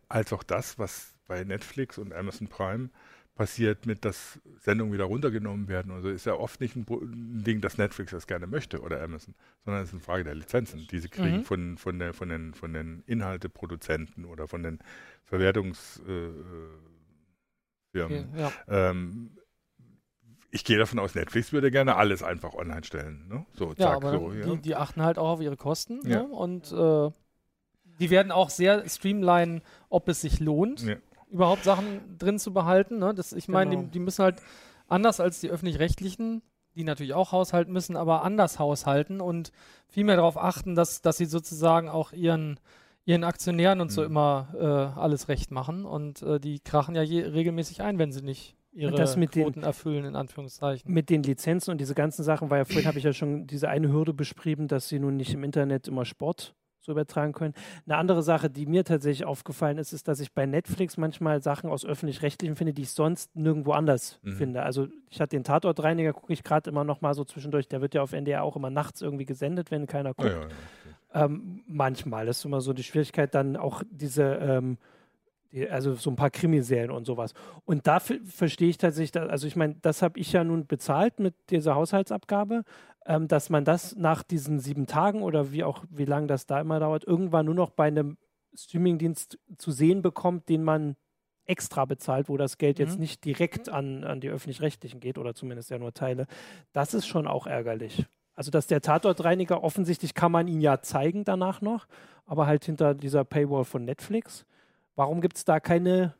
als 0.08 0.32
auch 0.32 0.42
das, 0.42 0.78
was 0.80 1.14
bei 1.28 1.44
Netflix 1.44 1.98
und 1.98 2.12
Amazon 2.12 2.48
Prime 2.48 2.90
passiert, 3.36 3.86
mit 3.86 4.04
dass 4.04 4.40
Sendungen 4.60 4.92
wieder 4.92 5.04
runtergenommen 5.04 5.68
werden. 5.68 5.92
Also 5.92 6.08
ist 6.08 6.26
ja 6.26 6.34
oft 6.34 6.60
nicht 6.60 6.74
ein, 6.74 6.86
ein 6.88 7.44
Ding, 7.44 7.60
dass 7.60 7.78
Netflix 7.78 8.10
das 8.10 8.26
gerne 8.26 8.46
möchte 8.46 8.80
oder 8.80 9.00
Amazon, 9.02 9.34
sondern 9.64 9.82
es 9.82 9.90
ist 9.90 9.94
eine 9.94 10.02
Frage 10.02 10.24
der 10.24 10.34
Lizenzen, 10.34 10.86
die 10.90 10.98
sie 10.98 11.08
kriegen 11.10 11.38
Mhm. 11.38 11.44
von, 11.44 11.76
von, 11.78 11.98
der, 11.98 12.14
von, 12.14 12.28
den, 12.30 12.54
von 12.54 12.72
den 12.72 13.02
Inhalteproduzenten 13.06 14.24
oder 14.24 14.48
von 14.48 14.62
den 14.62 14.78
Verwertungs 15.24 16.00
äh, 16.08 16.30
Firmen. 17.92 18.30
Okay, 18.32 18.40
ja. 18.40 18.52
Ähm, 18.68 19.30
ich 20.50 20.64
gehe 20.64 20.78
davon 20.78 20.98
aus, 20.98 21.14
Netflix 21.14 21.52
würde 21.52 21.70
gerne 21.70 21.96
alles 21.96 22.22
einfach 22.22 22.54
online 22.54 22.84
stellen. 22.84 23.28
Ne? 23.28 23.44
So, 23.52 23.70
Ja, 23.70 23.74
zack, 23.76 23.96
aber 23.96 24.12
so. 24.12 24.32
Ja. 24.32 24.46
die, 24.54 24.62
die 24.62 24.74
achten 24.76 25.02
halt 25.02 25.18
auch 25.18 25.28
auf 25.28 25.40
ihre 25.42 25.56
Kosten 25.56 26.00
Ja. 26.08 26.22
ne? 26.22 26.28
und 26.28 26.72
äh, 26.72 27.10
die 27.98 28.10
werden 28.10 28.32
auch 28.32 28.50
sehr 28.50 28.88
streamlinen, 28.88 29.62
ob 29.88 30.08
es 30.08 30.20
sich 30.22 30.40
lohnt, 30.40 30.82
Ja. 30.82 30.96
Überhaupt 31.30 31.64
Sachen 31.64 32.16
drin 32.18 32.38
zu 32.38 32.52
behalten. 32.52 32.98
Ne? 32.98 33.14
Das, 33.14 33.32
ich 33.32 33.48
meine, 33.48 33.70
Genau. 33.70 33.82
die, 33.84 33.90
die 33.90 33.98
müssen 34.00 34.22
halt 34.24 34.36
anders 34.88 35.20
als 35.20 35.40
die 35.40 35.50
öffentlich-rechtlichen, 35.50 36.42
die 36.76 36.84
natürlich 36.84 37.14
auch 37.14 37.32
haushalten 37.32 37.72
müssen, 37.72 37.96
aber 37.96 38.22
anders 38.22 38.58
haushalten 38.58 39.20
und 39.20 39.50
viel 39.88 40.04
mehr 40.04 40.16
darauf 40.16 40.36
achten, 40.36 40.74
dass, 40.74 41.00
dass 41.02 41.16
sie 41.16 41.24
sozusagen 41.24 41.88
auch 41.88 42.12
ihren, 42.12 42.60
ihren 43.04 43.24
Aktionären 43.24 43.80
und 43.80 43.90
so 43.90 44.02
Mhm. 44.02 44.06
immer 44.06 44.48
äh, 44.94 44.98
alles 45.00 45.28
recht 45.28 45.50
machen 45.50 45.84
und 45.84 46.22
äh, 46.22 46.38
die 46.38 46.60
krachen 46.60 46.94
ja 46.94 47.02
je, 47.02 47.22
regelmäßig 47.24 47.82
ein, 47.82 47.98
wenn 47.98 48.12
sie 48.12 48.22
nicht 48.22 48.56
ihre 48.72 48.92
das 48.94 49.16
mit 49.16 49.34
den- 49.34 49.44
Quoten 49.44 49.62
erfüllen, 49.62 50.04
in 50.04 50.16
Anführungszeichen. 50.16 50.92
mit 50.92 51.08
den 51.08 51.22
Lizenzen 51.22 51.70
und 51.70 51.80
diese 51.80 51.94
ganzen 51.94 52.22
Sachen, 52.24 52.50
weil 52.50 52.58
ja 52.58 52.64
vorhin 52.66 52.86
habe 52.86 52.98
ich 52.98 53.04
ja 53.04 53.14
schon 53.14 53.46
diese 53.46 53.68
eine 53.70 53.88
Hürde 53.90 54.12
beschrieben, 54.12 54.68
dass 54.68 54.88
sie 54.88 54.98
nun 54.98 55.16
nicht 55.16 55.32
im 55.32 55.44
Internet 55.44 55.88
immer 55.88 56.04
Sport 56.04 56.54
so 56.86 56.92
übertragen 56.92 57.32
können. 57.32 57.52
Eine 57.86 57.98
andere 57.98 58.22
Sache, 58.22 58.48
die 58.48 58.64
mir 58.64 58.84
tatsächlich 58.84 59.26
aufgefallen 59.26 59.76
ist, 59.76 59.92
ist, 59.92 60.08
dass 60.08 60.20
ich 60.20 60.32
bei 60.32 60.46
Netflix 60.46 60.96
manchmal 60.96 61.42
Sachen 61.42 61.68
aus 61.68 61.84
öffentlich-rechtlichen 61.84 62.56
finde, 62.56 62.72
die 62.72 62.82
ich 62.82 62.90
sonst 62.92 63.34
nirgendwo 63.36 63.72
anders 63.72 64.18
Mhm. 64.22 64.36
finde. 64.36 64.62
Also 64.62 64.86
ich 65.10 65.20
hatte 65.20 65.36
den 65.36 65.44
Tatortreiniger, 65.44 66.12
gucke 66.12 66.32
ich 66.32 66.42
gerade 66.44 66.70
immer 66.70 66.84
noch 66.84 67.00
mal 67.02 67.12
so 67.14 67.24
zwischendurch, 67.24 67.68
der 67.68 67.80
wird 67.82 67.94
ja 67.94 68.02
auf 68.02 68.12
NDR 68.12 68.42
auch 68.44 68.56
immer 68.56 68.70
nachts 68.70 69.02
irgendwie 69.02 69.26
gesendet, 69.26 69.70
wenn 69.70 69.86
keiner 69.86 70.14
guckt. 70.14 70.30
ja, 70.30 70.40
ja. 70.42 71.24
Ähm, 71.24 71.62
manchmal 71.66 72.26
das 72.26 72.38
ist 72.38 72.44
immer 72.44 72.60
so 72.60 72.72
die 72.72 72.82
Schwierigkeit, 72.82 73.34
dann 73.34 73.56
auch 73.56 73.82
diese, 73.90 74.22
ähm, 74.22 74.78
also 75.70 75.94
so 75.94 76.10
ein 76.10 76.16
paar 76.16 76.30
Krimiserien 76.30 76.90
und 76.90 77.04
sowas. 77.06 77.32
Und 77.64 77.86
dafür 77.86 78.18
verstehe 78.24 78.68
ich 78.68 78.78
tatsächlich, 78.78 79.20
also 79.22 79.46
ich 79.46 79.56
meine, 79.56 79.76
das 79.82 80.02
habe 80.02 80.18
ich 80.18 80.32
ja 80.32 80.44
nun 80.44 80.66
bezahlt 80.66 81.18
mit 81.18 81.34
dieser 81.50 81.74
Haushaltsabgabe, 81.74 82.64
ähm, 83.06 83.28
dass 83.28 83.50
man 83.50 83.64
das 83.64 83.96
nach 83.96 84.22
diesen 84.22 84.58
sieben 84.60 84.86
Tagen 84.86 85.22
oder 85.22 85.52
wie 85.52 85.64
auch, 85.64 85.84
wie 85.90 86.04
lange 86.04 86.26
das 86.26 86.46
da 86.46 86.60
immer 86.60 86.80
dauert, 86.80 87.04
irgendwann 87.04 87.46
nur 87.46 87.54
noch 87.54 87.70
bei 87.70 87.86
einem 87.86 88.18
Streamingdienst 88.54 89.38
zu 89.58 89.70
sehen 89.70 90.02
bekommt, 90.02 90.48
den 90.48 90.62
man 90.62 90.96
extra 91.44 91.84
bezahlt, 91.84 92.28
wo 92.28 92.36
das 92.36 92.58
Geld 92.58 92.78
jetzt 92.78 92.94
Mhm. 92.94 93.00
nicht 93.00 93.24
direkt 93.24 93.68
an, 93.68 94.02
an 94.04 94.20
die 94.20 94.28
öffentlich-rechtlichen 94.28 95.00
geht 95.00 95.16
oder 95.18 95.34
zumindest 95.34 95.70
ja 95.70 95.78
nur 95.78 95.94
Teile. 95.94 96.26
Das 96.72 96.92
ist 96.92 97.06
schon 97.06 97.26
auch 97.26 97.46
ärgerlich. 97.46 98.04
Also, 98.34 98.50
dass 98.50 98.66
der 98.66 98.82
Tatortreiniger, 98.82 99.62
offensichtlich 99.62 100.12
kann 100.12 100.32
man 100.32 100.48
ihn 100.48 100.60
ja 100.60 100.82
zeigen 100.82 101.24
danach 101.24 101.62
noch, 101.62 101.86
aber 102.26 102.46
halt 102.46 102.64
hinter 102.64 102.94
dieser 102.94 103.24
Paywall 103.24 103.64
von 103.64 103.84
Netflix. 103.84 104.44
Warum 104.96 105.20
gibt 105.20 105.36
es 105.36 105.44
da 105.44 105.60
keine 105.60 106.14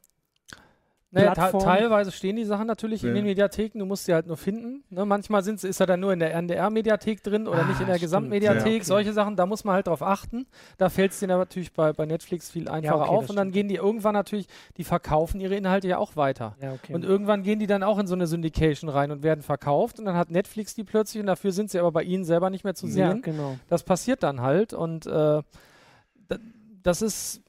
Naja, 1.13 1.33
teilweise 1.35 2.13
stehen 2.13 2.37
die 2.37 2.45
Sachen 2.45 2.67
natürlich 2.67 3.03
in 3.03 3.11
Ja. 3.11 3.15
den 3.15 3.25
Mediatheken, 3.25 3.79
du 3.79 3.87
musst 3.87 4.05
sie 4.05 4.13
halt 4.13 4.27
nur 4.27 4.37
finden. 4.37 4.85
Ne? 4.91 5.07
Manchmal 5.07 5.43
sind, 5.43 5.61
sie- 5.61 5.69
ist 5.69 5.81
er 5.81 5.87
dann 5.87 6.01
nur 6.01 6.13
in 6.13 6.19
der 6.19 6.35
NDR-Mediathek 6.35 7.23
drin 7.23 7.49
oder 7.49 7.61
Ah, 7.61 7.69
nicht 7.69 7.81
in 7.81 7.87
der 7.87 7.95
stimmt. 7.95 8.01
Gesamtmediathek. 8.03 8.67
Ja, 8.67 8.73
okay. 8.75 8.83
Solche 8.85 9.13
Sachen, 9.15 9.35
da 9.35 9.47
muss 9.47 9.65
man 9.65 9.77
halt 9.77 9.87
drauf 9.87 10.03
achten. 10.03 10.47
Da 10.77 10.91
fällt 10.91 11.13
es 11.13 11.21
dir 11.21 11.29
natürlich 11.29 11.73
bei, 11.73 11.95
bei 11.95 12.05
Netflix 12.05 12.51
viel 12.51 12.69
einfacher 12.69 13.03
okay, 13.03 13.09
auf. 13.09 13.31
Und 13.31 13.37
dann 13.37 13.47
stimmt. 13.47 13.55
gehen 13.55 13.69
die 13.69 13.77
irgendwann 13.77 14.13
natürlich, 14.13 14.47
die 14.77 14.85
verkaufen 14.85 15.41
ihre 15.41 15.55
Inhalte 15.55 15.89
ja 15.89 15.97
auch 15.97 16.17
weiter. 16.17 16.55
Ja, 16.61 16.73
okay. 16.75 16.93
Und 16.93 17.03
irgendwann 17.05 17.43
gehen 17.45 17.61
die 17.61 17.69
dann 17.69 17.83
auch 17.85 17.99
in 17.99 18.07
so 18.09 18.15
eine 18.15 18.27
Syndication 18.27 18.91
rein 18.91 19.11
und 19.11 19.23
werden 19.23 19.41
verkauft. 19.43 19.99
Und 19.99 20.05
dann 20.05 20.17
hat 20.17 20.31
Netflix 20.31 20.75
die 20.75 20.85
plötzlich 20.85 21.21
und 21.21 21.29
dafür 21.29 21.53
sind 21.53 21.71
sie 21.71 21.79
aber 21.79 21.93
bei 21.93 22.03
ihnen 22.03 22.25
selber 22.25 22.51
nicht 22.51 22.65
mehr 22.65 22.75
zu 22.75 22.89
ja, 22.89 22.93
sehen. 23.13 23.23
genau. 23.23 23.57
Das 23.69 23.85
passiert 23.85 24.23
dann 24.23 24.43
halt. 24.43 24.75
Und 24.75 25.07
äh, 25.07 25.11
da- 25.11 25.43
das 26.83 27.01
ist, 27.01 27.41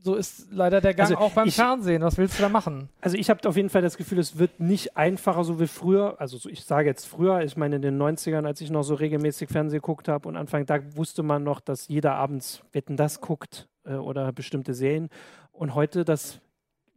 so 0.00 0.14
ist 0.14 0.48
leider 0.52 0.80
der 0.80 0.94
Gang 0.94 1.10
Also 1.10 1.18
auch 1.20 1.32
beim 1.32 1.48
ich- 1.48 1.56
Fernsehen. 1.56 2.02
Was 2.02 2.16
willst 2.18 2.38
du 2.38 2.42
da 2.42 2.48
machen? 2.48 2.88
Also 3.00 3.16
ich 3.16 3.30
habe 3.30 3.46
auf 3.48 3.56
jeden 3.56 3.68
Fall 3.68 3.82
das 3.82 3.96
Gefühl, 3.96 4.18
es 4.18 4.38
wird 4.38 4.60
nicht 4.60 4.96
einfacher, 4.96 5.42
so 5.44 5.58
wie 5.60 5.66
früher. 5.66 6.20
Also 6.20 6.38
so, 6.38 6.48
ich 6.48 6.64
sage 6.64 6.88
jetzt 6.88 7.06
früher, 7.06 7.42
ich 7.42 7.56
meine 7.56 7.76
in 7.76 7.82
den 7.82 7.98
90ern, 8.00 8.46
als 8.46 8.60
ich 8.60 8.70
noch 8.70 8.82
so 8.84 8.94
regelmäßig 8.94 9.48
Fernsehen 9.48 9.80
geguckt 9.80 10.08
habe 10.08 10.28
und 10.28 10.36
Anfang 10.36 10.66
da 10.66 10.78
wusste 10.96 11.22
man 11.22 11.42
noch, 11.42 11.60
dass 11.60 11.88
jeder 11.88 12.14
abends 12.14 12.62
Wetten 12.72 12.96
das 12.96 13.20
guckt 13.20 13.68
äh, 13.84 13.94
oder 13.94 14.32
bestimmte 14.32 14.72
Serien. 14.74 15.08
Und 15.52 15.74
heute, 15.74 16.04
das, 16.04 16.40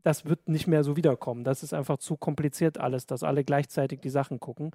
das 0.04 0.26
wird 0.26 0.48
nicht 0.48 0.68
mehr 0.68 0.84
so 0.84 0.96
wiederkommen. 0.96 1.44
Das 1.44 1.64
ist 1.64 1.74
einfach 1.74 1.98
zu 1.98 2.18
kompliziert 2.18 2.78
alles, 2.78 3.08
dass 3.08 3.24
alle 3.24 3.44
gleichzeitig 3.44 4.00
die 4.02 4.10
Sachen 4.10 4.40
gucken. 4.40 4.72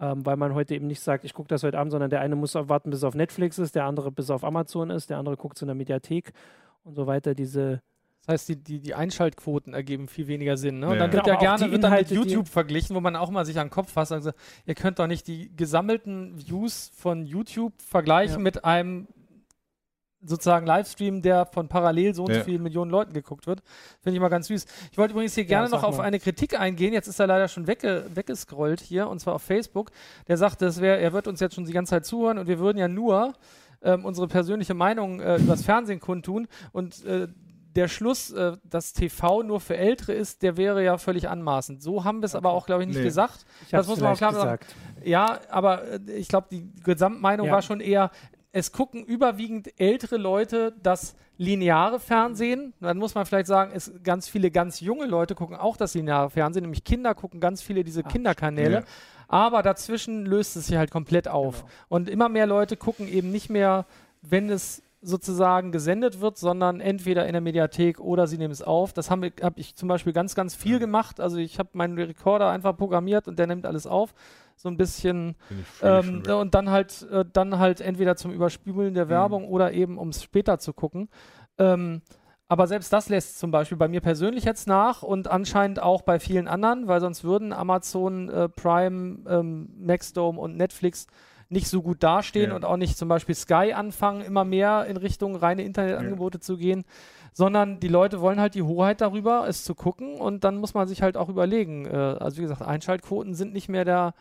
Ähm, 0.00 0.24
weil 0.26 0.36
man 0.36 0.54
heute 0.54 0.74
eben 0.74 0.86
nicht 0.88 1.00
sagt, 1.00 1.24
ich 1.24 1.34
gucke 1.34 1.48
das 1.48 1.62
heute 1.62 1.78
Abend, 1.78 1.92
sondern 1.92 2.10
der 2.10 2.20
eine 2.20 2.34
muss 2.34 2.54
warten, 2.56 2.90
bis 2.90 2.98
es 2.98 3.04
auf 3.04 3.14
Netflix 3.14 3.58
ist, 3.58 3.74
der 3.76 3.84
andere 3.84 4.10
bis 4.10 4.30
auf 4.30 4.42
Amazon 4.44 4.90
ist, 4.90 5.10
der 5.10 5.18
andere 5.18 5.36
guckt 5.36 5.56
es 5.56 5.62
in 5.62 5.68
der 5.68 5.76
Mediathek 5.76 6.32
und 6.84 6.94
so 6.94 7.06
weiter. 7.06 7.34
Diese 7.34 7.80
Das 8.26 8.28
heißt, 8.34 8.48
die, 8.48 8.56
die, 8.56 8.80
die 8.80 8.94
Einschaltquoten 8.94 9.74
ergeben 9.74 10.08
viel 10.08 10.26
weniger 10.28 10.56
Sinn. 10.56 10.78
Ne? 10.80 10.86
Und 10.86 10.92
Ja. 10.94 10.98
dann 11.00 11.12
wird 11.12 11.24
Genau, 11.24 11.34
ja 11.34 11.40
gerne 11.56 11.70
wird 11.70 11.84
dann 11.84 11.92
mit 11.92 12.10
YouTube 12.10 12.48
verglichen, 12.48 12.96
wo 12.96 13.00
man 13.00 13.16
auch 13.16 13.28
mal 13.30 13.44
sich 13.44 13.58
an 13.58 13.66
den 13.66 13.70
Kopf 13.72 13.90
fasst. 13.92 14.12
Also, 14.12 14.30
ihr 14.64 14.74
könnt 14.74 14.98
doch 14.98 15.06
nicht 15.06 15.26
die 15.26 15.54
gesammelten 15.54 16.34
Views 16.38 16.90
von 16.96 17.26
YouTube 17.26 17.74
vergleichen 17.82 18.36
Ja. 18.38 18.42
mit 18.42 18.64
einem 18.64 19.08
sozusagen 20.26 20.64
Livestream, 20.66 21.20
der 21.20 21.44
von 21.44 21.68
parallel 21.68 22.14
so 22.14 22.24
und 22.24 22.32
so 22.32 22.38
Ja. 22.38 22.44
vielen 22.44 22.62
Millionen 22.62 22.90
Leuten 22.90 23.12
geguckt 23.12 23.46
wird. 23.46 23.62
Finde 24.00 24.16
ich 24.16 24.20
mal 24.22 24.30
ganz 24.30 24.46
süß. 24.46 24.64
Ich 24.90 24.96
wollte 24.96 25.12
übrigens 25.12 25.34
hier 25.34 25.44
gerne 25.44 25.68
sag 25.68 25.82
noch 25.82 25.88
auf 25.88 25.98
mal. 25.98 26.04
eine 26.04 26.18
Kritik 26.18 26.58
eingehen. 26.58 26.94
Jetzt 26.94 27.08
ist 27.08 27.20
er 27.20 27.26
leider 27.26 27.46
schon 27.48 27.66
wegge 27.66 28.06
weggescrollt 28.14 28.80
hier, 28.80 29.06
und 29.08 29.18
zwar 29.20 29.34
auf 29.34 29.42
Facebook. 29.42 29.90
Der 30.28 30.38
sagte, 30.38 30.64
es 30.64 30.80
wär, 30.80 30.98
er 30.98 31.12
wird 31.12 31.28
uns 31.28 31.40
jetzt 31.40 31.56
schon 31.56 31.66
die 31.66 31.74
ganze 31.74 31.90
Zeit 31.90 32.06
zuhören 32.06 32.38
und 32.38 32.46
wir 32.46 32.58
würden 32.58 32.78
ja 32.78 32.88
nur 32.88 33.34
ähm, 33.84 34.04
unsere 34.04 34.26
persönliche 34.26 34.74
Meinung 34.74 35.20
äh, 35.20 35.36
übers 35.36 35.62
Fernsehen 35.62 36.00
kundtun 36.00 36.48
und 36.72 37.04
äh, 37.04 37.28
der 37.76 37.88
Schluss, 37.88 38.30
äh, 38.30 38.56
dass 38.62 38.92
TV 38.92 39.42
nur 39.42 39.60
für 39.60 39.76
Ältere 39.76 40.12
ist, 40.12 40.42
der 40.42 40.56
wäre 40.56 40.84
ja 40.84 40.96
völlig 40.96 41.28
anmaßend. 41.28 41.82
So 41.82 42.04
haben 42.04 42.20
wir 42.20 42.26
es 42.26 42.34
aber 42.36 42.50
auch, 42.52 42.66
glaube 42.66 42.82
ich, 42.82 42.88
nicht 42.88 42.98
Nee. 42.98 43.04
gesagt. 43.04 43.44
Ich 43.64 43.70
Das 43.70 43.88
muss 43.88 44.00
man 44.00 44.12
auch 44.12 44.16
klar 44.16 44.32
sagen. 44.32 44.58
gesagt. 44.60 44.66
Ja, 45.04 45.40
aber 45.50 45.82
äh, 45.84 46.00
ich 46.16 46.28
glaube, 46.28 46.46
die 46.52 46.70
Gesamtmeinung 46.84 47.46
Ja. 47.48 47.52
war 47.54 47.62
schon 47.62 47.80
eher, 47.80 48.10
es 48.52 48.70
gucken 48.70 49.04
überwiegend 49.04 49.68
ältere 49.80 50.16
Leute 50.16 50.72
das 50.84 51.16
lineare 51.36 51.98
Fernsehen. 51.98 52.72
Dann 52.80 52.96
muss 52.98 53.16
man 53.16 53.26
vielleicht 53.26 53.48
sagen, 53.48 53.72
es, 53.74 53.92
ganz 54.04 54.28
viele 54.28 54.52
ganz 54.52 54.78
junge 54.78 55.06
Leute 55.06 55.34
gucken 55.34 55.56
auch 55.56 55.76
das 55.76 55.94
lineare 55.94 56.30
Fernsehen, 56.30 56.62
nämlich 56.62 56.84
Kinder 56.84 57.12
gucken 57.16 57.40
ganz 57.40 57.60
viele 57.60 57.82
diese 57.82 58.04
Ah, 58.04 58.08
Kinderkanäle. 58.08 58.74
Ja. 58.74 58.84
Aber 59.28 59.62
dazwischen 59.62 60.26
löst 60.26 60.56
es 60.56 60.66
sich 60.66 60.76
halt 60.76 60.90
komplett 60.90 61.28
auf. 61.28 61.60
Genau. 61.60 61.72
Und 61.88 62.08
immer 62.08 62.28
mehr 62.28 62.46
Leute 62.46 62.76
gucken 62.76 63.08
eben 63.08 63.30
nicht 63.30 63.50
mehr, 63.50 63.86
wenn 64.22 64.50
es 64.50 64.82
sozusagen 65.04 65.70
gesendet 65.70 66.20
wird, 66.20 66.38
sondern 66.38 66.80
entweder 66.80 67.26
in 67.26 67.32
der 67.32 67.42
Mediathek 67.42 68.00
oder 68.00 68.26
sie 68.26 68.38
nehmen 68.38 68.52
es 68.52 68.62
auf. 68.62 68.92
Das 68.92 69.10
habe 69.10 69.32
hab 69.42 69.58
ich 69.58 69.76
zum 69.76 69.88
Beispiel 69.88 70.12
ganz, 70.14 70.34
ganz 70.34 70.54
viel 70.54 70.78
gemacht. 70.78 71.20
Also 71.20 71.36
ich 71.36 71.58
habe 71.58 71.68
meinen 71.74 71.98
Rekorder 71.98 72.48
einfach 72.48 72.76
programmiert 72.76 73.28
und 73.28 73.38
der 73.38 73.46
nimmt 73.46 73.66
alles 73.66 73.86
auf. 73.86 74.14
So 74.56 74.68
ein 74.68 74.76
bisschen 74.76 75.34
ähm, 75.82 76.22
und 76.26 76.54
dann 76.54 76.70
halt, 76.70 77.06
äh, 77.10 77.24
dann 77.30 77.58
halt 77.58 77.80
entweder 77.80 78.16
zum 78.16 78.32
Überspülen 78.32 78.94
der 78.94 79.08
Werbung 79.08 79.48
oder 79.48 79.72
eben 79.72 79.98
um 79.98 80.08
es 80.08 80.22
später 80.22 80.58
zu 80.58 80.72
gucken. 80.72 81.08
Ähm, 81.58 82.02
aber 82.48 82.66
selbst 82.66 82.92
das 82.92 83.08
lässt 83.08 83.38
zum 83.38 83.50
Beispiel 83.50 83.78
bei 83.78 83.88
mir 83.88 84.00
persönlich 84.00 84.44
jetzt 84.44 84.66
nach 84.66 85.02
und 85.02 85.28
anscheinend 85.28 85.80
auch 85.80 86.02
bei 86.02 86.18
vielen 86.20 86.46
anderen, 86.48 86.86
weil 86.88 87.00
sonst 87.00 87.24
würden 87.24 87.52
Amazon, 87.52 88.28
äh, 88.28 88.48
Prime, 88.48 89.18
ähm, 89.28 89.68
Maxdome 89.78 90.38
und 90.40 90.56
Netflix 90.56 91.06
nicht 91.48 91.68
so 91.68 91.82
gut 91.82 92.02
dastehen 92.02 92.50
Ja. 92.50 92.56
und 92.56 92.64
auch 92.64 92.76
nicht 92.76 92.96
zum 92.98 93.08
Beispiel 93.08 93.34
Sky 93.34 93.72
anfangen, 93.74 94.22
immer 94.22 94.44
mehr 94.44 94.86
in 94.86 94.96
Richtung 94.96 95.36
reine 95.36 95.62
Internetangebote 95.62 96.40
zu 96.40 96.56
gehen, 96.56 96.84
sondern 97.32 97.80
die 97.80 97.88
Leute 97.88 98.20
wollen 98.20 98.40
halt 98.40 98.54
die 98.54 98.62
Hoheit 98.62 99.00
darüber, 99.00 99.46
es 99.48 99.64
zu 99.64 99.74
gucken 99.74 100.16
und 100.16 100.44
dann 100.44 100.56
muss 100.56 100.74
man 100.74 100.86
sich 100.88 101.02
halt 101.02 101.16
auch 101.16 101.28
überlegen. 101.28 101.86
Äh, 101.86 101.90
also 101.96 102.38
wie 102.38 102.42
gesagt, 102.42 102.62
Einschaltquoten 102.62 103.34
sind 103.34 103.52
nicht 103.52 103.68
mehr 103.68 103.84
der 103.84 104.14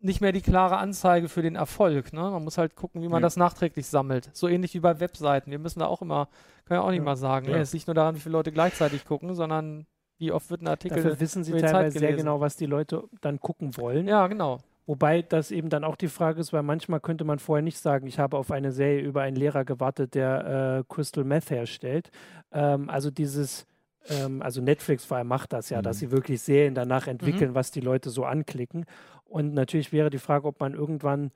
nicht 0.00 0.20
mehr 0.20 0.32
die 0.32 0.40
klare 0.40 0.78
Anzeige 0.78 1.28
für 1.28 1.42
den 1.42 1.56
Erfolg. 1.56 2.12
Ne? 2.12 2.22
Man 2.22 2.42
muss 2.42 2.58
halt 2.58 2.74
gucken, 2.74 3.02
wie 3.02 3.08
man 3.08 3.20
ja. 3.20 3.26
das 3.26 3.36
nachträglich 3.36 3.86
sammelt. 3.86 4.30
So 4.32 4.48
ähnlich 4.48 4.74
wie 4.74 4.80
bei 4.80 4.98
Webseiten. 4.98 5.50
Wir 5.50 5.58
müssen 5.58 5.80
da 5.80 5.86
auch 5.86 6.02
immer, 6.02 6.28
können 6.64 6.80
ja 6.80 6.86
auch 6.86 6.90
nicht 6.90 6.98
ja. 6.98 7.04
mal 7.04 7.16
sagen, 7.16 7.50
ja. 7.50 7.56
es 7.56 7.68
ist 7.68 7.74
nicht 7.74 7.86
nur 7.86 7.94
daran, 7.94 8.14
wie 8.14 8.20
viele 8.20 8.32
Leute 8.32 8.52
gleichzeitig 8.52 9.04
gucken, 9.04 9.34
sondern 9.34 9.86
wie 10.18 10.32
oft 10.32 10.50
wird 10.50 10.62
ein 10.62 10.68
Artikel. 10.68 11.02
Dafür 11.02 11.20
wissen 11.20 11.44
sie 11.44 11.52
teilweise 11.52 11.98
sehr 11.98 12.14
genau, 12.14 12.40
was 12.40 12.56
die 12.56 12.66
Leute 12.66 13.04
dann 13.20 13.40
gucken 13.40 13.76
wollen. 13.76 14.08
Ja, 14.08 14.26
genau. 14.26 14.60
Wobei 14.86 15.22
das 15.22 15.50
eben 15.50 15.68
dann 15.68 15.84
auch 15.84 15.96
die 15.96 16.08
Frage 16.08 16.40
ist, 16.40 16.52
weil 16.52 16.62
manchmal 16.62 17.00
könnte 17.00 17.24
man 17.24 17.38
vorher 17.38 17.62
nicht 17.62 17.78
sagen, 17.78 18.06
ich 18.06 18.18
habe 18.18 18.36
auf 18.36 18.50
eine 18.50 18.72
Serie 18.72 19.02
über 19.02 19.22
einen 19.22 19.36
Lehrer 19.36 19.64
gewartet, 19.64 20.14
der 20.14 20.80
äh, 20.80 20.92
Crystal 20.92 21.24
Meth 21.24 21.50
herstellt. 21.50 22.10
Ähm, 22.52 22.90
also 22.90 23.10
dieses, 23.10 23.66
ähm, 24.08 24.42
also 24.42 24.60
Netflix 24.60 25.04
vor 25.04 25.18
allem 25.18 25.28
macht 25.28 25.52
das 25.52 25.70
ja, 25.70 25.78
mhm. 25.78 25.82
dass 25.82 25.98
sie 25.98 26.10
wirklich 26.10 26.40
Serien 26.42 26.74
danach 26.74 27.06
entwickeln, 27.06 27.50
mhm. 27.50 27.54
was 27.54 27.70
die 27.70 27.80
Leute 27.80 28.10
so 28.10 28.24
anklicken. 28.24 28.86
Und 29.24 29.54
natürlich 29.54 29.92
wäre 29.92 30.10
die 30.10 30.18
Frage, 30.18 30.46
ob 30.46 30.60
man 30.60 30.74
irgendwann 30.74 31.30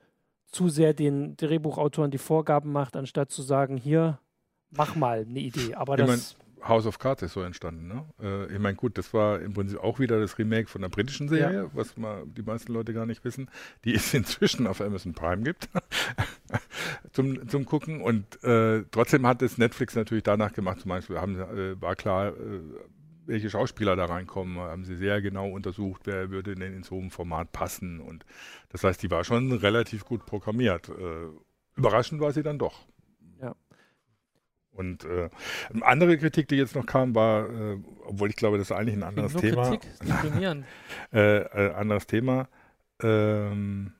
zu 0.45 0.69
sehr 0.69 0.93
den 0.93 1.35
Drehbuchautoren 1.37 2.11
die 2.11 2.17
Vorgaben 2.17 2.71
macht, 2.71 2.95
anstatt 2.95 3.31
zu 3.31 3.41
sagen, 3.41 3.77
hier, 3.77 4.19
mach 4.69 4.95
mal 4.95 5.25
eine 5.27 5.39
Idee. 5.39 5.75
Aber 5.75 5.97
ich 5.97 6.05
das 6.05 6.35
House 6.67 6.85
of 6.85 6.99
Cards 6.99 7.21
ist 7.21 7.33
so 7.33 7.41
entstanden. 7.41 7.87
Ne? 7.87 8.05
Äh, 8.21 8.53
ich 8.53 8.59
meine, 8.59 8.75
gut, 8.75 8.97
das 8.97 9.13
war 9.13 9.39
im 9.39 9.53
Prinzip 9.53 9.79
auch 9.79 9.99
wieder 9.99 10.19
das 10.19 10.37
Remake 10.37 10.67
von 10.67 10.81
der 10.81 10.89
britischen 10.89 11.29
Serie, 11.29 11.63
ja. 11.63 11.69
was 11.73 11.95
mal 11.97 12.23
die 12.25 12.41
meisten 12.41 12.73
Leute 12.73 12.93
gar 12.93 13.05
nicht 13.05 13.23
wissen, 13.23 13.49
die 13.83 13.93
es 13.93 14.13
inzwischen 14.15 14.67
auf 14.67 14.81
Amazon 14.81 15.13
Prime 15.13 15.43
gibt 15.43 15.69
zum, 17.11 17.47
zum 17.47 17.65
Gucken. 17.65 18.01
Und 18.01 18.43
äh, 18.43 18.83
trotzdem 18.91 19.27
hat 19.27 19.41
es 19.41 19.57
Netflix 19.57 19.95
natürlich 19.95 20.23
danach 20.23 20.53
gemacht, 20.53 20.81
zum 20.81 20.89
Beispiel 20.89 21.19
haben, 21.19 21.39
äh, 21.39 21.79
war 21.81 21.95
klar, 21.95 22.29
äh, 22.29 22.61
welche 23.27 23.49
Schauspieler 23.49 23.95
da 23.95 24.05
reinkommen, 24.05 24.57
haben 24.57 24.85
sie 24.85 24.95
sehr 24.95 25.21
genau 25.21 25.49
untersucht, 25.49 26.01
wer 26.05 26.29
würde 26.29 26.55
denn 26.55 26.73
in 26.73 26.83
so 26.83 26.97
einem 26.97 27.11
Format 27.11 27.51
passen. 27.51 27.99
Und 27.99 28.25
das 28.69 28.83
heißt, 28.83 29.01
die 29.01 29.11
war 29.11 29.23
schon 29.23 29.51
relativ 29.51 30.05
gut 30.05 30.25
programmiert. 30.25 30.89
Äh, 30.89 31.27
überraschend 31.75 32.21
war 32.21 32.31
sie 32.31 32.43
dann 32.43 32.59
doch. 32.59 32.85
Und 34.75 35.05
äh, 35.05 35.29
eine 35.73 35.85
andere 35.85 36.17
Kritik, 36.17 36.47
die 36.47 36.55
jetzt 36.55 36.75
noch 36.75 36.85
kam, 36.85 37.15
war, 37.15 37.49
äh, 37.49 37.77
obwohl 38.05 38.29
ich 38.29 38.35
glaube, 38.35 38.57
das 38.57 38.69
ist 38.69 38.75
eigentlich 38.75 38.95
ein 38.95 39.03
anderes 39.03 39.33
Nur 39.33 39.41
Thema. 39.41 39.69
Kritik, 39.69 39.89
äh, 41.13 41.37
äh, 41.37 41.73
anderes 41.73 42.07
Thema, 42.07 42.47
ähm, 43.01 43.93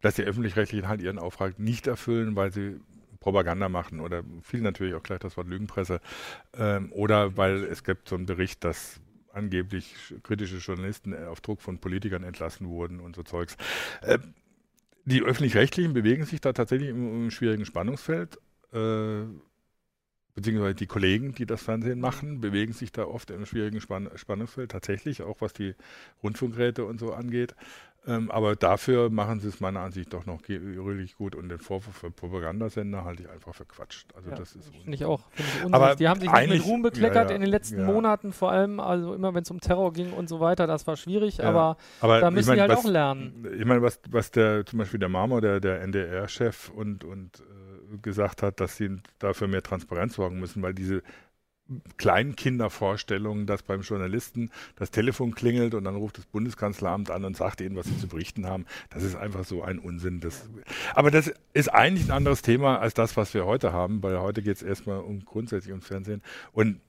dass 0.00 0.14
die 0.14 0.22
öffentlich-rechtlichen 0.22 0.88
halt 0.88 1.00
ihren 1.02 1.18
Auftrag 1.18 1.58
nicht 1.58 1.86
erfüllen, 1.86 2.36
weil 2.36 2.52
sie 2.52 2.80
Propaganda 3.20 3.68
machen 3.68 4.00
oder 4.00 4.22
viel 4.42 4.60
natürlich 4.60 4.94
auch 4.94 5.02
gleich 5.02 5.18
das 5.18 5.36
Wort 5.36 5.48
Lügenpresse 5.48 6.00
ähm, 6.56 6.92
oder 6.92 7.36
weil 7.36 7.64
es 7.64 7.82
gibt 7.82 8.08
so 8.08 8.14
einen 8.14 8.26
Bericht, 8.26 8.64
dass 8.64 9.00
angeblich 9.32 10.14
kritische 10.22 10.58
Journalisten 10.58 11.12
äh, 11.12 11.26
auf 11.26 11.40
Druck 11.40 11.60
von 11.60 11.78
Politikern 11.78 12.22
entlassen 12.22 12.68
wurden 12.68 13.00
und 13.00 13.16
so 13.16 13.22
Zeugs. 13.22 13.56
Äh, 14.02 14.18
die 15.04 15.22
öffentlich-rechtlichen 15.22 15.94
bewegen 15.94 16.24
sich 16.24 16.40
da 16.40 16.52
tatsächlich 16.52 16.90
im, 16.90 17.24
im 17.24 17.30
schwierigen 17.30 17.64
Spannungsfeld. 17.64 18.38
Äh, 18.72 19.22
beziehungsweise 20.38 20.76
die 20.76 20.86
Kollegen, 20.86 21.34
die 21.34 21.46
das 21.46 21.64
Fernsehen 21.64 21.98
machen, 21.98 22.40
bewegen 22.40 22.72
sich 22.72 22.92
da 22.92 23.04
oft 23.06 23.32
im 23.32 23.44
schwierigen 23.44 23.80
Spann 23.80 24.08
Spannungsfeld, 24.14 24.70
tatsächlich, 24.70 25.22
auch 25.22 25.40
was 25.40 25.52
die 25.52 25.74
Rundfunkgeräte 26.22 26.84
und 26.84 27.00
so 27.00 27.12
angeht. 27.12 27.56
Ähm, 28.06 28.30
aber 28.30 28.54
dafür 28.54 29.10
machen 29.10 29.40
sie 29.40 29.48
es 29.48 29.58
meiner 29.58 29.80
Ansicht 29.80 30.12
nach 30.12 30.24
noch 30.26 30.40
really 30.48 31.10
gut 31.18 31.34
und 31.34 31.48
den 31.48 31.58
Vorwurf 31.58 31.96
für 31.96 32.12
Propagandasender 32.12 33.04
halte 33.04 33.24
ich 33.24 33.28
einfach 33.28 33.52
verquatscht. 33.52 34.14
Also 34.14 34.30
ja, 34.30 34.36
das 34.36 34.54
ist 34.54 34.72
finde 34.72 34.94
ich 34.94 35.04
auch. 35.04 35.28
Find 35.32 35.48
ich 35.66 35.74
aber 35.74 35.96
die 35.96 36.08
haben 36.08 36.20
sich 36.20 36.30
mit 36.30 36.64
Ruhm 36.64 36.82
bekleckert 36.82 37.24
ja, 37.24 37.30
ja, 37.30 37.34
in 37.34 37.40
den 37.40 37.50
letzten 37.50 37.84
Monaten, 37.84 38.32
vor 38.32 38.52
allem, 38.52 38.78
also 38.78 39.14
immer 39.14 39.34
wenn 39.34 39.42
es 39.42 39.50
um 39.50 39.60
Terror 39.60 39.92
ging 39.92 40.12
und 40.12 40.28
so 40.28 40.38
weiter, 40.38 40.68
das 40.68 40.86
war 40.86 40.96
schwierig, 40.96 41.44
aber, 41.44 41.76
aber, 42.00 42.20
da 42.20 42.30
müssen 42.30 42.42
ich 42.42 42.46
mein, 42.46 42.54
die 42.56 42.60
halt 42.60 42.70
was, 42.70 42.84
auch 42.86 42.88
lernen. 42.88 43.44
Ich 43.58 43.64
meine, 43.64 43.82
was, 43.82 44.00
was 44.08 44.30
der 44.30 44.64
zum 44.64 44.78
Beispiel 44.78 45.00
der 45.00 45.08
Marmor, 45.08 45.40
der, 45.40 45.58
der 45.58 45.82
NDR-Chef 45.82 46.70
und, 46.70 47.02
und 47.02 47.40
äh, 47.40 47.67
gesagt 48.02 48.42
hat, 48.42 48.60
dass 48.60 48.76
sie 48.76 48.96
dafür 49.18 49.48
mehr 49.48 49.62
Transparenz 49.62 50.14
sorgen 50.14 50.40
müssen, 50.40 50.62
weil 50.62 50.74
diese 50.74 51.02
Kleinkindervorstellung, 51.98 53.46
dass 53.46 53.62
beim 53.62 53.82
Journalisten 53.82 54.50
das 54.76 54.90
Telefon 54.90 55.34
klingelt 55.34 55.74
und 55.74 55.84
dann 55.84 55.96
ruft 55.96 56.16
das 56.16 56.24
Bundeskanzleramt 56.26 57.10
an 57.10 57.24
und 57.24 57.36
sagt 57.36 57.60
ihnen, 57.60 57.76
was 57.76 57.86
sie 57.86 57.98
zu 57.98 58.08
berichten 58.08 58.46
haben. 58.46 58.64
Das 58.88 59.02
ist 59.02 59.16
einfach 59.16 59.44
so 59.44 59.62
ein 59.62 59.78
Unsinn. 59.78 60.20
Das, 60.20 60.48
aber 60.94 61.10
das 61.10 61.30
ist 61.52 61.68
eigentlich 61.68 62.08
ein 62.08 62.12
anderes 62.12 62.40
Thema 62.40 62.78
als 62.78 62.94
das, 62.94 63.16
was 63.16 63.34
wir 63.34 63.44
heute 63.44 63.72
haben, 63.72 64.02
weil 64.02 64.18
heute 64.18 64.42
geht 64.42 64.56
es 64.56 64.62
erstmal 64.62 65.00
um 65.00 65.24
grundsätzlich 65.24 65.72
ums 65.72 65.86
Fernsehen. 65.86 66.22
Und 66.52 66.80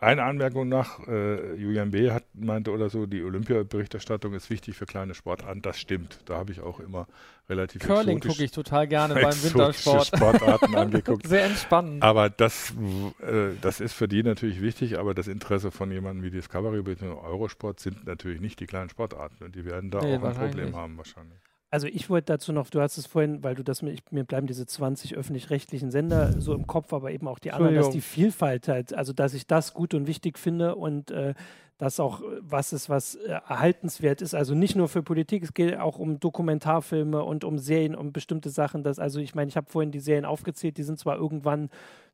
eine 0.00 0.22
Anmerkung 0.22 0.68
nach, 0.68 1.06
äh, 1.06 1.54
Julian 1.54 1.90
B. 1.90 2.10
hat 2.10 2.24
meinte 2.32 2.70
oder 2.70 2.88
so, 2.88 3.04
die 3.04 3.22
Olympia-Berichterstattung 3.22 4.32
ist 4.32 4.48
wichtig 4.48 4.76
für 4.76 4.86
kleine 4.86 5.14
Sportarten. 5.14 5.60
Das 5.60 5.78
stimmt. 5.78 6.20
Da 6.24 6.36
habe 6.36 6.52
ich 6.52 6.60
auch 6.60 6.80
immer 6.80 7.06
relativ 7.50 7.82
Curling 7.82 8.20
gucke 8.20 8.42
ich 8.42 8.50
total 8.50 8.88
gerne 8.88 9.14
beim 9.14 9.42
Wintersport. 9.42 10.06
Sportarten 10.06 10.74
angeguckt. 10.76 11.26
Sehr 11.26 11.44
entspannend. 11.44 12.02
Aber 12.02 12.30
das, 12.30 12.72
äh, 13.20 13.50
das 13.60 13.80
ist 13.80 13.92
für 13.92 14.08
die 14.08 14.22
natürlich 14.22 14.62
wichtig, 14.62 14.98
aber 14.98 15.12
das 15.12 15.28
Interesse 15.28 15.70
von 15.70 15.90
jemandem 15.90 16.24
wie 16.24 16.30
Discovery 16.30 16.80
bzw. 16.80 17.08
Eurosport 17.08 17.80
sind 17.80 18.06
natürlich 18.06 18.40
nicht 18.40 18.58
die 18.60 18.66
kleinen 18.66 18.88
Sportarten 18.88 19.44
und 19.44 19.54
die 19.54 19.66
werden 19.66 19.90
da 19.90 20.00
nee, 20.00 20.16
auch 20.16 20.22
ein 20.22 20.34
Problem 20.34 20.76
haben 20.76 20.96
wahrscheinlich. 20.96 21.38
Also 21.72 21.86
ich 21.86 22.10
wollte 22.10 22.32
dazu 22.32 22.52
noch, 22.52 22.68
du 22.68 22.80
hast 22.80 22.98
es 22.98 23.06
vorhin, 23.06 23.44
weil 23.44 23.54
du 23.54 23.62
das 23.62 23.80
mir, 23.80 23.94
mir 24.10 24.24
bleiben 24.24 24.48
diese 24.48 24.66
20 24.66 25.16
öffentlich-rechtlichen 25.16 25.92
Sender 25.92 26.40
so 26.40 26.52
im 26.52 26.66
Kopf, 26.66 26.92
aber 26.92 27.12
eben 27.12 27.28
auch 27.28 27.38
die 27.38 27.52
anderen, 27.52 27.76
dass 27.76 27.90
die 27.90 28.00
Vielfalt 28.00 28.66
halt, 28.66 28.92
also 28.92 29.12
dass 29.12 29.34
ich 29.34 29.46
das 29.46 29.72
gut 29.72 29.94
und 29.94 30.08
wichtig 30.08 30.36
finde 30.36 30.74
und 30.74 31.12
äh, 31.12 31.34
das 31.78 31.98
auch 31.98 32.22
was 32.40 32.72
ist, 32.72 32.90
was 32.90 33.14
äh, 33.14 33.30
erhaltenswert 33.30 34.20
ist. 34.20 34.34
Also 34.34 34.54
nicht 34.54 34.76
nur 34.76 34.88
für 34.88 35.02
Politik, 35.02 35.44
es 35.44 35.54
geht 35.54 35.78
auch 35.78 35.98
um 35.98 36.18
Dokumentarfilme 36.18 37.22
und 37.22 37.44
um 37.44 37.58
Serien, 37.58 37.94
um 37.94 38.12
bestimmte 38.12 38.50
Sachen. 38.50 38.82
Dass, 38.82 38.98
also 38.98 39.20
ich 39.20 39.34
meine, 39.34 39.48
ich 39.48 39.56
habe 39.56 39.70
vorhin 39.70 39.92
die 39.92 40.00
Serien 40.00 40.24
aufgezählt, 40.24 40.76
die 40.76 40.82
sind 40.82 40.98
zwar 40.98 41.16
irgendwann 41.16 41.70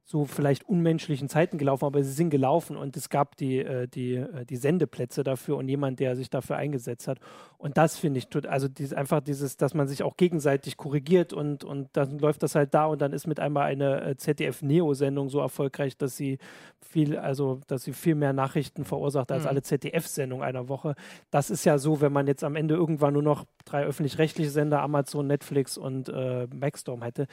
so 0.08 0.24
vielleicht 0.24 0.68
unmenschlichen 0.68 1.28
Zeiten 1.28 1.58
gelaufen, 1.58 1.84
aber 1.84 2.00
sie 2.04 2.12
sind 2.12 2.30
gelaufen 2.30 2.76
und 2.76 2.96
es 2.96 3.10
gab 3.10 3.36
die, 3.36 3.58
äh, 3.58 3.88
die, 3.88 4.14
äh, 4.14 4.44
die 4.44 4.54
Sendeplätze 4.54 5.24
dafür 5.24 5.56
und 5.56 5.68
jemand, 5.68 5.98
der 5.98 6.14
sich 6.14 6.30
dafür 6.30 6.56
eingesetzt 6.56 7.08
hat. 7.08 7.18
Und 7.58 7.76
das 7.76 7.98
finde 7.98 8.18
ich, 8.18 8.28
also 8.48 8.68
dies, 8.68 8.92
einfach 8.92 9.20
dieses, 9.20 9.56
dass 9.56 9.74
man 9.74 9.88
sich 9.88 10.04
auch 10.04 10.16
gegenseitig 10.16 10.76
korrigiert 10.76 11.32
und, 11.32 11.64
und 11.64 11.88
dann 11.94 12.20
läuft 12.20 12.44
das 12.44 12.54
halt 12.54 12.72
da 12.72 12.86
und 12.86 13.02
dann 13.02 13.12
ist 13.12 13.26
mit 13.26 13.40
einmal 13.40 13.64
eine 13.64 14.00
äh, 14.02 14.16
ZDF-Neo-Sendung 14.16 15.28
so 15.28 15.40
erfolgreich, 15.40 15.96
dass 15.96 16.16
sie 16.16 16.38
viel, 16.80 17.18
also 17.18 17.58
dass 17.66 17.82
sie 17.82 17.92
viel 17.92 18.14
mehr 18.14 18.32
Nachrichten 18.32 18.84
verursacht 18.84 19.32
als 19.32 19.42
mhm. 19.42 19.48
alle 19.48 19.62
ZDF-Sendungen 19.62 20.46
einer 20.46 20.68
Woche. 20.68 20.94
Das 21.32 21.50
ist 21.50 21.64
ja 21.64 21.78
so, 21.78 22.00
wenn 22.00 22.12
man 22.12 22.28
jetzt 22.28 22.44
am 22.44 22.54
Ende 22.54 22.76
irgendwann 22.76 23.14
nur 23.14 23.24
noch 23.24 23.44
drei 23.64 23.84
öffentlich-rechtliche 23.84 24.50
Sender, 24.50 24.82
Amazon, 24.82 25.26
Netflix 25.26 25.76
und 25.76 26.08
äh, 26.08 26.46
Maxstorm 26.54 27.02
hätte, 27.02 27.26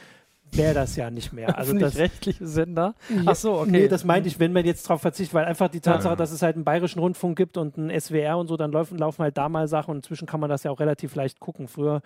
wäre 0.57 0.73
das 0.73 0.95
ja 0.95 1.09
nicht 1.09 1.33
mehr. 1.33 1.57
Also 1.57 1.77
das 1.77 1.97
rechtliche 1.97 2.47
Sender. 2.47 2.95
Ach 3.25 3.35
so, 3.35 3.59
okay. 3.59 3.71
Nee, 3.71 3.87
das 3.87 4.03
meinte 4.03 4.27
ich, 4.27 4.39
wenn 4.39 4.53
man 4.53 4.65
jetzt 4.65 4.89
darauf 4.89 5.01
verzichtet, 5.01 5.33
weil 5.33 5.45
einfach 5.45 5.69
die 5.69 5.79
Tatsache, 5.79 6.13
ja. 6.13 6.15
dass 6.15 6.31
es 6.31 6.41
halt 6.41 6.55
einen 6.55 6.63
bayerischen 6.63 6.99
Rundfunk 6.99 7.37
gibt 7.37 7.57
und 7.57 7.77
einen 7.77 7.99
SWR 7.99 8.37
und 8.37 8.47
so, 8.47 8.57
dann 8.57 8.71
laufen, 8.71 8.97
laufen 8.97 9.21
halt 9.21 9.37
da 9.37 9.49
mal 9.49 9.67
Sachen 9.67 9.91
und 9.91 9.97
inzwischen 9.97 10.27
kann 10.27 10.39
man 10.39 10.49
das 10.49 10.63
ja 10.63 10.71
auch 10.71 10.79
relativ 10.79 11.15
leicht 11.15 11.39
gucken. 11.39 11.67
Früher 11.67 12.01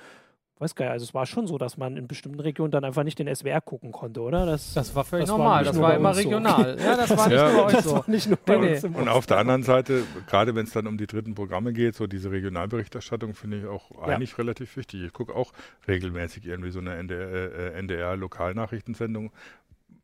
weiß 0.60 0.76
gar 0.76 0.86
nicht, 0.86 0.94
also 0.94 1.04
es 1.04 1.14
war 1.14 1.26
schon 1.26 1.48
so, 1.48 1.58
dass 1.58 1.78
man 1.78 1.98
in 1.98 2.08
bestimmten 2.08 2.40
Regionen 2.40 2.72
dann 2.72 2.84
einfach 2.84 3.04
nicht 3.04 3.20
den 3.20 3.34
SWR 3.34 3.62
gucken 3.62 3.92
konnte, 3.92 4.22
oder? 4.22 4.46
Das, 4.46 4.74
das 4.74 4.96
war 4.96 5.04
völlig 5.04 5.26
das 5.26 5.38
normal, 5.38 5.58
war 5.58 5.64
das 5.64 5.80
war 5.80 5.96
immer 5.96 6.16
regional. 6.16 6.78
So. 6.80 6.86
Ja, 6.86 6.96
das 6.96 7.16
war 7.16 7.28
nicht 7.30 7.38
ja. 7.38 7.52
nur 7.52 7.66
bei 7.66 7.78
euch 7.78 7.84
so. 7.84 8.04
Nicht 8.08 8.28
nur 8.28 8.38
bei 8.38 8.58
nee. 8.58 8.80
Und 8.82 9.08
auf 9.08 9.28
der 9.28 9.38
anderen 9.38 9.64
Seite, 9.64 10.04
gerade 10.26 10.56
wenn 10.56 10.66
es 10.66 10.74
dann 10.74 10.88
um 10.88 10.98
die 10.98 11.08
dritten 11.08 11.36
Programme 11.36 11.74
geht, 11.74 11.96
so 11.96 12.08
diese 12.08 12.32
Regionalberichterstattung 12.32 13.36
finde 13.36 13.60
ich 13.60 13.66
auch 13.66 13.92
ja. 13.92 14.16
eigentlich 14.16 14.38
relativ 14.38 14.76
wichtig. 14.78 15.04
Ich 15.04 15.14
gucke 15.14 15.36
auch 15.36 15.54
regelmäßig 15.88 16.46
irgendwie 16.46 16.72
so 16.72 16.80
eine 16.80 16.96
NDR, 16.96 17.76
äh, 17.76 17.80
NDR-Lokalnachrichtensendung, 17.80 19.32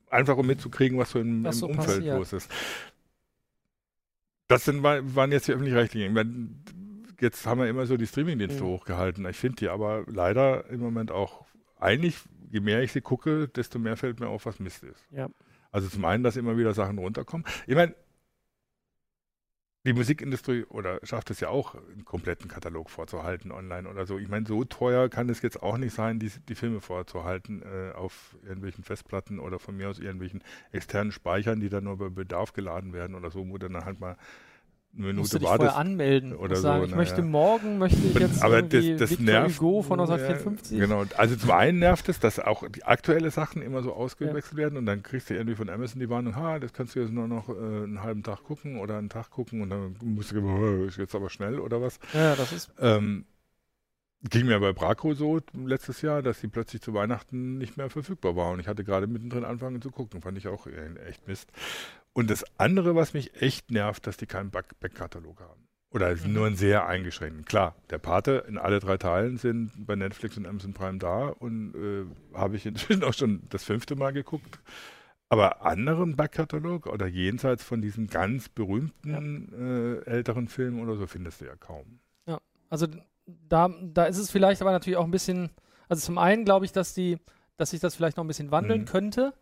einfach 0.10 0.38
um 0.38 0.45
mitzukriegen, 0.45 0.99
was 0.99 1.12
so 1.12 1.20
im, 1.20 1.43
was 1.43 1.56
im 1.56 1.60
so 1.60 1.68
Umfeld 1.68 1.88
passiert. 1.88 2.18
los 2.18 2.34
ist. 2.34 2.51
Das 4.47 4.66
sind, 4.66 4.84
waren 4.84 5.32
jetzt 5.32 5.47
die 5.47 5.54
öffentlich-rechtlichen 5.54 6.14
jetzt 7.24 7.47
haben 7.47 7.61
wir 7.61 7.67
immer 7.67 7.88
so 7.88 7.97
die 7.97 8.05
Streamingdienste 8.05 8.63
mhm. 8.63 8.67
hochgehalten. 8.67 9.26
Ich 9.26 9.38
finde 9.38 9.55
die 9.55 9.69
aber 9.69 10.03
leider 10.07 10.69
im 10.69 10.80
Moment 10.80 11.11
auch, 11.11 11.45
eigentlich, 11.80 12.17
je 12.51 12.59
mehr 12.59 12.84
ich 12.84 12.91
sie 12.91 13.01
gucke, 13.01 13.47
desto 13.47 13.80
mehr 13.80 13.97
fällt 13.97 14.19
mir 14.19 14.28
auf, 14.28 14.45
was 14.45 14.59
Mist 14.59 14.84
ist. 14.84 15.03
Ja. 15.09 15.30
Also 15.71 15.89
zum 15.89 16.05
einen, 16.05 16.24
dass 16.24 16.38
immer 16.38 16.55
wieder 16.57 16.74
Sachen 16.74 16.99
runterkommen. 16.99 17.47
Ich 17.65 17.76
meine, 17.76 17.95
die 19.86 19.93
Musikindustrie 19.93 20.63
oder 20.65 20.99
schafft 21.03 21.30
es 21.32 21.41
ja 21.41 21.49
auch, 21.49 21.76
einen 21.76 22.05
kompletten 22.05 22.47
Katalog 22.47 22.89
vorzuhalten 22.89 23.51
online 23.51 23.89
oder 23.89 24.05
so. 24.05 24.17
Ich 24.17 24.30
meine, 24.30 24.45
so 24.45 24.63
teuer 24.63 25.09
kann 25.09 25.28
es 25.30 25.41
jetzt 25.41 25.61
auch 25.61 25.78
nicht 25.78 25.93
sein, 25.93 26.19
die, 26.19 26.32
die 26.47 26.55
Filme 26.55 26.80
vorzuhalten 26.80 27.63
äh, 27.63 27.91
auf 27.93 28.38
irgendwelchen 28.43 28.84
Festplatten 28.84 29.39
oder 29.39 29.59
von 29.59 29.76
mir 29.76 29.89
aus 29.89 29.99
irgendwelchen 29.99 30.41
externen 30.71 31.11
Speichern, 31.11 31.59
die 31.59 31.69
dann 31.69 31.84
nur 31.84 31.97
bei 31.97 32.09
Bedarf 32.09 32.53
geladen 32.53 32.93
werden 32.93 33.15
oder 33.15 33.30
so, 33.30 33.45
wo 33.49 33.57
dann 33.57 33.84
halt 33.84 33.99
mal 33.99 34.15
Minute 34.95 35.15
Musst 35.15 35.33
du 35.33 35.39
dich 35.39 35.47
wartest. 35.47 35.71
vorher 35.71 35.79
anmelden 35.81 36.35
oder 36.35 36.55
sagen, 36.55 36.81
so, 36.81 36.89
ich 36.89 36.95
möchte 36.95 37.21
ja. 37.21 37.27
morgen, 37.27 37.79
möchte 37.79 37.99
ich 37.99 38.13
jetzt 38.13 38.43
aber 38.43 38.61
das, 38.61 38.85
das 38.97 39.09
Victor 39.09 39.25
nervt. 39.25 39.59
Hugo 39.59 39.81
von 39.81 39.97
Ja, 39.97 40.05
1954. 40.05 40.79
Genau. 40.79 41.05
Also 41.17 41.35
zum 41.35 41.49
einen 41.49 41.79
nervt 41.79 42.09
es, 42.09 42.19
dass 42.19 42.37
auch 42.37 42.67
die 42.69 42.83
aktuelle 42.83 43.31
Sachen 43.31 43.63
immer 43.63 43.81
so 43.81 43.93
ausgewechselt 43.93 44.55
werden 44.55 44.77
und 44.77 44.85
dann 44.85 45.01
kriegst 45.01 45.31
du 45.31 45.33
irgendwie 45.33 45.55
von 45.55 45.67
Amazon 45.69 45.99
die 45.99 46.09
Warnung, 46.09 46.35
ha, 46.35 46.59
das 46.59 46.73
kannst 46.73 46.95
du 46.95 46.99
jetzt 46.99 47.11
nur 47.11 47.27
noch 47.27 47.49
äh, 47.49 47.53
einen 47.53 48.03
halben 48.03 48.21
Tag 48.21 48.43
gucken 48.43 48.79
oder 48.79 48.99
einen 48.99 49.09
Tag 49.09 49.31
gucken 49.31 49.63
und 49.63 49.71
dann 49.71 49.95
musst 50.03 50.31
du, 50.31 50.39
oh, 50.41 50.85
ist 50.85 50.97
jetzt 50.97 51.15
aber 51.15 51.31
schnell 51.31 51.59
oder 51.59 51.81
was. 51.81 51.99
Ja, 52.13 52.35
das 52.35 52.51
ist 52.53 52.71
Ähm, 52.79 53.25
ging 54.29 54.45
mir 54.45 54.59
bei 54.59 54.73
Braco 54.73 55.15
so 55.15 55.39
letztes 55.53 56.03
Jahr, 56.03 56.21
dass 56.21 56.39
sie 56.39 56.47
plötzlich 56.47 56.83
zu 56.83 56.93
Weihnachten 56.93 57.57
nicht 57.57 57.77
mehr 57.77 57.89
verfügbar 57.89 58.35
war 58.35 58.51
und 58.51 58.59
ich 58.59 58.67
hatte 58.67 58.83
gerade 58.83 59.07
mittendrin 59.07 59.43
angefangen 59.43 59.81
zu 59.81 59.89
gucken, 59.89 60.21
fand 60.21 60.37
ich 60.37 60.47
auch 60.47 60.67
äh, 60.67 60.93
echt 61.07 61.27
Mist. 61.27 61.51
Und 62.14 62.30
das 62.30 62.45
andere, 62.57 62.95
was 62.95 63.14
mich 63.14 63.41
echt 63.41 63.72
nervt, 63.72 64.05
dass 64.07 64.18
die 64.18 64.28
keinen 64.28 64.51
Back- 64.51 64.80
Backkatalog 64.80 65.39
haben. 65.41 65.68
Oder 65.89 66.16
nur 66.28 66.47
einen 66.47 66.55
sehr 66.55 66.88
eingeschränkten. 66.88 67.45
Klar, 67.45 67.76
der 67.91 67.99
Pate 67.99 68.45
in 68.47 68.57
alle 68.57 68.80
drei 68.80 68.97
Teilen 68.97 69.38
sind 69.38 69.72
bei 69.86 69.95
Netflix 69.95 70.38
und 70.38 70.47
Amazon 70.47 70.74
Prime 70.74 70.97
da 70.97 71.28
und 71.28 71.76
äh, 71.76 72.05
habe 72.38 72.55
ich 72.55 72.66
inzwischen 72.66 73.03
auch 73.03 73.14
schon 73.14 73.43
das 73.49 73.64
fünfte 73.64 73.95
Mal 73.95 74.11
geguckt. 74.11 74.59
Aber 75.30 75.64
anderen 75.66 76.16
Backkatalog 76.16 76.88
oder 76.88 77.05
jenseits 77.07 77.64
von 77.64 77.82
diesen 77.82 78.07
ganz 78.07 78.49
berühmten 78.49 80.01
äh, 80.05 80.09
älteren 80.09 80.47
Filmen 80.47 80.82
oder 80.82 80.95
so 80.95 81.07
findest 81.07 81.41
du 81.41 81.45
ja 81.45 81.55
kaum. 81.55 81.99
Also 82.70 82.88
da, 83.28 83.70
da 83.82 84.05
ist 84.05 84.18
es 84.18 84.32
vielleicht 84.32 84.61
aber 84.64 84.72
natürlich 84.72 84.97
auch 84.97 85.05
ein 85.05 85.11
bisschen, 85.11 85.51
also 85.89 86.01
zum 86.03 86.18
einen 86.18 86.43
glaube 86.43 86.66
ich, 86.66 86.72
dass 86.72 86.95
die, 86.95 87.20
dass 87.55 87.70
sich 87.70 87.80
das 87.80 87.95
vielleicht 87.95 88.18
noch 88.18 88.24
ein 88.24 88.28
bisschen 88.28 88.49
wandeln 88.49 88.82
Mhm. 88.82 88.86
könnte, 88.86 89.34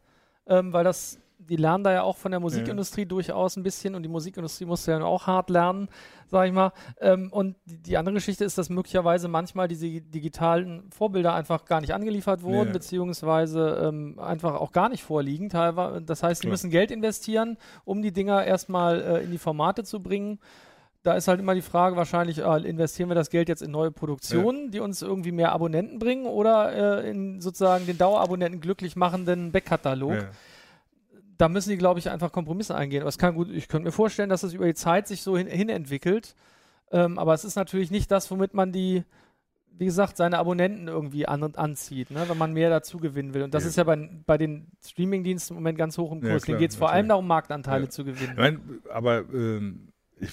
ähm, 0.48 0.74
weil 0.74 0.84
das, 0.84 1.18
die 1.50 1.56
lernen 1.56 1.84
da 1.84 1.92
ja 1.92 2.04
auch 2.04 2.18
von 2.18 2.32
der 2.32 2.40
Musikindustrie 2.40 3.06
durchaus 3.06 3.56
ein 3.56 3.64
bisschen 3.64 3.96
und 3.96 4.04
die 4.04 4.10
Musikindustrie 4.10 4.66
musste 4.66 4.92
ja 4.92 5.04
auch 5.04 5.28
hart 5.28 5.50
lernen, 5.50 5.90
sag 6.28 6.48
ich 6.48 6.54
mal. 6.54 6.72
Ähm, 7.00 7.30
und 7.32 7.56
die, 7.66 7.78
die 7.78 7.98
andere 7.98 8.16
Geschichte 8.16 8.46
ist, 8.46 8.58
dass 8.58 8.70
möglicherweise 8.70 9.28
manchmal 9.28 9.68
diese 9.68 9.88
digitalen 10.02 10.90
Vorbilder 10.92 11.34
einfach 11.34 11.66
gar 11.66 11.82
nicht 11.82 11.94
angeliefert 11.94 12.44
wurden, 12.44 12.68
Ja. 12.68 12.74
beziehungsweise 12.74 13.88
ähm, 13.88 14.20
einfach 14.20 14.56
auch 14.56 14.72
gar 14.72 14.90
nicht 14.90 15.04
vorliegen 15.04 15.50
teilweise. 15.50 16.02
Das 16.02 16.24
heißt, 16.24 16.42
die 16.44 16.48
Klar. 16.48 16.52
müssen 16.54 16.70
Geld 16.70 16.92
investieren, 16.92 17.58
um 17.86 18.02
die 18.02 18.12
Dinger 18.12 18.44
erstmal 18.44 19.02
äh, 19.02 19.24
in 19.24 19.32
die 19.32 19.38
Formate 19.38 19.84
zu 19.84 20.02
bringen 20.02 20.40
da 21.04 21.14
ist 21.16 21.28
halt 21.28 21.40
immer 21.40 21.56
die 21.56 21.62
Frage 21.62 21.96
wahrscheinlich, 21.96 22.40
äh, 22.40 22.58
investieren 22.70 23.10
wir 23.10 23.16
das 23.16 23.30
Geld 23.32 23.50
jetzt 23.50 23.64
in 23.64 23.72
neue 23.72 23.92
Produktionen, 23.92 24.70
die 24.70 24.80
uns 24.80 25.02
irgendwie 25.02 25.32
mehr 25.32 25.52
Abonnenten 25.52 25.98
bringen 25.98 26.28
oder 26.28 27.02
äh, 27.04 27.10
in 27.10 27.42
sozusagen 27.42 27.88
den 27.88 27.98
Dauerabonnenten 27.98 28.62
glücklich 28.62 28.96
machenden 28.96 29.52
Backkatalog. 29.52 30.14
Ja. 30.14 30.30
Da 31.42 31.50
müssen 31.50 31.72
die, 31.72 31.78
glaube 31.78 32.00
ich, 32.00 32.08
einfach 32.10 32.32
Kompromisse 32.32 32.76
eingehen. 32.76 33.02
Aber 33.02 33.10
es 33.10 33.18
kann 33.18 33.34
gut, 33.34 33.50
ich 33.50 33.68
könnte 33.68 33.86
mir 33.88 33.92
vorstellen, 33.92 34.30
dass 34.30 34.42
das 34.42 34.54
über 34.54 34.68
die 34.68 34.76
Zeit 34.76 35.08
sich 35.08 35.24
so 35.24 35.36
hin, 35.36 35.48
hin 35.48 35.70
entwickelt. 35.70 36.36
Ähm, 36.92 37.18
aber 37.18 37.34
es 37.34 37.44
ist 37.44 37.56
natürlich 37.56 37.90
nicht 37.90 38.12
das, 38.12 38.30
womit 38.30 38.54
man 38.54 38.72
die, 38.72 39.04
wie 39.76 39.86
gesagt, 39.86 40.18
seine 40.18 40.38
Abonnenten 40.38 40.88
irgendwie 40.88 41.28
an, 41.28 41.42
anzieht, 41.56 42.12
ne? 42.12 42.30
wenn 42.30 42.38
man 42.38 42.54
mehr 42.54 42.70
dazu 42.70 43.00
gewinnen 43.00 43.34
will. 43.34 43.42
Und 43.42 43.56
das 43.56 43.64
Ja. 43.64 43.70
ist 43.70 43.76
ja 43.78 43.86
bei, 43.86 44.10
bei 44.28 44.38
den 44.38 44.68
Streaming-Diensten 44.86 45.54
im 45.54 45.62
Moment 45.62 45.80
ganz 45.80 45.98
hoch 45.98 46.12
im 46.12 46.24
Ja, 46.24 46.30
Kurs. 46.30 46.44
klar, 46.44 46.54
Denen 46.58 46.60
geht 46.64 46.72
es 46.72 46.76
vor 46.78 46.92
allem 46.92 47.08
darum, 47.08 47.26
Marktanteile 47.26 47.86
Ja. 47.86 47.90
zu 47.90 48.04
gewinnen. 48.06 48.34
Ich 48.34 48.38
mein, 48.38 48.60
aber 48.94 49.24
ähm, 49.34 49.88
ich 50.20 50.30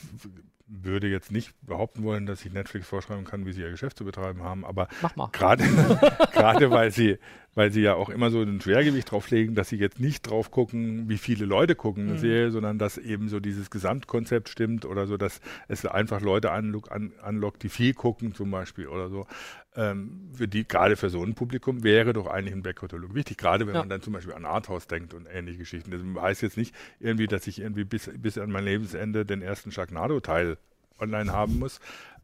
würde 0.66 1.09
jetzt 1.09 1.32
nicht 1.32 1.54
behaupten 1.62 2.02
wollen, 2.02 2.26
dass 2.26 2.44
ich 2.44 2.52
Netflix 2.52 2.86
vorschreiben 2.86 3.24
kann, 3.24 3.46
wie 3.46 3.52
sie 3.52 3.62
ihr 3.62 3.70
Geschäft 3.70 3.96
zu 3.96 4.04
betreiben 4.04 4.42
haben, 4.42 4.66
aber 4.66 4.88
gerade 5.32 5.64
gerade 6.32 6.70
weil 6.70 6.90
sie 6.90 7.16
weil 7.59 7.72
sie 7.72 7.80
ja 7.80 7.94
auch 7.94 8.09
immer 8.09 8.30
so 8.30 8.40
ein 8.40 8.61
Schwergewicht 8.61 9.11
drauf 9.11 9.28
legen, 9.30 9.56
dass 9.56 9.68
sie 9.70 9.78
jetzt 9.78 9.98
nicht 9.98 10.30
drauf 10.30 10.52
gucken, 10.52 11.09
wie 11.09 11.18
viele 11.18 11.44
Leute 11.44 11.74
gucken 11.74 12.04
eine 12.04 12.12
Mhm. 12.12 12.18
Serie, 12.18 12.50
sondern 12.52 12.78
dass 12.78 12.98
eben 12.98 13.28
so 13.28 13.40
dieses 13.40 13.68
Gesamtkonzept 13.68 14.48
stimmt 14.48 14.84
oder 14.84 15.09
so, 15.09 15.16
dass 15.16 15.40
es 15.66 15.84
einfach 15.84 16.20
Leute 16.20 16.52
anlock, 16.52 16.92
an, 16.92 17.11
anlockt, 17.20 17.64
die 17.64 17.68
viel 17.68 17.94
gucken 17.94 18.32
zum 18.32 18.52
Beispiel 18.52 18.86
oder 18.86 19.09
so. 19.09 19.26
Ähm, 19.74 20.30
für 20.32 20.46
die, 20.46 20.68
gerade 20.68 20.94
für 20.94 21.11
so 21.11 21.20
ein 21.20 21.34
Publikum 21.34 21.82
wäre 21.82 22.12
doch 22.12 22.28
eigentlich 22.28 22.54
ein 22.54 22.62
Backkatalog 22.62 23.12
wichtig, 23.16 23.38
gerade 23.38 23.66
wenn 23.66 23.74
Ja. 23.74 23.80
man 23.80 23.88
dann 23.88 24.02
zum 24.02 24.12
Beispiel 24.12 24.34
an 24.34 24.44
Arthouse 24.46 24.86
denkt 24.86 25.12
und 25.12 25.26
ähnliche 25.26 25.59
Geschichten. 25.59 25.90
Das 25.90 26.22
heißt 26.22 26.42
jetzt 26.42 26.56
nicht 26.59 26.72
irgendwie, 27.00 27.26
dass 27.26 27.48
ich 27.48 27.61
irgendwie 27.61 27.82
bis, 27.82 28.09
bis 28.18 28.38
an 28.38 28.52
mein 28.52 28.66
Lebensende 28.66 29.26
den 29.26 29.42
ersten 29.42 29.72
Sharknado-Teil 29.72 30.59
online 31.00 31.32
haben 31.32 31.59
muss. 31.59 31.80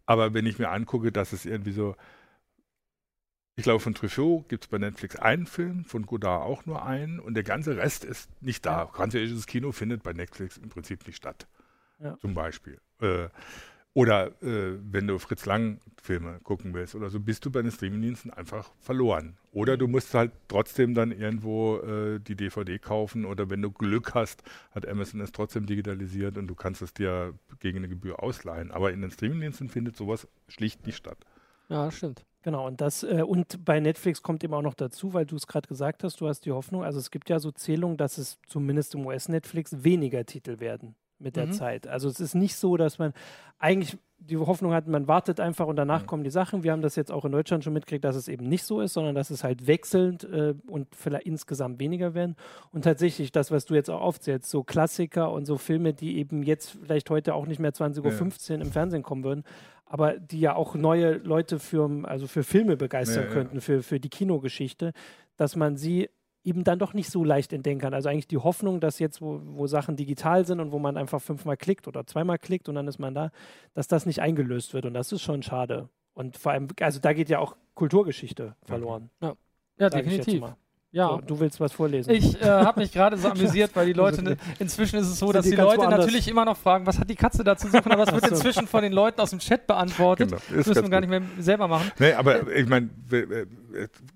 Aber 0.07 0.33
wenn 0.33 0.47
ich 0.47 0.61
mir 0.61 0.69
angucke, 0.71 1.11
dass 1.11 1.33
es 1.33 1.45
irgendwie 1.45 1.73
so, 1.73 1.97
ich 3.57 3.63
glaube, 3.63 3.81
von 3.81 3.95
Truffaut 3.95 4.49
gibt 4.49 4.65
es 4.65 4.69
bei 4.69 4.79
Netflix 4.79 5.17
einen 5.17 5.47
Film, 5.47 5.85
von 5.85 6.07
Godard 6.07 6.45
auch 6.45 6.67
nur 6.67 6.85
einen 6.85 7.21
und 7.21 7.35
der 7.35 7.45
ganze 7.45 7.77
Rest 7.77 8.05
ist 8.05 8.29
nicht 8.43 8.67
da. 8.67 8.89
Französisches 8.89 9.47
Kino 9.47 9.71
findet 9.71 10.03
bei 10.03 10.13
Netflix 10.13 10.57
im 10.57 10.71
Prinzip 10.71 11.07
nicht 11.07 11.17
statt. 11.17 11.47
Ja. 12.01 12.19
Zum 12.19 12.35
Beispiel. 12.35 12.79
Äh, 13.01 13.29
oder 13.97 14.33
äh, 14.43 14.77
wenn 14.91 15.07
du 15.07 15.21
Fritz 15.21 15.47
Lang 15.47 15.79
Filme 16.03 16.41
gucken 16.43 16.75
willst 16.75 16.97
oder 16.97 17.11
so, 17.11 17.21
bist 17.21 17.47
du 17.47 17.53
bei 17.53 17.63
den 17.63 17.71
Streamingdiensten 17.71 18.33
einfach 18.33 18.73
verloren. 18.81 19.37
Oder 19.53 19.77
du 19.77 19.87
musst 19.87 20.15
halt 20.15 20.33
trotzdem 20.49 20.95
dann 20.95 21.13
irgendwo 21.13 21.79
äh, 21.79 22.19
die 22.19 22.35
DVD 22.35 22.81
kaufen 22.81 23.25
oder 23.25 23.51
wenn 23.51 23.63
du 23.63 23.71
Glück 23.71 24.15
hast, 24.15 24.43
hat 24.73 24.87
Amazon 24.89 25.21
es 25.21 25.31
trotzdem 25.31 25.67
digitalisiert 25.67 26.39
und 26.39 26.49
du 26.49 26.57
kannst 26.57 26.83
es 26.83 26.93
dir 26.93 27.35
gegen 27.61 27.79
eine 27.79 27.89
Gebühr 27.89 28.21
ausleihen. 28.21 28.73
Aber 28.73 28.93
in 28.93 29.01
den 29.01 29.13
Streamingdiensten 29.13 29.69
findet 29.69 29.97
sowas 29.97 30.27
schlicht 30.49 30.85
nicht 30.87 30.97
statt. 30.97 31.19
Ja, 31.69 31.85
das 31.85 31.97
stimmt. 31.97 32.25
Genau, 32.45 32.67
und 32.67 32.83
das, 32.83 33.03
äh, 33.03 33.23
und 33.27 33.65
bei 33.65 33.81
Netflix 33.81 34.23
kommt 34.23 34.45
eben 34.45 34.53
auch 34.53 34.61
noch 34.61 34.75
dazu, 34.75 35.15
weil 35.15 35.25
du 35.25 35.35
es 35.35 35.47
gerade 35.47 35.67
gesagt 35.67 36.05
hast, 36.05 36.21
du 36.21 36.29
hast 36.29 36.45
die 36.45 36.53
Hoffnung, 36.53 36.85
also 36.85 36.99
es 36.99 37.11
gibt 37.11 37.31
ja 37.31 37.39
so 37.39 37.51
Zählungen, 37.51 37.97
dass 37.97 38.19
es 38.19 38.39
zumindest 38.47 38.95
im 38.95 39.07
US-Netflix 39.07 39.83
weniger 39.83 40.27
Titel 40.27 40.61
werden 40.61 40.95
mit 41.19 41.37
der 41.37 41.47
Mhm. 41.47 41.53
Zeit. 41.53 41.87
Also 41.89 42.07
es 42.07 42.21
ist 42.21 42.35
nicht 42.35 42.57
so, 42.57 42.77
dass 42.77 42.99
man 42.99 43.15
eigentlich 43.59 43.97
die 44.19 44.37
Hoffnung 44.37 44.73
hat, 44.75 44.87
man 44.89 45.07
wartet 45.09 45.41
einfach 45.41 45.67
und 45.67 45.77
danach 45.77 46.03
Mhm. 46.03 46.07
kommen 46.07 46.25
die 46.25 46.31
Sachen. 46.31 46.63
Wir 46.63 46.73
haben 46.73 46.83
das 46.83 46.97
jetzt 46.97 47.11
auch 47.11 47.25
in 47.25 47.33
Deutschland 47.33 47.65
schon 47.65 47.73
mitgekriegt, 47.73 48.05
dass 48.05 48.17
es 48.17 48.29
eben 48.29 48.47
nicht 48.47 48.65
so 48.65 48.81
ist, 48.83 48.93
sondern 48.95 49.15
dass 49.15 49.31
es 49.31 49.43
halt 49.43 49.67
wechselnd 49.67 50.25
äh, 50.25 50.55
und 50.67 50.95
vielleicht 50.95 51.27
insgesamt 51.27 51.79
weniger 51.79 52.13
werden. 52.15 52.37
Und 52.73 52.83
tatsächlich 52.83 53.33
das, 53.33 53.51
was 53.53 53.65
du 53.65 53.75
jetzt 53.75 53.89
auch 53.91 54.01
aufzählst, 54.03 54.51
so 54.51 54.65
Klassiker 54.65 55.31
und 55.33 55.47
so 55.47 55.57
Filme, 55.57 55.95
die 55.95 56.19
eben 56.19 56.43
jetzt 56.43 56.71
vielleicht 56.83 57.09
heute 57.11 57.35
auch 57.35 57.47
nicht 57.47 57.59
mehr 57.59 57.73
20.15 57.73 58.57
Uhr 58.57 58.61
im 58.63 58.73
Fernsehen 58.73 59.03
kommen 59.03 59.25
würden, 59.25 59.45
aber 59.87 60.19
die 60.19 60.41
ja 60.41 60.55
auch 60.55 60.75
neue 60.75 61.15
Leute 61.19 61.59
für, 61.59 61.89
also 62.05 62.27
für 62.27 62.43
Filme 62.43 62.77
begeistern 62.77 63.25
Ja, 63.25 63.29
ja. 63.29 63.33
könnten, 63.33 63.61
für, 63.61 63.83
für 63.83 64.01
die 64.01 64.09
Kinogeschichte, 64.09 64.93
dass 65.37 65.57
man 65.57 65.77
sie 65.77 66.09
eben 66.45 66.63
dann 66.63 66.79
doch 66.79 66.93
nicht 66.93 67.11
so 67.11 67.25
leicht 67.25 67.53
entdecken 67.53 67.81
kann. 67.81 67.95
Also 67.95 68.09
eigentlich 68.09 68.29
die 68.29 68.39
Hoffnung, 68.39 68.81
dass 68.81 68.99
jetzt, 68.99 69.23
wo, 69.23 69.41
wo 69.43 69.67
Sachen 69.67 69.97
digital 69.97 70.45
sind 70.45 70.61
und 70.61 70.73
wo 70.73 70.79
man 70.79 70.97
einfach 70.97 71.21
fünfmal 71.21 71.57
klickt 71.57 71.89
oder 71.89 72.07
zweimal 72.07 72.39
klickt 72.39 72.69
und 72.69 72.75
dann 72.75 72.87
ist 72.87 72.99
man 72.99 73.15
da, 73.15 73.31
dass 73.73 73.89
das 73.89 74.05
nicht 74.05 74.21
eingelöst 74.21 74.75
wird. 74.75 74.85
Und 74.85 74.95
das 74.95 75.11
ist 75.11 75.23
schon 75.23 75.43
schade. 75.43 75.89
Und 76.13 76.37
vor 76.37 76.53
allem, 76.53 76.69
also 76.81 77.01
da 77.01 77.13
geht 77.13 77.29
ja 77.29 77.39
auch 77.39 77.57
Kulturgeschichte 77.75 78.55
verloren. 78.63 79.11
Ja, 79.21 79.35
jetzt 79.79 79.95
definitiv. 79.95 80.43
Ja. 80.95 81.09
So, 81.09 81.21
du 81.27 81.41
willst 81.41 81.59
was 81.59 81.73
vorlesen. 81.73 82.11
Ich 82.11 82.41
äh, 82.41 82.45
habe 82.45 82.79
mich 82.79 82.93
gerade 82.93 83.17
so 83.17 83.29
amüsiert, 83.31 83.73
weil 83.75 83.87
die 83.87 83.93
Leute, 83.93 84.17
Sind 84.17 84.39
inzwischen 84.61 84.97
ist 85.01 85.09
es 85.09 85.19
so, 85.19 85.27
sind 85.27 85.37
dass 85.37 85.45
die 85.45 85.51
die 85.51 85.57
Leute 85.57 85.79
woanders? 85.79 85.99
natürlich 85.99 86.29
immer 86.29 86.45
noch 86.45 86.57
fragen, 86.57 86.87
was 86.87 87.01
hat 87.01 87.11
die 87.11 87.17
Katze 87.17 87.43
da 87.43 87.57
zu 87.57 87.69
suchen, 87.69 87.91
aber 87.91 88.05
es 88.05 88.13
wird 88.13 88.29
inzwischen 88.29 88.69
von 88.69 88.81
den 88.81 88.93
Leuten 88.93 89.21
aus 89.21 89.31
dem 89.31 89.41
Chat 89.41 89.67
beantwortet. 89.67 90.31
Genau, 90.31 90.41
Das 90.57 90.67
müssen 90.69 90.83
wir 90.85 90.91
gar 90.91 91.01
nicht 91.01 91.11
mehr 91.11 91.23
selber 91.41 91.67
machen. 91.67 91.91
Nee, 91.99 92.13
aber 92.13 92.49
ich 92.55 92.69
meine, 92.69 92.91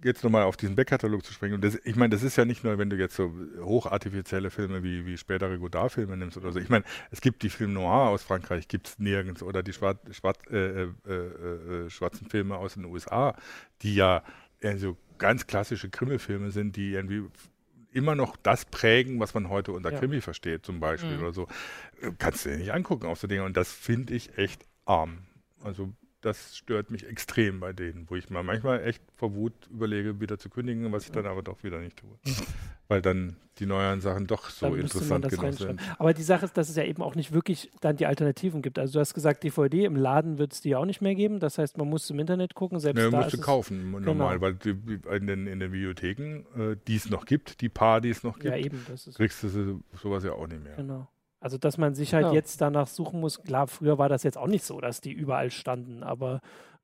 jetzt 0.05 0.23
nochmal 0.23 0.45
auf 0.45 0.57
diesen 0.57 0.77
Backkatalog 0.77 1.25
zu 1.25 1.33
springen. 1.33 1.55
Und 1.55 1.65
das, 1.65 1.77
ich 1.83 1.97
meine, 1.97 2.11
das 2.11 2.23
ist 2.23 2.37
ja 2.37 2.45
nicht 2.45 2.63
nur, 2.63 2.79
wenn 2.79 2.91
du 2.91 2.97
jetzt 2.97 3.17
so 3.17 3.33
hochartifizielle 3.61 4.51
Filme 4.51 4.85
wie, 4.85 5.05
wie 5.05 5.17
spätere 5.17 5.59
Godard-Filme 5.59 6.17
nimmst 6.17 6.37
oder 6.37 6.53
so. 6.53 6.61
Ich 6.61 6.69
meine, 6.69 6.85
es 7.11 7.21
gibt 7.21 7.43
die 7.43 7.51
Film 7.51 7.73
Noir 7.73 8.11
aus 8.11 8.23
Frankreich, 8.23 8.69
gibt 8.69 8.87
es 8.87 8.99
nirgends. 9.01 9.43
Oder 9.43 9.65
die 9.65 9.73
Schwar 9.73 9.97
Schwarz, 10.13 10.39
äh, 10.51 10.57
äh, 10.57 10.89
äh, 11.09 11.13
äh, 11.87 11.91
schwarzen 11.91 12.29
Filme 12.29 12.57
aus 12.57 12.75
den 12.75 12.85
USA, 12.85 13.35
die 13.83 13.97
ja 13.97 14.23
eher 14.61 14.79
so 14.79 14.97
ganz 15.19 15.47
klassische 15.47 15.89
Krimi-Filme 15.91 16.51
sind, 16.51 16.77
die 16.77 16.93
irgendwie 16.93 17.25
immer 17.93 18.15
noch 18.15 18.37
das 18.37 18.65
prägen, 18.67 19.19
was 19.19 19.35
man 19.35 19.49
heute 19.49 19.73
unter 19.73 19.91
Ja. 19.93 19.99
Krimi 19.99 20.21
versteht, 20.21 20.65
zum 20.67 20.79
Beispiel 20.79 21.17
Mhm. 21.17 21.23
oder 21.23 21.33
so. 21.33 21.49
Äh, 22.03 22.13
Kannst 22.19 22.45
du 22.45 22.51
dir 22.51 22.57
nicht 22.59 22.73
angucken 22.73 23.07
auf 23.07 23.19
so 23.19 23.27
Dinge. 23.27 23.45
Und 23.45 23.57
das 23.57 23.73
finde 23.73 24.15
ich 24.15 24.37
echt 24.39 24.67
arm. 24.85 25.27
Also 25.65 25.93
das 26.21 26.57
stört 26.57 26.91
mich 26.91 27.07
extrem 27.07 27.61
bei 27.61 27.73
denen, 27.73 28.07
wo 28.11 28.17
ich 28.17 28.29
mal 28.31 28.43
manchmal 28.43 28.83
echt 28.83 29.03
vor 29.15 29.35
Wut 29.35 29.53
überlege, 29.71 30.21
wieder 30.21 30.39
zu 30.39 30.49
kündigen, 30.51 30.91
was 30.93 31.05
ich 31.05 31.13
dann 31.13 31.27
aber 31.27 31.43
doch 31.43 31.63
wieder 31.63 31.79
nicht 31.79 31.97
tue. 31.99 32.11
Weil 32.89 33.03
dann 33.03 33.37
die 33.59 33.67
neuen 33.67 34.01
Sachen 34.01 34.27
doch 34.27 34.49
so 34.51 34.71
Dann 34.71 34.81
interessant 34.81 35.29
genug 35.29 35.53
sind. 35.55 35.81
Aber 35.99 36.15
die 36.15 36.23
Sache 36.23 36.45
ist, 36.47 36.57
dass 36.57 36.69
es 36.71 36.77
ja 36.77 36.85
eben 36.85 37.03
auch 37.03 37.15
nicht 37.15 37.33
wirklich 37.33 37.71
dann 37.81 37.97
die 37.97 38.07
Alternativen 38.07 38.63
gibt. 38.63 38.79
Also 38.79 38.95
du 38.95 39.01
hast 39.01 39.15
gesagt, 39.15 39.45
DVD 39.45 39.85
im 39.85 39.95
Laden 39.97 40.39
wird 40.39 40.53
es 40.55 40.61
die 40.61 40.75
auch 40.75 40.87
nicht 40.87 41.01
mehr 41.03 41.15
geben. 41.15 41.39
Das 41.39 41.59
heißt, 41.59 41.77
man 41.77 41.89
muss 41.89 42.09
im 42.11 42.19
Internet 42.19 42.55
gucken. 42.55 42.81
Selbst 42.81 43.03
Ne, 43.03 43.11
da 43.11 43.19
musst 43.19 43.33
du 43.35 43.37
es- 43.37 43.43
kaufen, 43.43 43.91
normal, 43.91 44.39
Genau. 44.39 44.41
weil 44.41 44.55
die, 44.55 44.71
in, 45.15 45.27
den, 45.27 45.47
in 45.47 45.61
den 45.61 45.73
Videotheken, 45.73 46.45
äh, 46.57 46.77
die 46.89 46.97
es 46.97 47.11
noch 47.11 47.27
gibt, 47.27 47.61
die 47.61 47.69
paar, 47.69 48.01
die 48.01 48.11
es 48.11 48.23
noch 48.23 48.39
gibt, 48.39 48.47
Ja, 48.47 48.57
eben. 48.57 48.85
Das 48.89 49.07
ist 49.07 49.17
kriegst 49.17 49.43
du 49.43 49.49
so- 49.49 49.81
sowas 50.03 50.25
ja 50.25 50.33
auch 50.33 50.47
nicht 50.47 50.63
mehr. 50.65 50.77
Genau. 50.77 51.09
Also, 51.41 51.57
dass 51.59 51.79
man 51.79 51.95
sich 51.95 52.15
halt 52.15 52.27
Ja. 52.27 52.33
jetzt 52.33 52.61
danach 52.61 52.89
suchen 52.89 53.21
muss. 53.21 53.43
Klar, 53.43 53.69
früher 53.69 53.99
war 53.99 54.09
das 54.09 54.23
jetzt 54.25 54.37
auch 54.37 54.49
nicht 54.49 54.65
so, 54.65 54.81
dass 54.81 55.01
die 55.01 55.13
überall 55.13 55.51
standen, 55.51 56.03
aber 56.03 56.41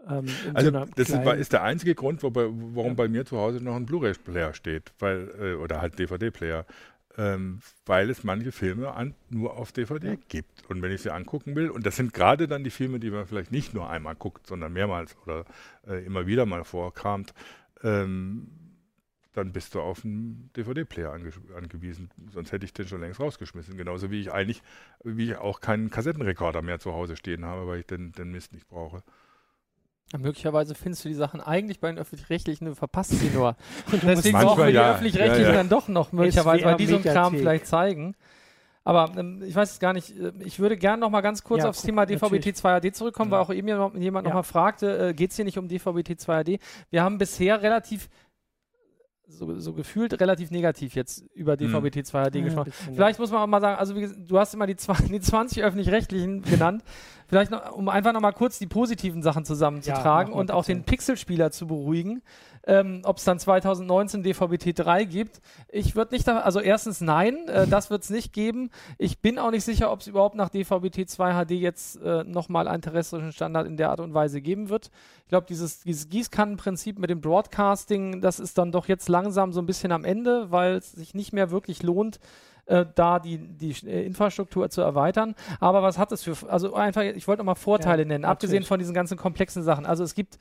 ähm, 0.09 0.27
Also 0.53 0.71
so 0.71 0.85
das 0.97 1.09
ist, 1.09 1.27
ist 1.41 1.53
der 1.53 1.63
einzige 1.63 1.95
Grund, 1.95 2.23
wobei, 2.23 2.47
warum 2.51 2.91
Ja. 2.91 2.95
bei 2.95 3.09
mir 3.09 3.25
zu 3.25 3.39
Hause 3.39 3.63
noch 3.63 3.75
ein 3.75 3.87
Blu-ray-Player 3.87 4.53
steht, 4.55 4.93
weil 4.99 5.31
äh, 5.41 5.55
oder 5.55 5.81
halt 5.81 5.99
DVD-Player, 5.99 6.67
ähm, 7.17 7.61
weil 7.87 8.11
es 8.11 8.23
manche 8.23 8.53
Filme 8.53 8.93
an, 8.93 9.15
nur 9.31 9.57
auf 9.57 9.73
DVD 9.73 10.09
ja. 10.11 10.17
gibt. 10.29 10.69
Und 10.69 10.83
wenn 10.83 10.93
ich 10.93 11.03
sie 11.03 11.11
angucken 11.13 11.55
will, 11.57 11.71
und 11.71 11.87
das 11.87 11.97
sind 11.97 12.13
gerade 12.13 12.47
dann 12.49 12.65
die 12.65 12.71
Filme, 12.71 13.01
die 13.01 13.11
man 13.11 13.27
vielleicht 13.27 13.51
nicht 13.51 13.73
nur 13.75 13.89
einmal 13.89 14.15
guckt, 14.15 14.47
sondern 14.47 14.73
mehrmals 14.73 15.17
oder 15.25 15.45
äh, 15.87 16.05
immer 16.05 16.27
wieder 16.27 16.45
mal 16.47 16.65
vorkramt, 16.65 17.33
ähm, 17.83 18.49
dann 19.35 19.53
bist 19.53 19.75
du 19.75 19.81
auf 19.81 20.05
einen 20.05 20.51
DVD-Player 20.57 21.13
ange 21.13 21.33
angewiesen. 21.57 22.11
Sonst 22.33 22.53
hätte 22.53 22.65
ich 22.65 22.73
den 22.73 22.87
schon 22.87 23.01
längst 23.01 23.21
rausgeschmissen. 23.21 23.77
Genauso 23.77 24.11
wie 24.11 24.21
ich 24.21 24.33
eigentlich, 24.33 24.63
wie 25.03 25.31
ich 25.33 25.37
auch 25.37 25.61
keinen 25.61 25.91
Kassettenrekorder 25.91 26.63
mehr 26.63 26.79
zu 26.79 26.93
Hause 26.93 27.17
stehen 27.17 27.45
habe, 27.45 27.67
weil 27.67 27.81
ich 27.81 27.87
den, 27.87 28.13
den 28.13 28.31
Mist 28.31 28.53
nicht 28.53 28.69
brauche. 28.69 29.03
Ja, 30.13 30.19
möglicherweise 30.19 30.75
findest 30.77 31.05
du 31.05 31.09
die 31.09 31.15
Sachen 31.15 31.41
eigentlich 31.41 31.81
bei 31.81 31.89
den 31.89 31.99
öffentlich-rechtlichen, 31.99 32.67
du 32.67 32.75
verpasst 32.77 33.11
sie 33.11 33.31
nur. 33.31 33.57
Und 33.93 34.03
deswegen 34.05 34.39
brauchen 34.39 34.59
wir 34.59 34.67
die 34.67 34.75
ja, 34.75 34.93
öffentlich-rechtlichen 34.93 35.47
ja, 35.47 35.51
ja. 35.51 35.57
dann 35.57 35.69
doch 35.69 35.89
noch 35.89 36.13
möglicherweise, 36.13 36.65
weil 36.65 36.77
die 36.77 36.87
so 36.87 36.97
einen 36.97 37.05
Kram 37.05 37.35
vielleicht 37.35 37.67
zeigen. 37.67 38.15
Aber 38.85 39.11
ähm, 39.17 39.43
ich 39.43 39.55
weiß 39.55 39.73
es 39.73 39.81
gar 39.81 39.95
nicht. 39.95 40.11
Äh, 40.11 40.33
ich 40.41 40.61
würde 40.61 40.77
gerne 40.77 41.01
noch 41.01 41.11
mal 41.11 41.23
ganz 41.23 41.43
kurz 41.43 41.63
ja, 41.63 41.71
aufs 41.71 41.83
Thema 41.83 42.05
DVB-T 42.05 42.51
2HD 42.51 42.93
zurückkommen, 42.93 43.31
ja. 43.31 43.39
weil 43.39 43.45
auch 43.45 43.53
eben 43.53 43.67
jemand, 43.67 44.27
ja. 44.27 44.31
noch 44.31 44.35
mal 44.35 44.43
fragte, 44.43 45.09
äh, 45.09 45.15
geht 45.15 45.31
es 45.31 45.37
hier 45.37 45.47
nicht 45.47 45.59
um 45.59 45.69
DVB-T 45.69 46.15
2HD? 46.15 46.61
Wir 46.91 47.03
haben 47.03 47.17
bisher 47.17 47.63
relativ 47.63 48.11
so, 49.27 49.59
so, 49.59 49.73
gefühlt 49.73 50.21
relativ 50.21 50.51
negativ 50.51 50.95
jetzt 50.95 51.25
über 51.35 51.57
DVB-T 51.57 52.01
2HD 52.01 52.39
mhm. 52.39 52.45
gesprochen. 52.45 52.73
Vielleicht 52.73 53.19
muss 53.19 53.31
man 53.31 53.41
auch 53.41 53.47
mal 53.47 53.61
sagen, 53.61 53.79
also 53.79 53.97
wie, 53.97 54.07
du 54.07 54.39
hast 54.39 54.55
immer 54.55 54.67
die, 54.67 54.77
die 55.09 55.21
20 55.21 55.63
öffentlich-rechtlichen 55.63 56.43
genannt. 56.43 56.83
Vielleicht 57.27 57.51
noch, 57.51 57.73
um 57.73 57.89
einfach 57.89 58.13
noch 58.13 58.21
mal 58.21 58.33
kurz 58.33 58.59
die 58.59 58.67
positiven 58.67 59.23
Sachen 59.23 59.45
zusammenzutragen 59.45 60.33
ja, 60.33 60.39
und 60.39 60.51
auch 60.51 60.65
den 60.65 60.85
Pixelspieler 60.85 61.51
zu 61.51 61.67
beruhigen 61.67 62.23
ähm, 62.67 63.03
ob 63.05 63.19
es 63.19 63.25
dann 63.25 63.39
2019 63.39 64.23
DVB-T 64.23 64.73
3 64.73 65.05
gibt. 65.05 65.41
Ich 65.69 65.97
würde 65.97 66.15
nicht, 66.15 66.27
da, 66.27 66.41
also 66.41 66.61
erstens 66.61 67.01
nein, 67.01 67.49
äh, 67.49 67.67
das 67.67 67.91
wird 67.91 68.05
es 68.05 68.11
nicht 68.11 68.33
geben. 68.33 68.71
Ich 68.99 69.21
bin 69.21 69.39
auch 69.39 69.51
nicht 69.51 69.65
sicher, 69.65 69.93
ob 69.93 70.01
es 70.01 70.07
überhaupt 70.07 70.35
nach 70.35 70.49
DVB-T 70.49 71.07
2 71.07 71.45
HD 71.45 71.51
jetzt 71.53 72.01
äh, 72.03 72.25
nochmal 72.25 72.69
einen 72.69 72.83
terrestrischen 72.83 73.33
Standard 73.33 73.67
in 73.67 73.77
der 73.77 73.91
Art 73.91 74.01
und 74.01 74.15
Weise 74.15 74.41
geben 74.41 74.71
wird. 74.71 74.91
Ich 75.23 75.29
glaube, 75.29 75.47
dieses, 75.47 75.81
dieses 75.81 76.09
Gießkannenprinzip 76.09 76.99
mit 76.99 77.11
dem 77.11 77.21
Broadcasting, 77.21 78.21
das 78.21 78.41
ist 78.41 78.57
dann 78.57 78.73
doch 78.73 78.89
jetzt 78.89 79.09
langsam 79.09 79.53
so 79.53 79.61
ein 79.61 79.67
bisschen 79.67 79.93
am 79.93 80.05
Ende, 80.05 80.51
weil 80.51 80.77
es 80.77 80.93
sich 80.93 81.15
nicht 81.15 81.33
mehr 81.33 81.51
wirklich 81.51 81.83
lohnt, 81.83 82.19
äh, 82.67 82.87
da 82.95 83.19
die, 83.19 83.39
die 83.39 83.73
äh, 83.87 84.07
Infrastruktur 84.07 84.71
zu 84.71 84.81
erweitern. 84.81 85.35
Aber 85.61 85.83
was 85.83 85.99
hat 85.99 86.13
es 86.13 86.23
für, 86.23 86.35
also 86.49 86.75
einfach, 86.75 87.03
ich 87.03 87.29
wollte 87.29 87.41
nochmal 87.41 87.57
Vorteile 87.57 88.03
ja, 88.03 88.09
nennen, 88.09 88.23
natürlich. 88.23 88.31
abgesehen 88.31 88.65
von 88.65 88.79
diesen 88.79 88.95
ganzen 88.95 89.19
komplexen 89.19 89.63
Sachen. 89.63 89.85
Also 89.85 90.03
es 90.03 90.15
gibt 90.15 90.39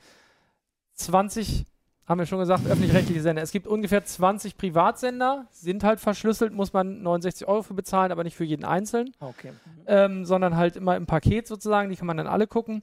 20 0.94 1.66
haben 2.06 2.18
wir 2.18 2.26
schon 2.26 2.38
gesagt, 2.38 2.66
öffentlich-rechtliche 2.66 3.22
Sender. 3.22 3.42
Es 3.42 3.50
gibt 3.50 3.66
ungefähr 3.66 4.04
20 4.04 4.56
Privatsender, 4.56 5.46
sind 5.50 5.84
halt 5.84 6.00
verschlüsselt, 6.00 6.52
muss 6.52 6.72
man 6.72 7.02
69 7.02 7.48
Euro 7.48 7.62
für 7.62 7.74
bezahlen, 7.74 8.12
aber 8.12 8.24
nicht 8.24 8.36
für 8.36 8.44
jeden 8.44 8.64
einzeln. 8.64 9.12
Okay. 9.20 9.52
Ähm, 9.86 10.24
sondern 10.24 10.56
halt 10.56 10.76
immer 10.76 10.96
im 10.96 11.06
Paket 11.06 11.46
sozusagen, 11.46 11.88
die 11.88 11.96
kann 11.96 12.06
man 12.06 12.16
dann 12.16 12.26
alle 12.26 12.46
gucken. 12.46 12.82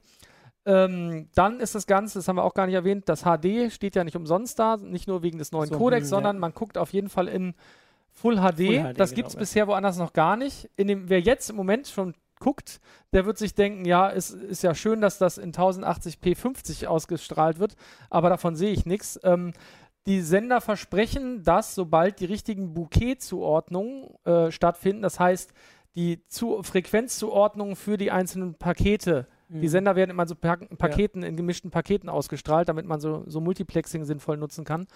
Ähm, 0.66 1.28
dann 1.34 1.60
ist 1.60 1.74
das 1.76 1.88
Ganze, 1.88 2.20
das 2.20 2.28
haben 2.28 2.36
wir 2.36 2.44
auch 2.44 2.54
gar 2.54 2.68
nicht 2.68 2.76
erwähnt, 2.76 3.10
das 3.10 3.24
HD 3.24 3.72
steht 3.72 3.96
ja 3.96 4.04
nicht 4.04 4.16
umsonst 4.16 4.60
da, 4.60 4.78
nicht 4.78 5.08
nur 5.08 5.24
wegen 5.24 5.40
des 5.40 5.52
neuen 5.52 5.70
so, 5.70 5.78
Codecs, 5.78 6.06
mh, 6.06 6.10
sondern 6.10 6.36
ja. 6.36 6.40
man 6.40 6.54
guckt 6.54 6.78
auf 6.78 6.94
jeden 6.94 7.10
Fall 7.10 7.28
in 7.28 7.56
Full 8.14 8.36
HD. 8.36 8.40
Full 8.40 8.94
HD 8.94 9.00
das 9.00 9.14
gibt 9.14 9.30
es 9.30 9.34
genau, 9.34 9.42
bisher 9.42 9.68
woanders 9.68 9.98
noch 9.98 10.14
gar 10.14 10.38
nicht. 10.38 10.70
In 10.76 10.88
dem, 10.88 11.10
wer 11.10 11.20
jetzt 11.20 11.50
im 11.50 11.56
Moment 11.56 11.88
schon 11.88 12.14
guckt, 12.42 12.82
der 13.14 13.26
wird 13.26 13.38
sich 13.38 13.56
denken, 13.56 13.86
ja, 13.86 14.12
es 14.12 14.32
ist 14.32 14.64
ja 14.64 14.76
schön, 14.76 15.00
dass 15.00 15.18
das 15.18 15.38
in 15.38 15.54
1080p 15.54 16.36
50 16.36 16.88
ausgestrahlt 16.90 17.60
wird, 17.60 17.76
aber 18.10 18.30
davon 18.30 18.58
sehe 18.58 18.74
ich 18.74 18.86
nichts. 18.86 19.18
Ähm, 19.24 19.54
die 20.08 20.22
Sender 20.22 20.60
versprechen, 20.60 21.44
dass 21.44 21.76
sobald 21.76 22.20
die 22.20 22.26
richtigen 22.26 22.74
Bouquet-Zuordnungen 22.74 24.10
äh, 24.26 24.52
stattfinden, 24.52 25.04
das 25.04 25.20
heißt 25.20 25.54
die 25.96 26.26
Zu 26.28 26.64
Frequenzzuordnungen 26.64 27.76
für 27.76 27.98
die 27.98 28.12
einzelnen 28.12 28.56
Pakete, 28.56 29.28
mhm. 29.50 29.62
die 29.62 29.68
Sender 29.68 29.96
werden 29.96 30.12
immer 30.12 30.28
so 30.28 30.36
pa 30.36 30.58
Paketen 30.78 31.22
ja. 31.22 31.28
in 31.28 31.38
gemischten 31.38 31.70
Paketen 31.70 32.10
ausgestrahlt, 32.10 32.70
damit 32.70 32.86
man 32.86 33.00
so, 33.00 33.24
so 33.28 33.42
Multiplexing 33.42 34.06
sinnvoll 34.06 34.38
nutzen 34.38 34.66
kann. 34.66 34.88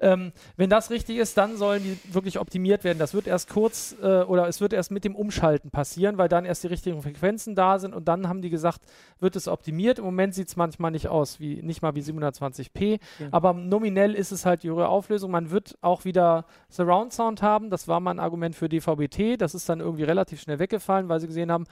Ähm, 0.00 0.32
wenn 0.56 0.70
das 0.70 0.90
richtig 0.90 1.18
ist, 1.18 1.36
dann 1.38 1.56
sollen 1.56 1.82
die 1.82 1.98
wirklich 2.12 2.38
optimiert 2.38 2.84
werden. 2.84 2.98
Das 2.98 3.14
wird 3.14 3.26
erst 3.26 3.48
kurz 3.48 3.94
äh, 4.02 4.22
oder 4.22 4.48
es 4.48 4.60
wird 4.60 4.72
erst 4.72 4.90
mit 4.90 5.04
dem 5.04 5.14
Umschalten 5.14 5.70
passieren, 5.70 6.18
weil 6.18 6.28
dann 6.28 6.44
erst 6.44 6.64
die 6.64 6.68
richtigen 6.68 7.00
Frequenzen 7.02 7.54
da 7.54 7.78
sind 7.78 7.94
und 7.94 8.08
dann 8.08 8.28
haben 8.28 8.42
die 8.42 8.50
gesagt, 8.50 8.80
wird 9.20 9.36
es 9.36 9.48
optimiert. 9.48 9.98
Im 9.98 10.04
Moment 10.04 10.34
sieht 10.34 10.48
es 10.48 10.56
manchmal 10.56 10.90
nicht 10.90 11.08
aus, 11.08 11.38
wie 11.38 11.62
nicht 11.62 11.82
mal 11.82 11.94
wie 11.94 12.00
720p, 12.00 13.00
ja. 13.18 13.28
aber 13.30 13.52
nominell 13.52 14.14
ist 14.14 14.32
es 14.32 14.44
halt 14.44 14.62
die 14.62 14.68
höhere 14.68 14.88
Auflösung. 14.88 15.30
Man 15.30 15.50
wird 15.50 15.78
auch 15.80 16.04
wieder 16.04 16.44
Surround 16.68 17.12
Sound 17.12 17.42
haben. 17.42 17.70
Das 17.70 17.88
war 17.88 18.00
mal 18.00 18.10
ein 18.10 18.20
Argument 18.20 18.54
für 18.56 18.68
DVB-T. 18.68 19.36
Das 19.36 19.54
ist 19.54 19.68
dann 19.68 19.80
irgendwie 19.80 20.04
relativ 20.04 20.40
schnell 20.40 20.58
weggefallen, 20.58 21.08
weil 21.08 21.20
sie 21.20 21.26
gesehen 21.28 21.52
haben, 21.52 21.64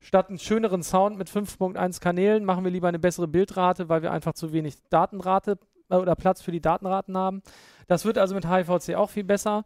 statt 0.00 0.28
einen 0.28 0.38
schöneren 0.38 0.82
Sound 0.82 1.18
mit 1.18 1.28
5.1 1.28 2.00
Kanälen 2.00 2.44
machen 2.44 2.64
wir 2.64 2.70
lieber 2.70 2.88
eine 2.88 2.98
bessere 2.98 3.26
Bildrate, 3.26 3.88
weil 3.88 4.02
wir 4.02 4.12
einfach 4.12 4.34
zu 4.34 4.52
wenig 4.52 4.76
Datenrate 4.90 5.58
oder 5.88 6.14
Platz 6.14 6.42
für 6.42 6.52
die 6.52 6.60
Datenraten 6.60 7.16
haben. 7.16 7.42
Das 7.86 8.04
wird 8.04 8.18
also 8.18 8.34
mit 8.34 8.48
HIVC 8.48 8.94
auch 8.96 9.10
viel 9.10 9.24
besser. 9.24 9.64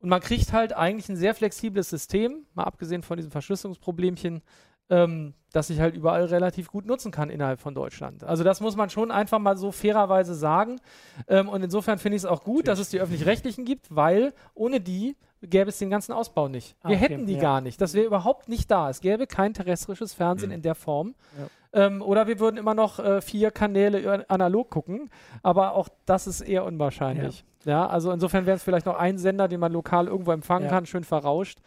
Und 0.00 0.10
man 0.10 0.20
kriegt 0.20 0.52
halt 0.52 0.72
eigentlich 0.72 1.08
ein 1.08 1.16
sehr 1.16 1.34
flexibles 1.34 1.90
System, 1.90 2.46
mal 2.54 2.64
abgesehen 2.64 3.02
von 3.02 3.16
diesem 3.16 3.32
Verschlüsselungsproblemchen, 3.32 4.42
ähm, 4.88 5.34
das 5.52 5.70
ich 5.70 5.80
halt 5.80 5.94
überall 5.94 6.24
relativ 6.26 6.68
gut 6.68 6.86
nutzen 6.86 7.10
kann 7.10 7.30
innerhalb 7.30 7.60
von 7.60 7.74
Deutschland. 7.74 8.22
Also 8.22 8.44
das 8.44 8.60
muss 8.60 8.76
man 8.76 8.90
schon 8.90 9.10
einfach 9.10 9.38
mal 9.38 9.56
so 9.56 9.72
fairerweise 9.72 10.34
sagen. 10.34 10.80
Ähm, 11.28 11.48
und 11.48 11.62
insofern 11.62 11.98
finde 11.98 12.16
ich 12.16 12.22
es 12.22 12.26
auch 12.26 12.44
gut, 12.44 12.66
Natürlich. 12.66 12.66
dass 12.66 12.78
es 12.80 12.90
die 12.90 13.00
öffentlich-rechtlichen 13.00 13.64
gibt, 13.64 13.94
weil 13.94 14.32
ohne 14.54 14.80
die 14.80 15.16
gäbe 15.42 15.70
es 15.70 15.78
den 15.78 15.90
ganzen 15.90 16.12
Ausbau 16.12 16.48
nicht. 16.48 16.76
Wir 16.82 16.82
ah, 16.82 16.88
okay, 16.88 16.96
hätten 16.98 17.26
die 17.26 17.34
ja. 17.34 17.40
gar 17.40 17.60
nicht. 17.60 17.80
Das 17.80 17.94
wäre 17.94 18.06
überhaupt 18.06 18.48
nicht 18.48 18.70
da. 18.70 18.90
Es 18.90 19.00
gäbe 19.00 19.26
kein 19.26 19.54
terrestrisches 19.54 20.14
Fernsehen 20.14 20.50
mhm. 20.50 20.56
in 20.56 20.62
der 20.62 20.74
Form. 20.74 21.14
Ja. 21.38 21.48
Ähm, 21.76 22.00
oder 22.00 22.26
wir 22.26 22.40
würden 22.40 22.56
immer 22.56 22.74
noch 22.74 22.98
äh, 22.98 23.20
vier 23.20 23.50
Kanäle 23.50 24.24
analog 24.30 24.70
gucken. 24.70 25.10
Aber 25.42 25.74
auch 25.74 25.90
das 26.06 26.26
ist 26.26 26.40
eher 26.40 26.64
unwahrscheinlich. 26.64 27.44
Ja, 27.64 27.72
ja 27.72 27.86
also 27.86 28.10
insofern 28.12 28.46
wäre 28.46 28.56
es 28.56 28.62
vielleicht 28.62 28.86
noch 28.86 28.96
ein 28.96 29.18
Sender, 29.18 29.46
den 29.46 29.60
man 29.60 29.72
lokal 29.72 30.06
irgendwo 30.06 30.32
empfangen 30.32 30.70
kann, 30.70 30.86
schön 30.86 31.04
verrauscht. 31.04 31.58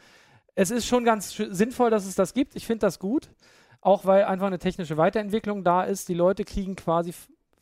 Es 0.56 0.72
ist 0.72 0.88
schon 0.88 1.06
ganz 1.06 1.36
sinnvoll, 1.36 1.92
dass 1.92 2.08
es 2.08 2.16
das 2.16 2.34
gibt. 2.34 2.56
Ich 2.56 2.66
finde 2.66 2.88
das 2.88 2.98
gut. 2.98 3.30
Auch 3.82 4.04
weil 4.06 4.24
einfach 4.26 4.48
eine 4.48 4.58
technische 4.58 4.98
Weiterentwicklung 4.98 5.64
da 5.64 5.84
ist. 5.84 6.10
Die 6.10 6.16
Leute 6.16 6.44
kriegen 6.44 6.76
quasi 6.76 7.14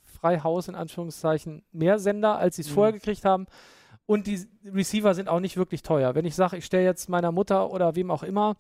frei 0.06 0.40
Haus 0.40 0.70
in 0.70 0.76
Anführungszeichen 0.76 1.64
mehr 1.74 2.00
Sender, 2.00 2.38
als 2.38 2.56
sie 2.56 2.62
es 2.62 2.70
mhm. 2.70 2.76
vorher 2.76 2.94
gekriegt 2.94 3.26
haben. 3.26 3.46
Und 4.06 4.26
die 4.26 4.48
Receiver 4.66 5.14
sind 5.14 5.28
auch 5.28 5.42
nicht 5.42 5.58
wirklich 5.58 5.84
teuer. 5.84 6.16
Wenn 6.16 6.26
ich 6.26 6.34
sage, 6.34 6.56
ich 6.56 6.66
stelle 6.66 6.86
jetzt 6.86 7.10
meiner 7.10 7.34
Mutter 7.34 7.72
oder 7.72 7.98
wem 7.98 8.10
auch 8.10 8.24
immer 8.24 8.56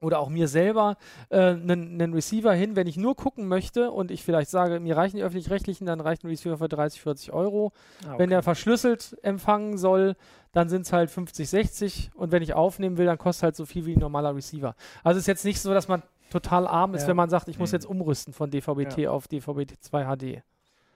oder 0.00 0.20
auch 0.20 0.28
mir 0.28 0.48
selber 0.48 0.96
einen 1.30 2.00
äh, 2.00 2.04
Receiver 2.04 2.52
hin, 2.52 2.76
wenn 2.76 2.86
ich 2.86 2.96
nur 2.96 3.16
gucken 3.16 3.48
möchte 3.48 3.90
und 3.90 4.10
ich 4.10 4.22
vielleicht 4.24 4.50
sage, 4.50 4.80
mir 4.80 4.96
reichen 4.96 5.16
die 5.16 5.22
öffentlich-rechtlichen, 5.22 5.86
dann 5.86 6.00
reicht 6.00 6.24
ein 6.24 6.28
Receiver 6.28 6.58
für 6.58 6.68
30, 6.68 7.00
40 7.00 7.32
Euro. 7.32 7.72
Ah, 8.04 8.10
okay. 8.10 8.18
Wenn 8.18 8.30
der 8.30 8.42
verschlüsselt 8.42 9.16
empfangen 9.22 9.76
soll, 9.76 10.14
dann 10.52 10.68
sind 10.68 10.82
es 10.82 10.92
halt 10.92 11.10
50, 11.10 11.48
60 11.48 12.10
und 12.14 12.32
wenn 12.32 12.42
ich 12.42 12.54
aufnehmen 12.54 12.96
will, 12.96 13.06
dann 13.06 13.18
kostet 13.18 13.42
halt 13.44 13.56
so 13.56 13.66
viel 13.66 13.86
wie 13.86 13.94
ein 13.94 13.98
normaler 13.98 14.34
Receiver. 14.34 14.74
Also 15.02 15.18
es 15.18 15.24
ist 15.24 15.28
jetzt 15.28 15.44
nicht 15.44 15.60
so, 15.60 15.74
dass 15.74 15.88
man 15.88 16.02
total 16.30 16.66
arm 16.66 16.94
ist, 16.94 17.02
ja. 17.02 17.08
wenn 17.08 17.16
man 17.16 17.30
sagt, 17.30 17.48
ich 17.48 17.58
muss 17.58 17.70
mhm. 17.70 17.76
jetzt 17.76 17.86
umrüsten 17.86 18.32
von 18.32 18.50
DVB-T 18.50 19.02
ja. 19.02 19.10
auf 19.10 19.26
DVB-T2 19.26 20.40
HD. 20.40 20.42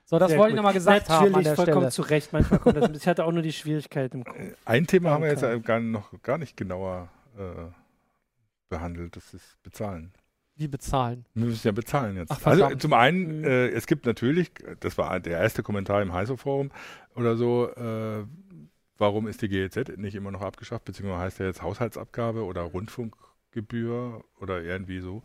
So, 0.05 0.19
das 0.19 0.31
Sehr 0.31 0.39
wollte 0.39 0.51
gut. 0.51 0.51
ich 0.51 0.57
nochmal 0.57 0.75
gesagt 0.75 1.09
Natürlich, 1.09 1.33
haben 1.33 1.35
an 1.37 1.45
der 1.45 1.57
vollkommen 1.57 1.91
Stelle. 1.91 1.93
zu 1.93 2.03
Recht. 2.03 2.33
Manchmal 2.33 2.61
kommt 2.61 2.77
das. 2.77 2.91
Ich 2.91 3.07
hatte 3.07 3.25
auch 3.25 3.33
nur 3.33 3.43
die 3.43 3.53
Schwierigkeit 3.53 4.13
im 4.15 4.25
Kopf. 4.25 4.37
Äh, 4.37 4.55
ein 4.65 4.87
Thema 4.87 5.11
haben 5.11 5.23
wir 5.23 5.31
jetzt 5.31 5.65
gar, 5.65 5.81
noch 5.81 6.11
gar 6.23 6.39
nicht 6.39 6.57
genauer 6.57 7.09
äh, 7.39 7.43
behandelt. 8.73 9.17
Das 9.17 9.35
ist 9.35 9.63
Bezahlen. 9.63 10.13
Wie 10.57 10.69
bezahlen? 10.69 11.25
Wir 11.35 11.47
müssen 11.47 11.67
ja 11.67 11.73
bezahlen 11.73 12.17
jetzt. 12.17 12.31
Ach, 12.31 12.47
also 12.47 12.75
zum 12.77 12.93
einen, 12.93 13.39
mhm. 13.39 13.45
äh, 13.45 13.69
es 13.69 13.87
gibt 13.87 14.07
natürlich, 14.07 14.51
das 14.81 14.99
war 14.99 15.21
der 15.21 15.39
erste 15.39 15.63
Kommentar 15.63 16.03
im 16.03 16.13
Heiso-Forum 16.13 16.71
oder 17.15 17.37
so, 17.37 17.71
äh, 17.71 18.25
warum 18.99 19.29
ist 19.29 19.43
die 19.43 19.49
GEZ 19.49 19.97
nicht 19.97 20.15
immer 20.15 20.31
noch 20.31 20.43
abgeschafft, 20.43 20.85
beziehungsweise 20.85 21.23
heißt 21.23 21.39
ja 21.41 21.47
jetzt 21.47 21.63
Haushaltsabgabe 21.63 22.45
oder 22.45 22.63
Rundfunkgebühr 22.63 24.25
oder 24.41 24.63
irgendwie 24.63 25.01
so. 25.01 25.23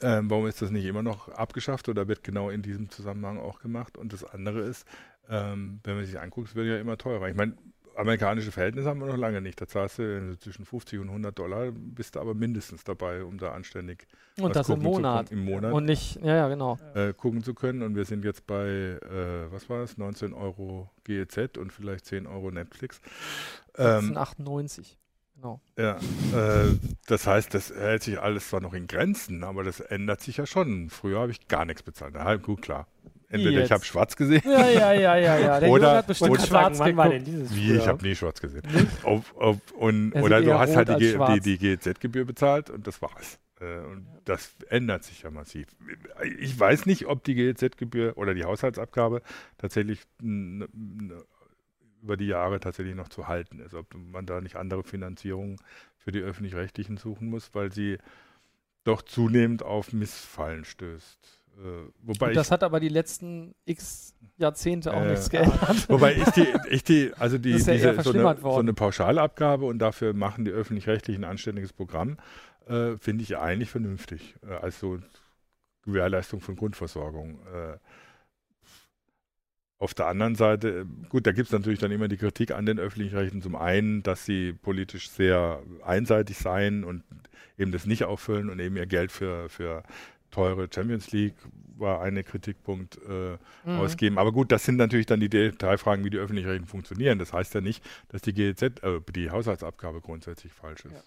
Ähm, 0.00 0.30
warum 0.30 0.46
ist 0.46 0.62
das 0.62 0.70
nicht 0.70 0.84
immer 0.84 1.02
noch 1.02 1.28
abgeschafft 1.28 1.88
oder 1.88 2.06
wird 2.06 2.22
genau 2.22 2.50
in 2.50 2.62
diesem 2.62 2.90
Zusammenhang 2.90 3.38
auch 3.38 3.60
gemacht? 3.60 3.96
Und 3.96 4.12
das 4.12 4.22
andere 4.22 4.60
ist, 4.60 4.86
ähm, 5.28 5.80
wenn 5.82 5.96
man 5.96 6.04
sich 6.04 6.20
anguckt, 6.20 6.48
es 6.50 6.54
wird 6.54 6.68
ja 6.68 6.78
immer 6.78 6.98
teurer. 6.98 7.28
Ich 7.28 7.36
meine, 7.36 7.56
amerikanische 7.98 8.52
Verhältnisse 8.52 8.88
haben 8.88 9.00
wir 9.00 9.06
noch 9.06 9.16
lange 9.16 9.40
nicht. 9.40 9.60
Da 9.60 9.66
zahlst 9.66 9.98
du 9.98 10.38
zwischen 10.38 10.64
50 10.64 11.00
und 11.00 11.08
100 11.08 11.38
Dollar, 11.38 11.72
bist 11.72 12.16
du 12.16 12.20
aber 12.20 12.34
mindestens 12.34 12.84
dabei, 12.84 13.24
um 13.24 13.38
da 13.38 13.52
anständig 13.52 14.06
und 14.40 14.54
das 14.54 14.68
im 14.68 14.80
Monat. 14.80 15.32
im 15.32 15.44
Monat. 15.44 15.72
Und 15.72 15.84
nicht, 15.84 16.16
ja, 16.22 16.36
ja, 16.36 16.48
genau. 16.48 16.78
Äh, 16.94 17.12
gucken 17.12 17.42
zu 17.42 17.54
können. 17.54 17.82
Und 17.82 17.96
wir 17.96 18.04
sind 18.04 18.24
jetzt 18.24 18.46
bei, 18.46 18.66
äh, 18.66 19.50
was 19.50 19.68
war 19.68 19.82
es, 19.82 19.98
19 19.98 20.32
Euro 20.32 20.90
GEZ 21.04 21.58
und 21.58 21.72
vielleicht 21.72 22.06
10 22.06 22.26
Euro 22.26 22.50
Netflix. 22.50 23.00
Ähm, 23.76 24.16
98. 24.16 24.96
Genau. 25.34 25.60
Ja, 25.76 25.96
äh, 25.96 26.74
das 27.06 27.26
heißt, 27.26 27.54
das 27.54 27.70
hält 27.72 28.02
sich 28.02 28.20
alles 28.20 28.48
zwar 28.48 28.60
noch 28.60 28.74
in 28.74 28.88
Grenzen, 28.88 29.44
aber 29.44 29.62
das 29.62 29.78
ändert 29.78 30.20
sich 30.20 30.36
ja 30.36 30.46
schon. 30.46 30.90
Früher 30.90 31.20
habe 31.20 31.30
ich 31.30 31.46
gar 31.46 31.64
nichts 31.64 31.82
bezahlt. 31.82 32.14
Ja, 32.14 32.34
gut, 32.36 32.62
klar. 32.62 32.88
Entweder 33.28 33.64
ich 33.64 33.72
habe 33.72 33.84
schwarz 33.84 34.16
gesehen. 34.16 34.42
Ja, 34.44 34.68
ja, 34.68 34.92
ja, 34.92 35.16
ja, 35.16 35.38
ja. 35.38 35.60
Der 35.60 35.68
oder, 35.68 35.96
hat 35.96 36.06
bestimmt 36.06 36.30
oder 36.32 36.46
schwarz 36.46 36.78
sagen, 36.78 36.96
war 36.96 37.08
denn 37.08 37.24
dieses 37.24 37.54
Wie, 37.54 37.74
ich 37.74 37.86
habe 37.86 38.02
nie 38.06 38.14
schwarz 38.14 38.40
gesehen. 38.40 38.62
auf, 39.02 39.36
auf, 39.36 39.56
und, 39.72 40.12
oder 40.14 40.40
du 40.42 40.58
hast 40.58 40.76
halt 40.76 40.88
die, 41.00 41.16
die, 41.16 41.40
die 41.40 41.58
GEZ-Gebühr 41.58 42.24
bezahlt 42.24 42.70
und 42.70 42.86
das 42.86 43.00
war's. 43.02 43.38
Äh, 43.60 43.78
und 43.80 44.06
das 44.24 44.54
ändert 44.68 45.04
sich 45.04 45.22
ja 45.22 45.30
massiv. 45.30 45.66
Ich 46.40 46.58
weiß 46.58 46.86
nicht, 46.86 47.06
ob 47.06 47.24
die 47.24 47.34
GEZ-Gebühr 47.34 48.16
oder 48.16 48.34
die 48.34 48.44
Haushaltsabgabe 48.44 49.22
tatsächlich 49.58 50.00
über 52.02 52.16
die 52.16 52.26
Jahre 52.26 52.60
tatsächlich 52.60 52.94
noch 52.94 53.08
zu 53.08 53.28
halten 53.28 53.60
ist, 53.60 53.74
ob 53.74 53.94
man 53.94 54.26
da 54.26 54.40
nicht 54.40 54.56
andere 54.56 54.84
Finanzierungen 54.84 55.56
für 55.96 56.12
die 56.12 56.20
öffentlich-rechtlichen 56.20 56.96
suchen 56.96 57.28
muss, 57.28 57.54
weil 57.54 57.72
sie 57.72 57.98
doch 58.84 59.02
zunehmend 59.02 59.62
auf 59.62 59.92
Missfallen 59.92 60.64
stößt. 60.64 61.37
Äh, 61.58 61.90
wobei 62.02 62.32
das 62.32 62.48
ich, 62.48 62.52
hat 62.52 62.62
aber 62.62 62.78
die 62.78 62.88
letzten 62.88 63.54
x 63.64 64.14
Jahrzehnte 64.36 64.94
auch 64.94 65.02
äh, 65.02 65.10
nichts 65.10 65.28
geändert. 65.28 65.88
Wobei 65.88 66.14
ich 66.14 66.30
die, 66.30 66.46
ich 66.70 66.84
die 66.84 67.12
also 67.18 67.38
die, 67.38 67.50
ja 67.50 67.56
diese, 67.56 68.02
so, 68.02 68.12
eine, 68.12 68.36
so, 68.40 68.56
eine, 68.56 68.72
Pauschalabgabe 68.72 69.64
und 69.64 69.80
dafür 69.80 70.14
machen 70.14 70.44
die 70.44 70.52
öffentlich-rechtlichen 70.52 71.24
ein 71.24 71.30
anständiges 71.30 71.72
Programm, 71.72 72.18
äh, 72.68 72.96
finde 72.98 73.24
ich 73.24 73.36
eigentlich 73.36 73.70
vernünftig. 73.70 74.36
Äh, 74.48 74.54
als 74.54 74.78
so 74.78 74.98
Gewährleistung 75.82 76.40
von 76.40 76.54
Grundversorgung. 76.54 77.40
Äh, 77.46 77.78
auf 79.80 79.94
der 79.94 80.06
anderen 80.06 80.34
Seite, 80.34 80.86
gut, 81.08 81.26
da 81.26 81.32
gibt 81.32 81.46
es 81.46 81.52
natürlich 81.52 81.78
dann 81.78 81.92
immer 81.92 82.08
die 82.08 82.16
Kritik 82.16 82.50
an 82.50 82.66
den 82.66 82.80
öffentlichen 82.80 83.16
Rechten. 83.16 83.42
Zum 83.42 83.54
einen, 83.54 84.02
dass 84.02 84.24
sie 84.24 84.52
politisch 84.52 85.08
sehr 85.08 85.62
einseitig 85.84 86.36
seien 86.36 86.82
und 86.82 87.04
eben 87.56 87.70
das 87.70 87.86
nicht 87.86 88.04
auffüllen 88.04 88.50
und 88.50 88.58
eben 88.58 88.76
ihr 88.76 88.86
Geld 88.86 89.12
für, 89.12 89.48
für 89.48 89.84
teure 90.30 90.68
Champions 90.72 91.12
League 91.12 91.34
war 91.76 92.00
ein 92.02 92.22
Kritikpunkt 92.24 92.98
äh, 93.08 93.36
mhm. 93.64 93.78
ausgeben. 93.78 94.18
Aber 94.18 94.32
gut, 94.32 94.50
das 94.50 94.64
sind 94.64 94.76
natürlich 94.76 95.06
dann 95.06 95.20
die 95.20 95.28
Detailfragen, 95.28 96.04
wie 96.04 96.10
die 96.10 96.18
öffentlichen 96.18 96.66
funktionieren. 96.66 97.18
Das 97.18 97.32
heißt 97.32 97.54
ja 97.54 97.60
nicht, 97.60 97.84
dass 98.08 98.22
die 98.22 98.32
GEZ, 98.32 98.62
äh, 98.62 99.00
die 99.14 99.30
Haushaltsabgabe 99.30 100.00
grundsätzlich 100.00 100.52
falsch 100.52 100.86
ist. 100.86 100.92
Ja. 100.92 101.02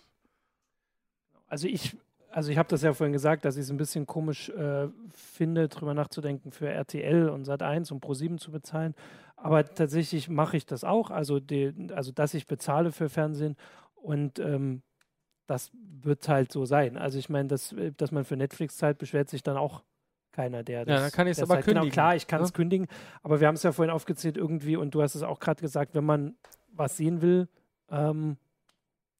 Also 1.47 1.67
ich 1.67 1.97
also 2.31 2.49
ich 2.49 2.57
habe 2.57 2.69
das 2.69 2.81
ja 2.81 2.93
vorhin 2.93 3.11
gesagt, 3.13 3.43
dass 3.45 3.57
ich 3.57 3.63
es 3.63 3.71
ein 3.71 3.77
bisschen 3.77 4.07
komisch 4.07 4.49
äh, 4.49 4.87
finde, 5.13 5.67
darüber 5.67 5.93
nachzudenken, 5.93 6.51
für 6.51 6.69
RTL 6.69 7.29
und 7.29 7.45
Sat1 7.45 7.91
und 7.91 8.03
Pro7 8.03 8.37
zu 8.37 8.51
bezahlen. 8.51 8.95
Aber 9.35 9.65
tatsächlich 9.65 10.29
mache 10.29 10.55
ich 10.55 10.65
das 10.65 10.83
auch, 10.83 11.11
also, 11.11 11.39
die, 11.39 11.73
also 11.93 12.11
dass 12.11 12.33
ich 12.33 12.47
bezahle 12.47 12.91
für 12.91 13.09
Fernsehen 13.09 13.57
und 13.95 14.39
ähm, 14.39 14.81
das 15.47 15.71
wird 15.73 16.27
halt 16.27 16.51
so 16.51 16.65
sein. 16.65 16.97
Also 16.97 17.19
ich 17.19 17.29
meine, 17.29 17.47
dass, 17.47 17.73
äh, 17.73 17.91
dass 17.95 18.11
man 18.11 18.25
für 18.25 18.37
Netflix 18.37 18.77
zahlt, 18.77 18.97
beschwert 18.97 19.29
sich 19.29 19.43
dann 19.43 19.57
auch 19.57 19.83
keiner, 20.31 20.63
der 20.63 20.85
das. 20.85 20.95
Ja, 20.95 21.01
dann 21.01 21.11
kann 21.11 21.27
ich 21.27 21.37
es 21.37 21.43
aber 21.43 21.55
halt, 21.55 21.65
kündigen. 21.65 21.89
Genau, 21.89 21.93
klar, 21.93 22.15
ich 22.15 22.27
kann 22.27 22.41
es 22.41 22.49
ja? 22.49 22.55
kündigen, 22.55 22.87
aber 23.21 23.39
wir 23.39 23.47
haben 23.47 23.55
es 23.55 23.63
ja 23.63 23.71
vorhin 23.71 23.93
aufgezählt 23.93 24.37
irgendwie 24.37 24.77
und 24.77 24.95
du 24.95 25.01
hast 25.01 25.15
es 25.15 25.23
auch 25.23 25.39
gerade 25.39 25.61
gesagt, 25.61 25.93
wenn 25.93 26.05
man 26.05 26.35
was 26.73 26.97
sehen 26.97 27.21
will, 27.21 27.49
ähm, 27.89 28.37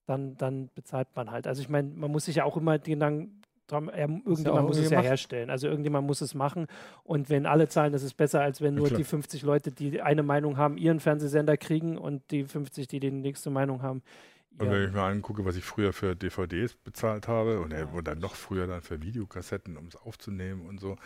dann, 0.06 0.38
dann 0.38 0.70
bezahlt 0.74 1.10
man 1.16 1.32
halt. 1.32 1.48
Also 1.48 1.62
ich 1.62 1.70
meine, 1.70 1.90
man 1.90 2.12
muss 2.12 2.26
sich 2.26 2.38
ja 2.38 2.46
auch 2.46 2.58
immer 2.58 2.78
den 2.80 2.94
Gedanken 2.94 3.42
dran, 3.68 3.88
ja, 3.88 4.08
irgendjemand 4.08 4.68
muss 4.68 4.78
es 4.78 4.90
ja 4.90 5.02
herstellen. 5.02 5.50
Also 5.50 5.68
irgendjemand 5.68 6.08
muss 6.08 6.22
es 6.22 6.34
machen. 6.34 6.68
Und 7.04 7.30
wenn 7.30 7.46
alle 7.46 7.68
zahlen, 7.68 7.94
das 7.94 8.04
ist 8.04 8.16
besser, 8.16 8.42
als 8.42 8.62
wenn 8.62 8.76
nur 8.76 8.90
ja, 8.90 8.98
die 8.98 9.04
50 9.04 9.44
Leute, 9.44 9.72
die 9.72 10.02
eine 10.02 10.24
Meinung 10.24 10.58
haben, 10.58 10.78
ihren 10.78 11.00
Fernsehsender 11.00 11.58
kriegen 11.58 11.98
und 11.98 12.30
die 12.32 12.44
50, 12.44 12.88
die 12.88 13.00
die 13.00 13.12
nächste 13.12 13.50
Meinung 13.50 13.82
haben. 13.82 14.02
Und 14.58 14.70
wenn 14.70 14.84
ich 14.90 14.94
mir 14.94 15.02
angucke, 15.02 15.44
was 15.44 15.56
ich 15.56 15.64
früher 15.64 15.92
für 15.92 16.16
DVDs 16.16 16.76
bezahlt 16.76 17.28
habe 17.28 17.62
und, 17.62 17.72
ja. 17.72 17.86
und 17.86 18.08
dann 18.08 18.20
noch 18.20 18.36
früher 18.36 18.68
dann 18.68 18.82
für 18.82 19.02
Videokassetten, 19.02 19.78
um 19.78 19.88
es 19.88 19.96
aufzunehmen 19.96 20.68
und 20.68 20.80
so, 20.80 20.98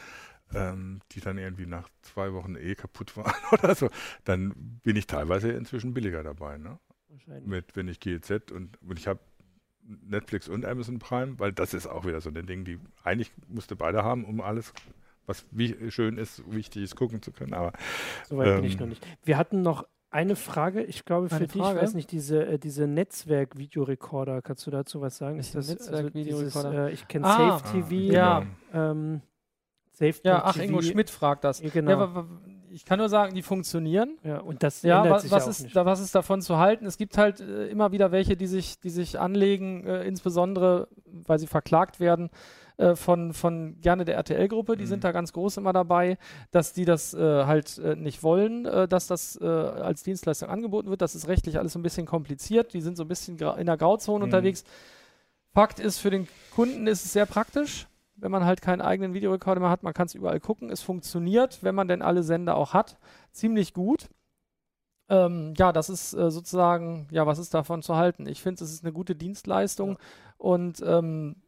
ähm, 0.53 0.99
die 1.11 1.21
dann 1.21 1.37
irgendwie 1.37 1.65
nach 1.65 1.87
zwei 2.01 2.33
Wochen 2.33 2.55
eh 2.55 2.75
kaputt 2.75 3.15
waren 3.15 3.33
oder 3.51 3.75
so, 3.75 3.89
dann 4.25 4.53
bin 4.83 4.95
ich 4.95 5.07
teilweise 5.07 5.51
inzwischen 5.51 5.93
billiger 5.93 6.21
dabei. 6.21 6.57
Ne? 6.57 6.79
wahrscheinlich. 7.15 7.47
Mit, 7.47 7.75
wenn 7.75 7.87
ich 7.87 7.99
GEZ 7.99 8.51
und, 8.51 8.81
und 8.81 8.99
ich 8.99 9.07
habe 9.07 9.19
Netflix 9.81 10.47
und 10.47 10.65
Amazon 10.65 10.99
Prime, 10.99 11.39
weil 11.39 11.51
das 11.53 11.73
ist 11.73 11.87
auch 11.87 12.05
wieder 12.05 12.21
so 12.21 12.29
ein 12.29 12.45
Ding, 12.45 12.65
die 12.65 12.79
eigentlich 13.03 13.31
musste 13.47 13.75
beide 13.75 14.03
haben, 14.03 14.25
um 14.25 14.41
alles, 14.41 14.73
was 15.25 15.45
wie, 15.51 15.91
schön 15.91 16.17
ist, 16.17 16.43
wichtig 16.51 16.83
ist, 16.83 16.95
gucken 16.95 17.21
zu 17.21 17.31
können. 17.31 17.53
Aber 17.53 17.73
soweit 18.27 18.47
ähm, 18.47 18.55
bin 18.55 18.65
ich 18.65 18.73
ähm, 18.73 18.79
noch 18.79 18.87
nicht. 18.87 19.05
Wir 19.23 19.37
hatten 19.37 19.61
noch 19.61 19.87
eine 20.16 20.38
Frage, 20.38 20.82
ich 20.82 21.03
glaube 21.03 21.30
für 21.30 21.45
dich, 21.45 21.61
Frage? 21.61 21.78
ich 21.78 21.84
weiß 21.84 21.93
nicht, 21.93 22.09
diese, 22.11 22.45
äh, 22.45 22.57
diese 22.57 22.88
Netzwerk-Videorekorder, 22.88 24.41
kannst 24.41 24.66
du 24.66 24.72
dazu 24.72 25.01
was 25.01 25.18
sagen? 25.18 25.38
Ist 25.39 25.53
das 25.53 25.68
Netzwerk-Videorekorder? 25.68 26.70
Also 26.70 26.82
äh, 26.82 26.91
ich 26.91 27.07
kenne 27.07 27.26
ah, 27.26 27.59
Safe 27.59 27.72
TV. 27.72 27.89
Ah, 27.91 28.13
ja. 28.13 28.43
Ähm, 28.74 29.22
Safe 29.91 30.16
ja, 30.24 30.43
ach, 30.45 30.57
Ingo 30.57 30.82
Schmidt 30.82 31.09
fragt 31.09 31.43
das. 31.43 31.61
Genau. 31.61 31.91
Ja, 31.91 32.26
ich 32.72 32.86
kann 32.86 32.99
nur 32.99 33.09
sagen, 33.09 33.36
die 33.36 33.41
funktionieren. 33.41 34.18
Ja, 34.24 34.39
und 34.39 34.63
das 34.63 34.82
ja, 34.82 34.97
ändert 34.97 35.13
was, 35.13 35.22
sich 35.24 35.32
was 35.32 35.47
ist, 35.47 35.63
nicht. 35.63 35.76
Da, 35.76 35.86
was 35.86 35.99
ist 35.99 36.16
davon 36.16 36.41
zu 36.41 36.57
halten? 36.57 36.86
Es 36.86 36.97
gibt 36.97 37.18
halt 37.18 37.41
äh, 37.41 37.68
immer 37.68 37.91
wieder 37.91 38.11
welche, 38.11 38.38
die 38.38 38.47
sich, 38.47 38.80
die 38.80 38.89
sich 38.89 39.20
anlegen, 39.20 39.86
äh, 39.86 40.03
insbesondere 40.03 40.88
weil 41.05 41.39
sie 41.39 41.47
verklagt 41.47 41.99
werden 41.99 42.30
äh, 42.78 42.95
von, 42.95 43.34
von 43.34 43.80
gerne 43.82 44.05
der 44.05 44.15
RTL-Gruppe, 44.15 44.78
die 44.78 44.84
mhm. 44.84 44.89
sind 44.89 45.03
da 45.03 45.11
ganz 45.11 45.34
groß 45.34 45.57
immer 45.57 45.73
dabei, 45.73 46.17
dass 46.51 46.73
die 46.73 46.86
das 46.86 47.13
äh, 47.13 47.45
halt 47.45 47.78
äh, 47.78 47.95
nicht 47.95 48.23
wollen, 48.23 48.65
äh, 48.65 48.88
dass 48.88 49.07
das 49.07 49.38
als 49.38 50.03
Dienstleistung 50.03 50.49
angeboten 50.49 50.89
wird. 50.89 51.01
Das 51.01 51.15
ist 51.15 51.28
rechtlich 51.28 51.57
alles 51.57 51.73
so 51.73 51.80
ein 51.80 51.84
bisschen 51.84 52.05
kompliziert. 52.05 52.73
Die 52.73 52.82
sind 52.82 52.97
so 52.97 53.03
ein 53.03 53.07
bisschen 53.07 53.38
in 53.38 53.65
der 53.65 53.78
Grauzone 53.78 54.19
mhm. 54.19 54.23
unterwegs. 54.23 54.63
Fakt 55.53 55.80
ist, 55.80 55.99
für 55.99 56.09
den 56.09 56.28
Kunden 56.53 56.88
ist 56.88 57.05
es 57.05 57.13
sehr 57.13 57.26
praktisch 57.26 57.88
wenn 58.17 58.32
man 58.32 58.45
halt 58.45 58.61
keinen 58.61 58.82
eigenen 58.82 59.13
Videorekorder 59.13 59.59
mehr 59.59 59.69
hat. 59.69 59.84
Man 59.84 59.93
kann 59.93 60.07
es 60.07 60.15
überall 60.15 60.39
gucken. 60.39 60.69
Es 60.69 60.82
funktioniert, 60.82 61.63
wenn 61.63 61.76
man 61.76 61.88
denn 61.88 62.01
alle 62.01 62.23
Sender 62.23 62.55
auch 62.55 62.73
hat, 62.73 62.97
ziemlich 63.32 63.73
gut. 63.73 64.09
Ähm, 65.09 65.53
ja, 65.57 65.71
das 65.71 65.89
ist 65.89 66.13
äh, 66.13 66.32
sozusagen, 66.32 67.07
ja, 67.11 67.28
was 67.28 67.38
ist 67.38 67.53
davon 67.53 67.82
zu 67.84 67.95
halten? 67.95 68.26
Ich 68.28 68.41
finde, 68.41 68.63
es 68.63 68.71
ist 68.71 68.84
eine 68.84 68.93
gute 68.93 69.15
Dienstleistung 69.15 69.91
ja. 69.91 69.97
und 70.38 70.82
ähm, 70.84 71.43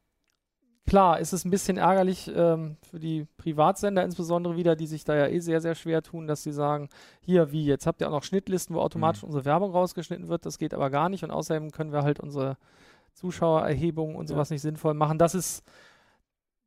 klar, 0.87 1.19
ist 1.19 1.33
es 1.33 1.45
ein 1.45 1.51
bisschen 1.51 1.77
ärgerlich 1.77 2.31
ähm, 2.35 2.77
für 2.89 2.99
die 2.99 3.27
Privatsender 3.37 4.03
insbesondere 4.03 4.55
wieder, 4.55 4.75
die 4.75 4.87
sich 4.87 5.03
da 5.03 5.15
ja 5.15 5.27
eh 5.27 5.39
sehr, 5.39 5.61
sehr 5.61 5.75
schwer 5.75 6.01
tun, 6.01 6.25
dass 6.25 6.41
sie 6.41 6.51
sagen, 6.51 6.89
hier, 7.19 7.51
wie, 7.51 7.65
jetzt 7.65 7.85
habt 7.85 8.01
ihr 8.01 8.07
auch 8.07 8.11
noch 8.11 8.23
Schnittlisten, 8.23 8.75
wo 8.75 8.79
automatisch 8.79 9.21
mhm. 9.21 9.27
unsere 9.27 9.45
Werbung 9.45 9.71
rausgeschnitten 9.71 10.27
wird, 10.27 10.45
das 10.45 10.57
geht 10.57 10.73
aber 10.73 10.89
gar 10.89 11.09
nicht 11.09 11.23
und 11.23 11.31
außerdem 11.31 11.71
können 11.71 11.91
wir 11.91 12.03
halt 12.03 12.19
unsere 12.19 12.57
Zuschauererhebungen 13.13 14.15
und 14.15 14.27
sowas 14.27 14.49
ja. 14.49 14.55
nicht 14.55 14.61
sinnvoll 14.61 14.93
machen. 14.93 15.17
Das 15.17 15.35
ist 15.35 15.63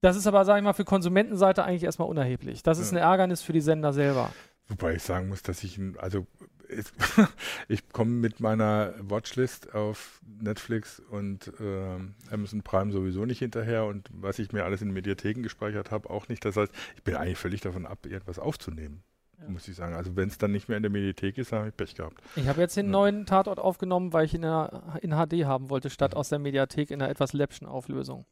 das 0.00 0.16
ist 0.16 0.26
aber, 0.26 0.44
sage 0.44 0.60
ich 0.60 0.64
mal, 0.64 0.72
für 0.72 0.84
Konsumentenseite 0.84 1.62
eigentlich 1.62 1.84
erstmal 1.84 2.08
unerheblich. 2.08 2.62
Das 2.62 2.78
ist 2.78 2.90
ein 2.90 2.96
Ärgernis 2.96 3.42
für 3.42 3.52
die 3.52 3.60
Sender 3.60 3.92
selber. 3.92 4.30
Wobei 4.68 4.94
ich 4.94 5.02
sagen 5.02 5.28
muss, 5.28 5.42
dass 5.42 5.62
ich, 5.62 5.78
also 5.98 6.26
ich 7.68 7.88
komme 7.90 8.10
mit 8.10 8.40
meiner 8.40 8.94
Watchlist 9.00 9.74
auf 9.74 10.20
Netflix 10.40 11.00
und 11.10 11.52
äh, 11.60 12.32
Amazon 12.32 12.62
Prime 12.62 12.92
sowieso 12.92 13.24
nicht 13.24 13.40
hinterher 13.40 13.84
und 13.84 14.08
was 14.12 14.38
ich 14.38 14.52
mir 14.52 14.64
alles 14.64 14.82
in 14.82 14.92
Mediatheken 14.92 15.42
gespeichert 15.42 15.90
habe, 15.90 16.10
auch 16.10 16.28
nicht. 16.28 16.44
Das 16.44 16.56
heißt, 16.56 16.72
ich 16.96 17.02
bin 17.02 17.16
eigentlich 17.16 17.38
völlig 17.38 17.60
davon 17.60 17.86
ab, 17.86 18.06
irgendwas 18.06 18.38
aufzunehmen. 18.38 19.02
Ja. 19.40 19.48
Muss 19.48 19.68
ich 19.68 19.76
sagen. 19.76 19.94
Also 19.94 20.16
wenn 20.16 20.28
es 20.28 20.38
dann 20.38 20.52
nicht 20.52 20.68
mehr 20.68 20.76
in 20.76 20.82
der 20.82 20.90
Mediathek 20.90 21.38
ist, 21.38 21.52
habe 21.52 21.68
ich 21.68 21.76
Pech 21.76 21.94
gehabt. 21.94 22.20
Ich 22.36 22.46
habe 22.46 22.60
jetzt 22.60 22.76
den 22.76 22.86
ja. 22.86 22.92
neuen 22.92 23.26
Tatort 23.26 23.58
aufgenommen, 23.58 24.12
weil 24.12 24.26
ich 24.26 24.34
ihn 24.34 24.42
in, 24.42 24.68
in 25.00 25.10
HD 25.12 25.44
haben 25.46 25.70
wollte, 25.70 25.90
statt 25.90 26.14
aus 26.14 26.28
der 26.28 26.38
Mediathek 26.38 26.90
in 26.90 27.00
einer 27.00 27.10
etwas 27.10 27.32
läppschen 27.32 27.66
Auflösung. 27.66 28.26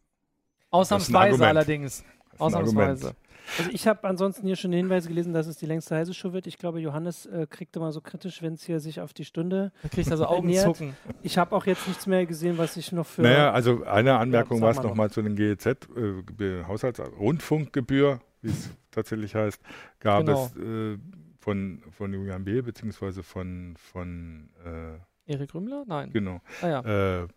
Ausnahmsweise 0.70 1.46
allerdings. 1.46 2.04
Ausnahmsweise. 2.36 3.14
Also 3.56 3.70
ich 3.70 3.86
habe 3.86 4.06
ansonsten 4.06 4.46
hier 4.46 4.56
schon 4.56 4.72
Hinweise 4.72 5.08
gelesen, 5.08 5.32
dass 5.32 5.46
es 5.46 5.56
die 5.56 5.66
längste 5.66 5.96
heiße 5.96 6.12
Show 6.14 6.32
wird. 6.32 6.46
Ich 6.46 6.58
glaube, 6.58 6.80
Johannes 6.80 7.26
äh, 7.26 7.46
kriegt 7.48 7.76
immer 7.76 7.92
so 7.92 8.00
kritisch, 8.00 8.42
wenn 8.42 8.54
es 8.54 8.64
hier 8.64 8.80
sich 8.80 9.00
auf 9.00 9.12
die 9.12 9.24
Stunde. 9.24 9.72
Er 9.82 9.88
kriegt 9.88 10.10
also 10.10 10.26
Augenzucken. 10.26 10.96
Ich 11.22 11.38
habe 11.38 11.54
auch 11.54 11.66
jetzt 11.66 11.86
nichts 11.88 12.06
mehr 12.06 12.26
gesehen, 12.26 12.58
was 12.58 12.76
ich 12.76 12.92
noch 12.92 13.06
für. 13.06 13.22
Naja, 13.22 13.52
also 13.52 13.84
eine 13.84 14.18
Anmerkung 14.18 14.58
ja, 14.58 14.64
war 14.64 14.70
es 14.70 14.82
nochmal 14.82 15.10
zu 15.10 15.22
den 15.22 15.36
GEZ, 15.36 15.66
äh, 15.66 16.64
Haushaltsrundfunkgebühr, 16.64 18.20
wie 18.42 18.50
es 18.50 18.70
tatsächlich 18.90 19.34
heißt, 19.34 19.60
gab 20.00 20.26
genau. 20.26 20.46
es 20.46 20.56
äh, 20.56 20.98
von, 21.38 21.82
von 21.90 22.12
Julian 22.12 22.44
B. 22.44 22.60
beziehungsweise 22.60 23.22
von, 23.22 23.74
von 23.78 24.50
äh, 24.64 25.32
Erik 25.32 25.54
Rümmler? 25.54 25.84
Nein. 25.86 26.10
Genau. 26.12 26.40
Ah, 26.62 26.68
ja. 26.68 27.28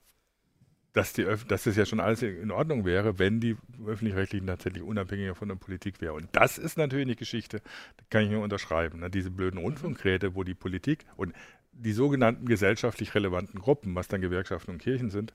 Dass, 0.93 1.13
die, 1.13 1.25
dass 1.47 1.63
das 1.63 1.77
ja 1.77 1.85
schon 1.85 2.01
alles 2.01 2.21
in 2.21 2.51
Ordnung 2.51 2.83
wäre, 2.83 3.17
wenn 3.17 3.39
die 3.39 3.55
öffentlich-rechtlichen 3.87 4.47
tatsächlich 4.47 4.83
unabhängiger 4.83 5.35
von 5.35 5.47
der 5.47 5.55
Politik 5.55 6.01
wären. 6.01 6.15
Und 6.15 6.29
das 6.33 6.57
ist 6.57 6.77
natürlich 6.77 7.05
eine 7.05 7.15
Geschichte, 7.15 7.61
die 7.99 8.05
kann 8.09 8.23
ich 8.23 8.29
nur 8.29 8.43
unterschreiben. 8.43 8.99
Ne? 8.99 9.09
Diese 9.09 9.31
blöden 9.31 9.57
Rundfunkräte, 9.57 10.35
wo 10.35 10.43
die 10.43 10.53
Politik 10.53 11.05
und 11.15 11.33
die 11.71 11.93
sogenannten 11.93 12.45
gesellschaftlich 12.45 13.15
relevanten 13.15 13.59
Gruppen, 13.59 13.95
was 13.95 14.09
dann 14.09 14.19
Gewerkschaften 14.19 14.71
und 14.71 14.79
Kirchen 14.79 15.09
sind, 15.09 15.33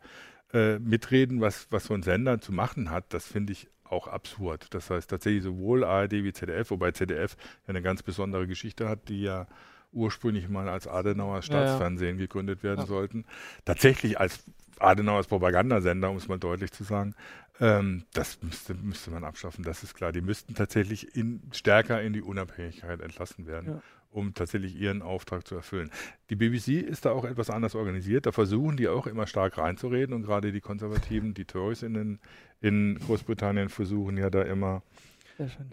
äh, 0.52 0.78
mitreden, 0.78 1.40
was, 1.40 1.66
was 1.70 1.84
so 1.84 1.94
ein 1.94 2.02
Sender 2.02 2.40
zu 2.40 2.52
machen 2.52 2.90
hat, 2.90 3.14
das 3.14 3.26
finde 3.26 3.52
ich 3.52 3.68
auch 3.84 4.08
absurd. 4.08 4.66
Das 4.74 4.90
heißt 4.90 5.08
tatsächlich 5.08 5.42
sowohl 5.42 5.84
ARD 5.84 6.12
wie 6.12 6.32
ZDF, 6.32 6.70
wobei 6.70 6.92
ZDF 6.92 7.36
ja 7.66 7.68
eine 7.68 7.82
ganz 7.82 8.02
besondere 8.02 8.46
Geschichte 8.46 8.88
hat, 8.88 9.08
die 9.08 9.22
ja 9.22 9.46
ursprünglich 9.92 10.48
mal 10.48 10.68
als 10.68 10.86
Adenauer 10.86 11.42
Staatsfernsehen 11.42 12.16
ja, 12.16 12.20
ja. 12.20 12.26
gegründet 12.26 12.62
werden 12.62 12.80
ja. 12.80 12.86
sollten. 12.86 13.24
Tatsächlich 13.64 14.20
als 14.20 14.44
Adenauers 14.78 15.26
Propagandasender, 15.26 16.10
um 16.10 16.16
es 16.16 16.28
mal 16.28 16.38
deutlich 16.38 16.72
zu 16.72 16.84
sagen. 16.84 17.14
Ähm, 17.60 18.04
das 18.12 18.42
müsste, 18.42 18.74
müsste 18.74 19.10
man 19.10 19.24
abschaffen, 19.24 19.64
das 19.64 19.82
ist 19.82 19.94
klar. 19.94 20.12
Die 20.12 20.20
müssten 20.20 20.54
tatsächlich 20.54 21.16
in, 21.16 21.42
stärker 21.52 22.02
in 22.02 22.12
die 22.12 22.22
Unabhängigkeit 22.22 23.00
entlassen 23.00 23.46
werden 23.46 23.82
um 24.16 24.32
tatsächlich 24.32 24.74
ihren 24.80 25.02
Auftrag 25.02 25.46
zu 25.46 25.54
erfüllen. 25.54 25.90
Die 26.30 26.36
BBC 26.36 26.68
ist 26.80 27.04
da 27.04 27.10
auch 27.10 27.24
etwas 27.24 27.50
anders 27.50 27.74
organisiert. 27.74 28.24
Da 28.24 28.32
versuchen 28.32 28.76
die 28.76 28.88
auch 28.88 29.06
immer 29.06 29.26
stark 29.26 29.58
reinzureden 29.58 30.14
und 30.14 30.22
gerade 30.22 30.52
die 30.52 30.60
Konservativen, 30.60 31.34
die 31.34 31.44
Tories 31.44 31.82
in, 31.82 31.94
den, 31.94 32.18
in 32.60 32.98
Großbritannien 32.98 33.68
versuchen 33.68 34.16
ja 34.16 34.30
da 34.30 34.42
immer 34.42 34.82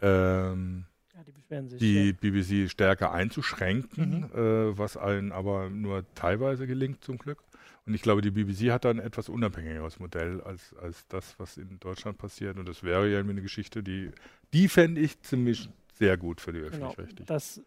ähm, 0.01 0.85
ja, 1.13 1.21
die, 1.23 1.69
sich, 1.69 1.79
die 1.79 2.09
ja. 2.09 2.11
BBC 2.11 2.69
stärker 2.69 3.13
einzuschränken, 3.13 4.29
mhm. 4.33 4.39
äh, 4.39 4.77
was 4.77 4.97
allen 4.97 5.31
aber 5.31 5.69
nur 5.69 6.03
teilweise 6.13 6.67
gelingt 6.67 7.03
zum 7.03 7.17
Glück. 7.17 7.39
Und 7.85 7.93
ich 7.93 8.01
glaube, 8.01 8.21
die 8.21 8.31
BBC 8.31 8.71
hat 8.71 8.85
da 8.85 8.91
ein 8.91 8.99
etwas 8.99 9.27
unabhängigeres 9.27 9.99
Modell 9.99 10.41
als, 10.41 10.73
als 10.81 11.05
das, 11.07 11.37
was 11.37 11.57
in 11.57 11.79
Deutschland 11.79 12.17
passiert. 12.17 12.57
Und 12.57 12.67
das 12.67 12.83
wäre 12.83 13.09
ja 13.09 13.19
eine 13.19 13.41
Geschichte, 13.41 13.83
die, 13.83 14.11
die 14.53 14.69
fände 14.69 15.01
ich 15.01 15.21
ziemlich 15.21 15.69
sehr 15.93 16.17
gut 16.17 16.39
für 16.39 16.53
die 16.53 16.59
genau, 16.59 16.87
öffentlich-rechtlichen. 16.87 17.25
Das 17.25 17.61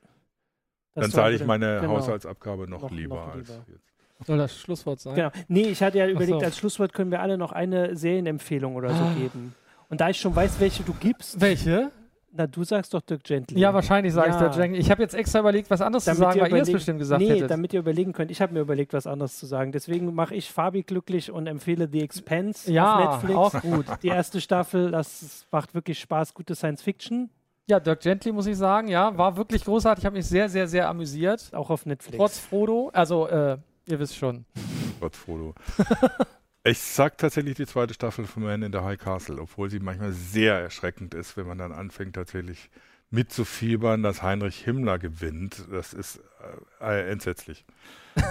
dann 0.94 1.10
zahle 1.10 1.36
ich 1.36 1.44
meine 1.44 1.80
genau, 1.80 1.96
Haushaltsabgabe 1.96 2.68
noch, 2.68 2.82
noch 2.82 2.90
lieber, 2.90 3.16
noch 3.16 3.34
lieber. 3.36 3.54
als 3.54 3.68
jetzt. 3.68 4.26
Soll 4.26 4.38
das 4.38 4.58
Schlusswort 4.58 4.98
sein? 4.98 5.14
Genau. 5.14 5.30
Nee, 5.48 5.68
ich 5.68 5.82
hatte 5.82 5.98
ja 5.98 6.08
überlegt, 6.08 6.40
so. 6.40 6.44
als 6.44 6.56
Schlusswort 6.56 6.94
können 6.94 7.10
wir 7.10 7.20
alle 7.20 7.36
noch 7.36 7.52
eine 7.52 7.94
Serienempfehlung 7.96 8.74
oder 8.74 8.94
so 8.94 9.04
ah. 9.04 9.14
geben. 9.14 9.54
Und 9.90 10.00
da 10.00 10.08
ich 10.08 10.18
schon 10.18 10.34
weiß, 10.34 10.58
welche 10.58 10.82
du 10.82 10.94
gibst. 10.94 11.38
Welche? 11.38 11.90
Na, 12.36 12.46
du 12.46 12.64
sagst 12.64 12.92
doch 12.92 13.00
Dirk 13.00 13.24
Gently. 13.24 13.58
Ja, 13.58 13.72
wahrscheinlich 13.72 14.12
sage 14.12 14.28
ja. 14.28 14.34
ich 14.34 14.40
Dirk 14.40 14.54
Gently. 14.54 14.78
Ich 14.78 14.90
habe 14.90 15.02
jetzt 15.02 15.14
extra 15.14 15.40
überlegt, 15.40 15.70
was 15.70 15.80
anderes 15.80 16.04
damit 16.04 16.16
zu 16.18 16.22
sagen, 16.22 16.40
weil 16.40 16.54
ihr 16.54 16.62
es 16.62 16.72
bestimmt 16.72 16.98
gesagt 16.98 17.22
nee, 17.22 17.30
hättet. 17.30 17.50
damit 17.50 17.72
ihr 17.72 17.80
überlegen 17.80 18.12
könnt. 18.12 18.30
Ich 18.30 18.42
habe 18.42 18.52
mir 18.52 18.60
überlegt, 18.60 18.92
was 18.92 19.06
anderes 19.06 19.38
zu 19.38 19.46
sagen. 19.46 19.72
Deswegen 19.72 20.14
mache 20.14 20.34
ich 20.34 20.50
Fabi 20.50 20.82
glücklich 20.82 21.30
und 21.30 21.46
empfehle 21.46 21.88
The 21.90 22.02
Expense 22.02 22.70
ja, 22.70 22.96
auf 22.96 23.22
Netflix. 23.22 23.38
auch 23.38 23.60
gut. 23.62 23.86
Die 24.02 24.08
erste 24.08 24.40
Staffel, 24.40 24.90
das 24.90 25.46
macht 25.50 25.74
wirklich 25.74 25.98
Spaß, 25.98 26.34
gute 26.34 26.54
Science 26.54 26.82
Fiction. 26.82 27.30
Ja, 27.68 27.80
Dirk 27.80 28.00
Gently 28.00 28.32
muss 28.32 28.46
ich 28.46 28.56
sagen, 28.56 28.88
ja, 28.88 29.16
war 29.16 29.36
wirklich 29.36 29.64
großartig. 29.64 30.02
Ich 30.02 30.06
habe 30.06 30.16
mich 30.16 30.26
sehr, 30.26 30.48
sehr, 30.48 30.68
sehr 30.68 30.88
amüsiert. 30.88 31.50
Auch 31.52 31.70
auf 31.70 31.86
Netflix. 31.86 32.18
Trotz 32.18 32.38
Frodo, 32.38 32.90
also 32.92 33.26
äh, 33.28 33.56
ihr 33.86 33.98
wisst 33.98 34.16
schon. 34.16 34.44
Trotz 35.00 35.16
Frodo. 35.16 35.54
ich 36.66 36.78
sag 36.78 37.18
tatsächlich 37.18 37.54
die 37.54 37.66
zweite 37.66 37.94
Staffel 37.94 38.26
von 38.26 38.42
Man 38.42 38.62
in 38.62 38.72
the 38.72 38.80
High 38.80 38.98
Castle, 38.98 39.40
obwohl 39.40 39.70
sie 39.70 39.80
manchmal 39.80 40.12
sehr 40.12 40.54
erschreckend 40.54 41.14
ist, 41.14 41.36
wenn 41.36 41.46
man 41.46 41.58
dann 41.58 41.72
anfängt 41.72 42.14
tatsächlich 42.14 42.70
mitzufiebern, 43.10 44.02
dass 44.02 44.22
Heinrich 44.22 44.64
Himmler 44.64 44.98
gewinnt. 44.98 45.64
Das 45.70 45.92
ist 45.92 46.20
äh, 46.80 47.10
entsetzlich. 47.10 47.64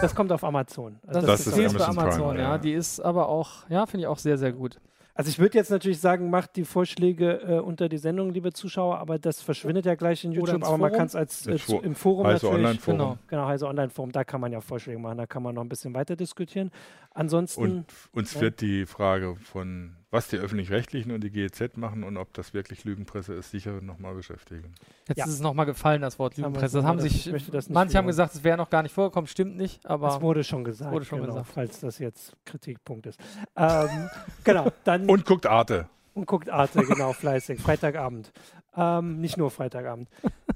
Das 0.01 0.15
kommt 0.15 0.31
auf 0.31 0.43
Amazon. 0.43 0.99
Also 1.07 1.21
das, 1.21 1.45
das, 1.45 1.47
ist, 1.47 1.57
ist 1.57 1.75
Amazon, 1.75 1.97
Amazon 1.99 2.21
Prime, 2.21 2.39
ja. 2.41 2.51
ja. 2.51 2.57
Die 2.57 2.73
ist 2.73 2.99
aber 2.99 3.29
auch, 3.29 3.69
ja, 3.69 3.85
finde 3.85 4.03
ich 4.03 4.07
auch 4.07 4.17
sehr, 4.17 4.37
sehr 4.37 4.51
gut. 4.51 4.79
Also 5.17 5.29
ich 5.29 5.39
würde 5.39 5.57
jetzt 5.57 5.71
natürlich 5.71 6.01
sagen, 6.01 6.29
macht 6.29 6.57
die 6.57 6.65
Vorschläge 6.65 7.39
äh, 7.41 7.59
unter 7.59 7.87
die 7.87 7.97
Sendung, 7.97 8.33
liebe 8.33 8.51
Zuschauer, 8.51 8.97
aber 8.97 9.17
das 9.17 9.41
verschwindet 9.41 9.85
ja 9.85 9.95
gleich 9.95 10.25
in 10.25 10.33
YouTube, 10.33 10.61
aber 10.65 10.77
man 10.77 10.91
kann 10.91 11.05
es 11.05 11.15
als 11.15 11.47
äh, 11.47 11.57
im 11.83 11.95
Forum 11.95 12.27
Heise 12.27 12.47
natürlich. 12.47 12.65
Online-Forum. 12.65 12.99
Genau, 12.99 13.17
genau, 13.27 13.47
Heise 13.47 13.67
Online-Forum, 13.67 14.11
da 14.11 14.25
kann 14.25 14.41
man 14.41 14.51
ja 14.51 14.59
Vorschläge 14.59 14.99
machen, 14.99 15.17
da 15.17 15.25
kann 15.25 15.41
man 15.41 15.55
noch 15.55 15.61
ein 15.61 15.69
bisschen 15.69 15.93
weiter 15.93 16.17
diskutieren. 16.17 16.69
Ansonsten. 17.15 17.61
Und 17.61 17.85
uns 18.11 18.33
ja. 18.35 18.41
wird 18.41 18.61
die 18.61 18.85
Frage 18.85 19.35
von 19.37 19.95
was 20.11 20.29
die 20.29 20.37
Öffentlich-Rechtlichen 20.37 21.11
und 21.11 21.21
die 21.23 21.29
GEZ 21.29 21.75
machen 21.75 22.03
und 22.03 22.15
ob 22.15 22.33
das 22.33 22.53
wirklich 22.53 22.85
Lügenpresse 22.85 23.33
ist, 23.33 23.51
sicher 23.51 23.81
nochmal 23.81 24.15
beschäftigen. 24.15 24.73
Jetzt 25.09 25.17
ja. 25.17 25.25
ist 25.25 25.33
es 25.33 25.39
nochmal 25.41 25.65
gefallen, 25.65 26.01
das 26.01 26.19
Wort 26.19 26.37
Lügenpresse. 26.37 26.77
Das 26.77 26.85
haben 26.85 27.01
sich, 27.01 27.29
das 27.51 27.69
manche 27.69 27.97
haben 27.97 28.07
gesagt, 28.07 28.33
es 28.33 28.43
wäre 28.43 28.57
noch 28.57 28.69
gar 28.69 28.81
nicht 28.81 28.93
vorgekommen, 28.93 29.27
stimmt 29.27 29.57
nicht, 29.57 29.85
aber. 29.85 30.15
Es 30.15 30.21
wurde 30.21 30.45
schon 30.45 30.63
gesagt, 30.63 30.93
wurde 30.93 31.03
schon 31.03 31.19
genau, 31.19 31.33
gesagt. 31.33 31.51
falls 31.53 31.81
das 31.81 31.99
jetzt 31.99 32.33
Kritikpunkt 32.45 33.07
ist. 33.07 33.19
Ähm, 33.57 34.09
genau, 34.45 34.71
dann. 34.85 35.09
Und 35.09 35.25
guckt 35.25 35.45
Arte. 35.47 35.89
Und 36.13 36.27
guckt 36.27 36.49
Arte, 36.49 36.83
genau, 36.83 37.11
fleißig. 37.13 37.59
Freitagabend. 37.59 38.31
Ähm, 38.75 39.19
nicht 39.19 39.37
nur 39.37 39.51
Freitagabend. 39.51 40.07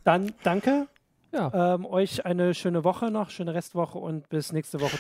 Dann 0.06 0.32
danke. 0.44 0.88
Ja. 1.34 1.76
Ähm, 1.76 1.86
euch 1.86 2.26
eine 2.26 2.54
schöne 2.54 2.84
Woche 2.84 3.12
noch, 3.12 3.30
schöne 3.30 3.54
Restwoche 3.54 3.98
und 4.00 4.30
bis 4.30 4.52
nächste 4.54 4.80
Woche. 4.80 4.98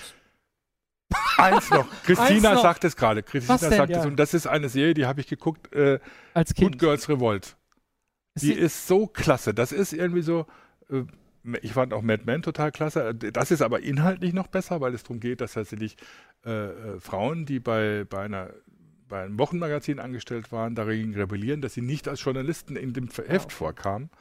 Eins 1.41 1.69
noch. 1.69 1.87
Christina 2.03 2.51
Eins 2.51 2.61
sagt 2.61 2.83
es 2.83 2.95
gerade. 2.95 3.23
Christina 3.23 3.57
sagt 3.57 3.91
ja. 3.91 3.99
es. 3.99 4.05
Und 4.05 4.17
das 4.17 4.33
ist 4.33 4.47
eine 4.47 4.69
Serie, 4.69 4.93
die 4.93 5.05
habe 5.05 5.21
ich 5.21 5.27
geguckt. 5.27 5.73
Äh, 5.73 5.99
Als 6.33 6.53
Kind. 6.53 6.73
Good 6.73 6.79
Girls 6.79 7.09
Revolt. 7.09 7.55
Die 8.35 8.53
ist 8.53 8.87
so 8.87 9.07
klasse. 9.07 9.53
Das 9.53 9.71
ist 9.71 9.93
irgendwie 9.93 10.21
so. 10.21 10.45
Äh, 10.89 11.03
ich 11.61 11.73
fand 11.73 11.93
auch 11.93 12.01
Mad 12.01 12.23
Men 12.25 12.41
total 12.41 12.71
klasse. 12.71 13.15
Das 13.15 13.51
ist 13.51 13.61
aber 13.61 13.81
inhaltlich 13.81 14.33
noch 14.33 14.47
besser, 14.47 14.81
weil 14.81 14.93
es 14.93 15.03
darum 15.03 15.19
geht, 15.19 15.41
dass 15.41 15.53
tatsächlich 15.53 15.95
äh, 16.45 16.51
äh, 16.51 16.99
Frauen, 16.99 17.45
die 17.45 17.59
bei, 17.59 18.05
bei 18.09 18.19
einer 18.19 18.51
bei 19.07 19.23
einem 19.23 19.39
Wochenmagazin 19.39 19.99
angestellt 19.99 20.51
waren, 20.51 20.75
dagegen 20.75 21.15
rebellieren, 21.15 21.61
dass 21.61 21.73
sie 21.73 21.81
nicht 21.81 22.07
als 22.07 22.23
Journalisten 22.23 22.75
in 22.75 22.93
dem 22.93 23.09
Heft 23.27 23.51
vorkamen 23.51 24.11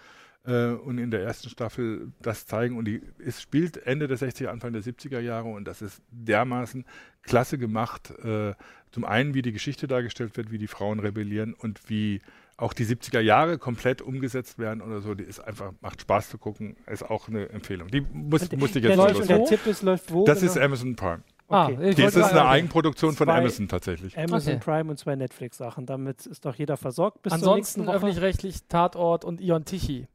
äh, 0.49 0.73
und 0.73 0.99
in 0.99 1.11
der 1.11 1.23
ersten 1.23 1.51
Staffel 1.51 2.11
das 2.21 2.47
zeigen. 2.47 2.77
Und 2.77 2.87
die, 2.87 3.03
es 3.25 3.43
spielt 3.43 3.77
Ende 3.87 4.09
der 4.09 4.19
60er, 4.19 4.47
Anfang 4.47 4.73
der 4.73 4.83
70er 4.83 5.21
Jahre 5.21 5.49
und 5.49 5.67
das 5.67 5.83
ist 5.83 6.03
dermaßen 6.11 6.85
klasse 7.23 7.59
gemacht. 7.59 8.11
Äh, 8.25 8.55
zum 8.91 9.05
einen, 9.05 9.35
wie 9.35 9.43
die 9.43 9.53
Geschichte 9.53 9.87
dargestellt 9.87 10.37
wird, 10.37 10.51
wie 10.51 10.59
die 10.59 10.67
Frauen 10.67 10.99
rebellieren 11.01 11.55
und 11.55 11.91
wie 11.91 12.21
auch 12.57 12.73
die 12.73 12.87
70er 12.87 13.21
Jahre 13.21 13.59
komplett 13.59 14.03
umgesetzt 14.03 14.59
werden 14.59 14.81
oder 14.81 15.01
so. 15.01 15.15
Die 15.15 15.23
ist 15.23 15.39
einfach, 15.39 15.73
macht 15.81 16.01
Spaß 16.01 16.31
zu 16.31 16.39
gucken, 16.39 16.77
ist 16.87 17.09
auch 17.09 17.29
eine 17.29 17.51
Empfehlung. 17.51 17.89
Die 17.89 18.01
muss, 18.01 18.51
musste 18.53 18.79
ich 18.79 18.87
jetzt 18.87 18.97
der, 18.99 19.15
läuft, 19.15 19.29
der 19.29 19.45
Tipp 19.45 19.67
ist, 19.67 19.83
läuft 19.83 20.13
wo? 20.13 20.25
Das 20.25 20.41
genau? 20.41 20.53
ist 20.53 20.59
Amazon 20.59 20.97
Prime. 20.97 21.23
Okay. 21.51 21.79
Ah, 21.81 21.93
das 21.95 22.15
ist 22.15 22.25
eine 22.25 22.47
Eigenproduktion 22.47 23.15
von 23.15 23.29
Amazon 23.31 23.69
tatsächlich. 23.69 24.19
Amazon 24.19 24.55
okay. 24.55 24.63
Prime 24.63 24.91
und 24.91 24.99
zwei 24.99 25.17
Netflix-Sachen. 25.17 25.87
Damit 25.87 26.27
ist 26.27 26.45
doch 26.45 26.55
jeder 26.57 26.77
versorgt. 26.77 27.23
Bis 27.23 27.33
Ansonsten 27.33 27.89
öffentlich-rechtlich 27.89 28.65
Tatort 28.69 29.25
und 29.25 29.41
Ion 29.41 29.65
Tichy. 29.65 30.09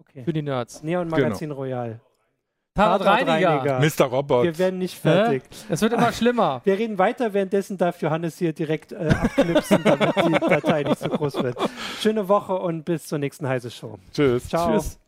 Okay. 0.00 0.24
Für 0.24 0.32
die 0.32 0.42
Nerds. 0.42 0.82
Neon 0.82 1.08
Magazin 1.08 1.50
genau. 1.50 1.60
Royal. 1.60 2.00
Tatortreiniger. 2.74 3.80
Mr. 3.80 4.04
Robot. 4.06 4.44
Wir 4.44 4.58
werden 4.58 4.78
nicht 4.78 4.98
fertig. 4.98 5.42
Es 5.68 5.82
wird 5.82 5.92
immer 5.92 6.12
schlimmer. 6.12 6.60
Wir 6.64 6.78
reden 6.78 6.98
weiter, 6.98 7.34
währenddessen 7.34 7.76
darf 7.76 8.00
Johannes 8.00 8.38
hier 8.38 8.52
direkt 8.52 8.92
äh, 8.92 9.08
abknipsen, 9.08 9.82
damit 9.84 10.14
die 10.16 10.32
Datei 10.48 10.84
nicht 10.84 10.98
so 10.98 11.08
groß 11.08 11.42
wird. 11.42 11.56
Schöne 12.00 12.28
Woche 12.28 12.54
und 12.54 12.84
bis 12.84 13.06
zur 13.06 13.18
nächsten 13.18 13.48
Heise 13.48 13.70
Show. 13.70 13.98
Tschüss. 14.12 14.48
Ciao. 14.48 14.72
Tschüss. 14.72 14.99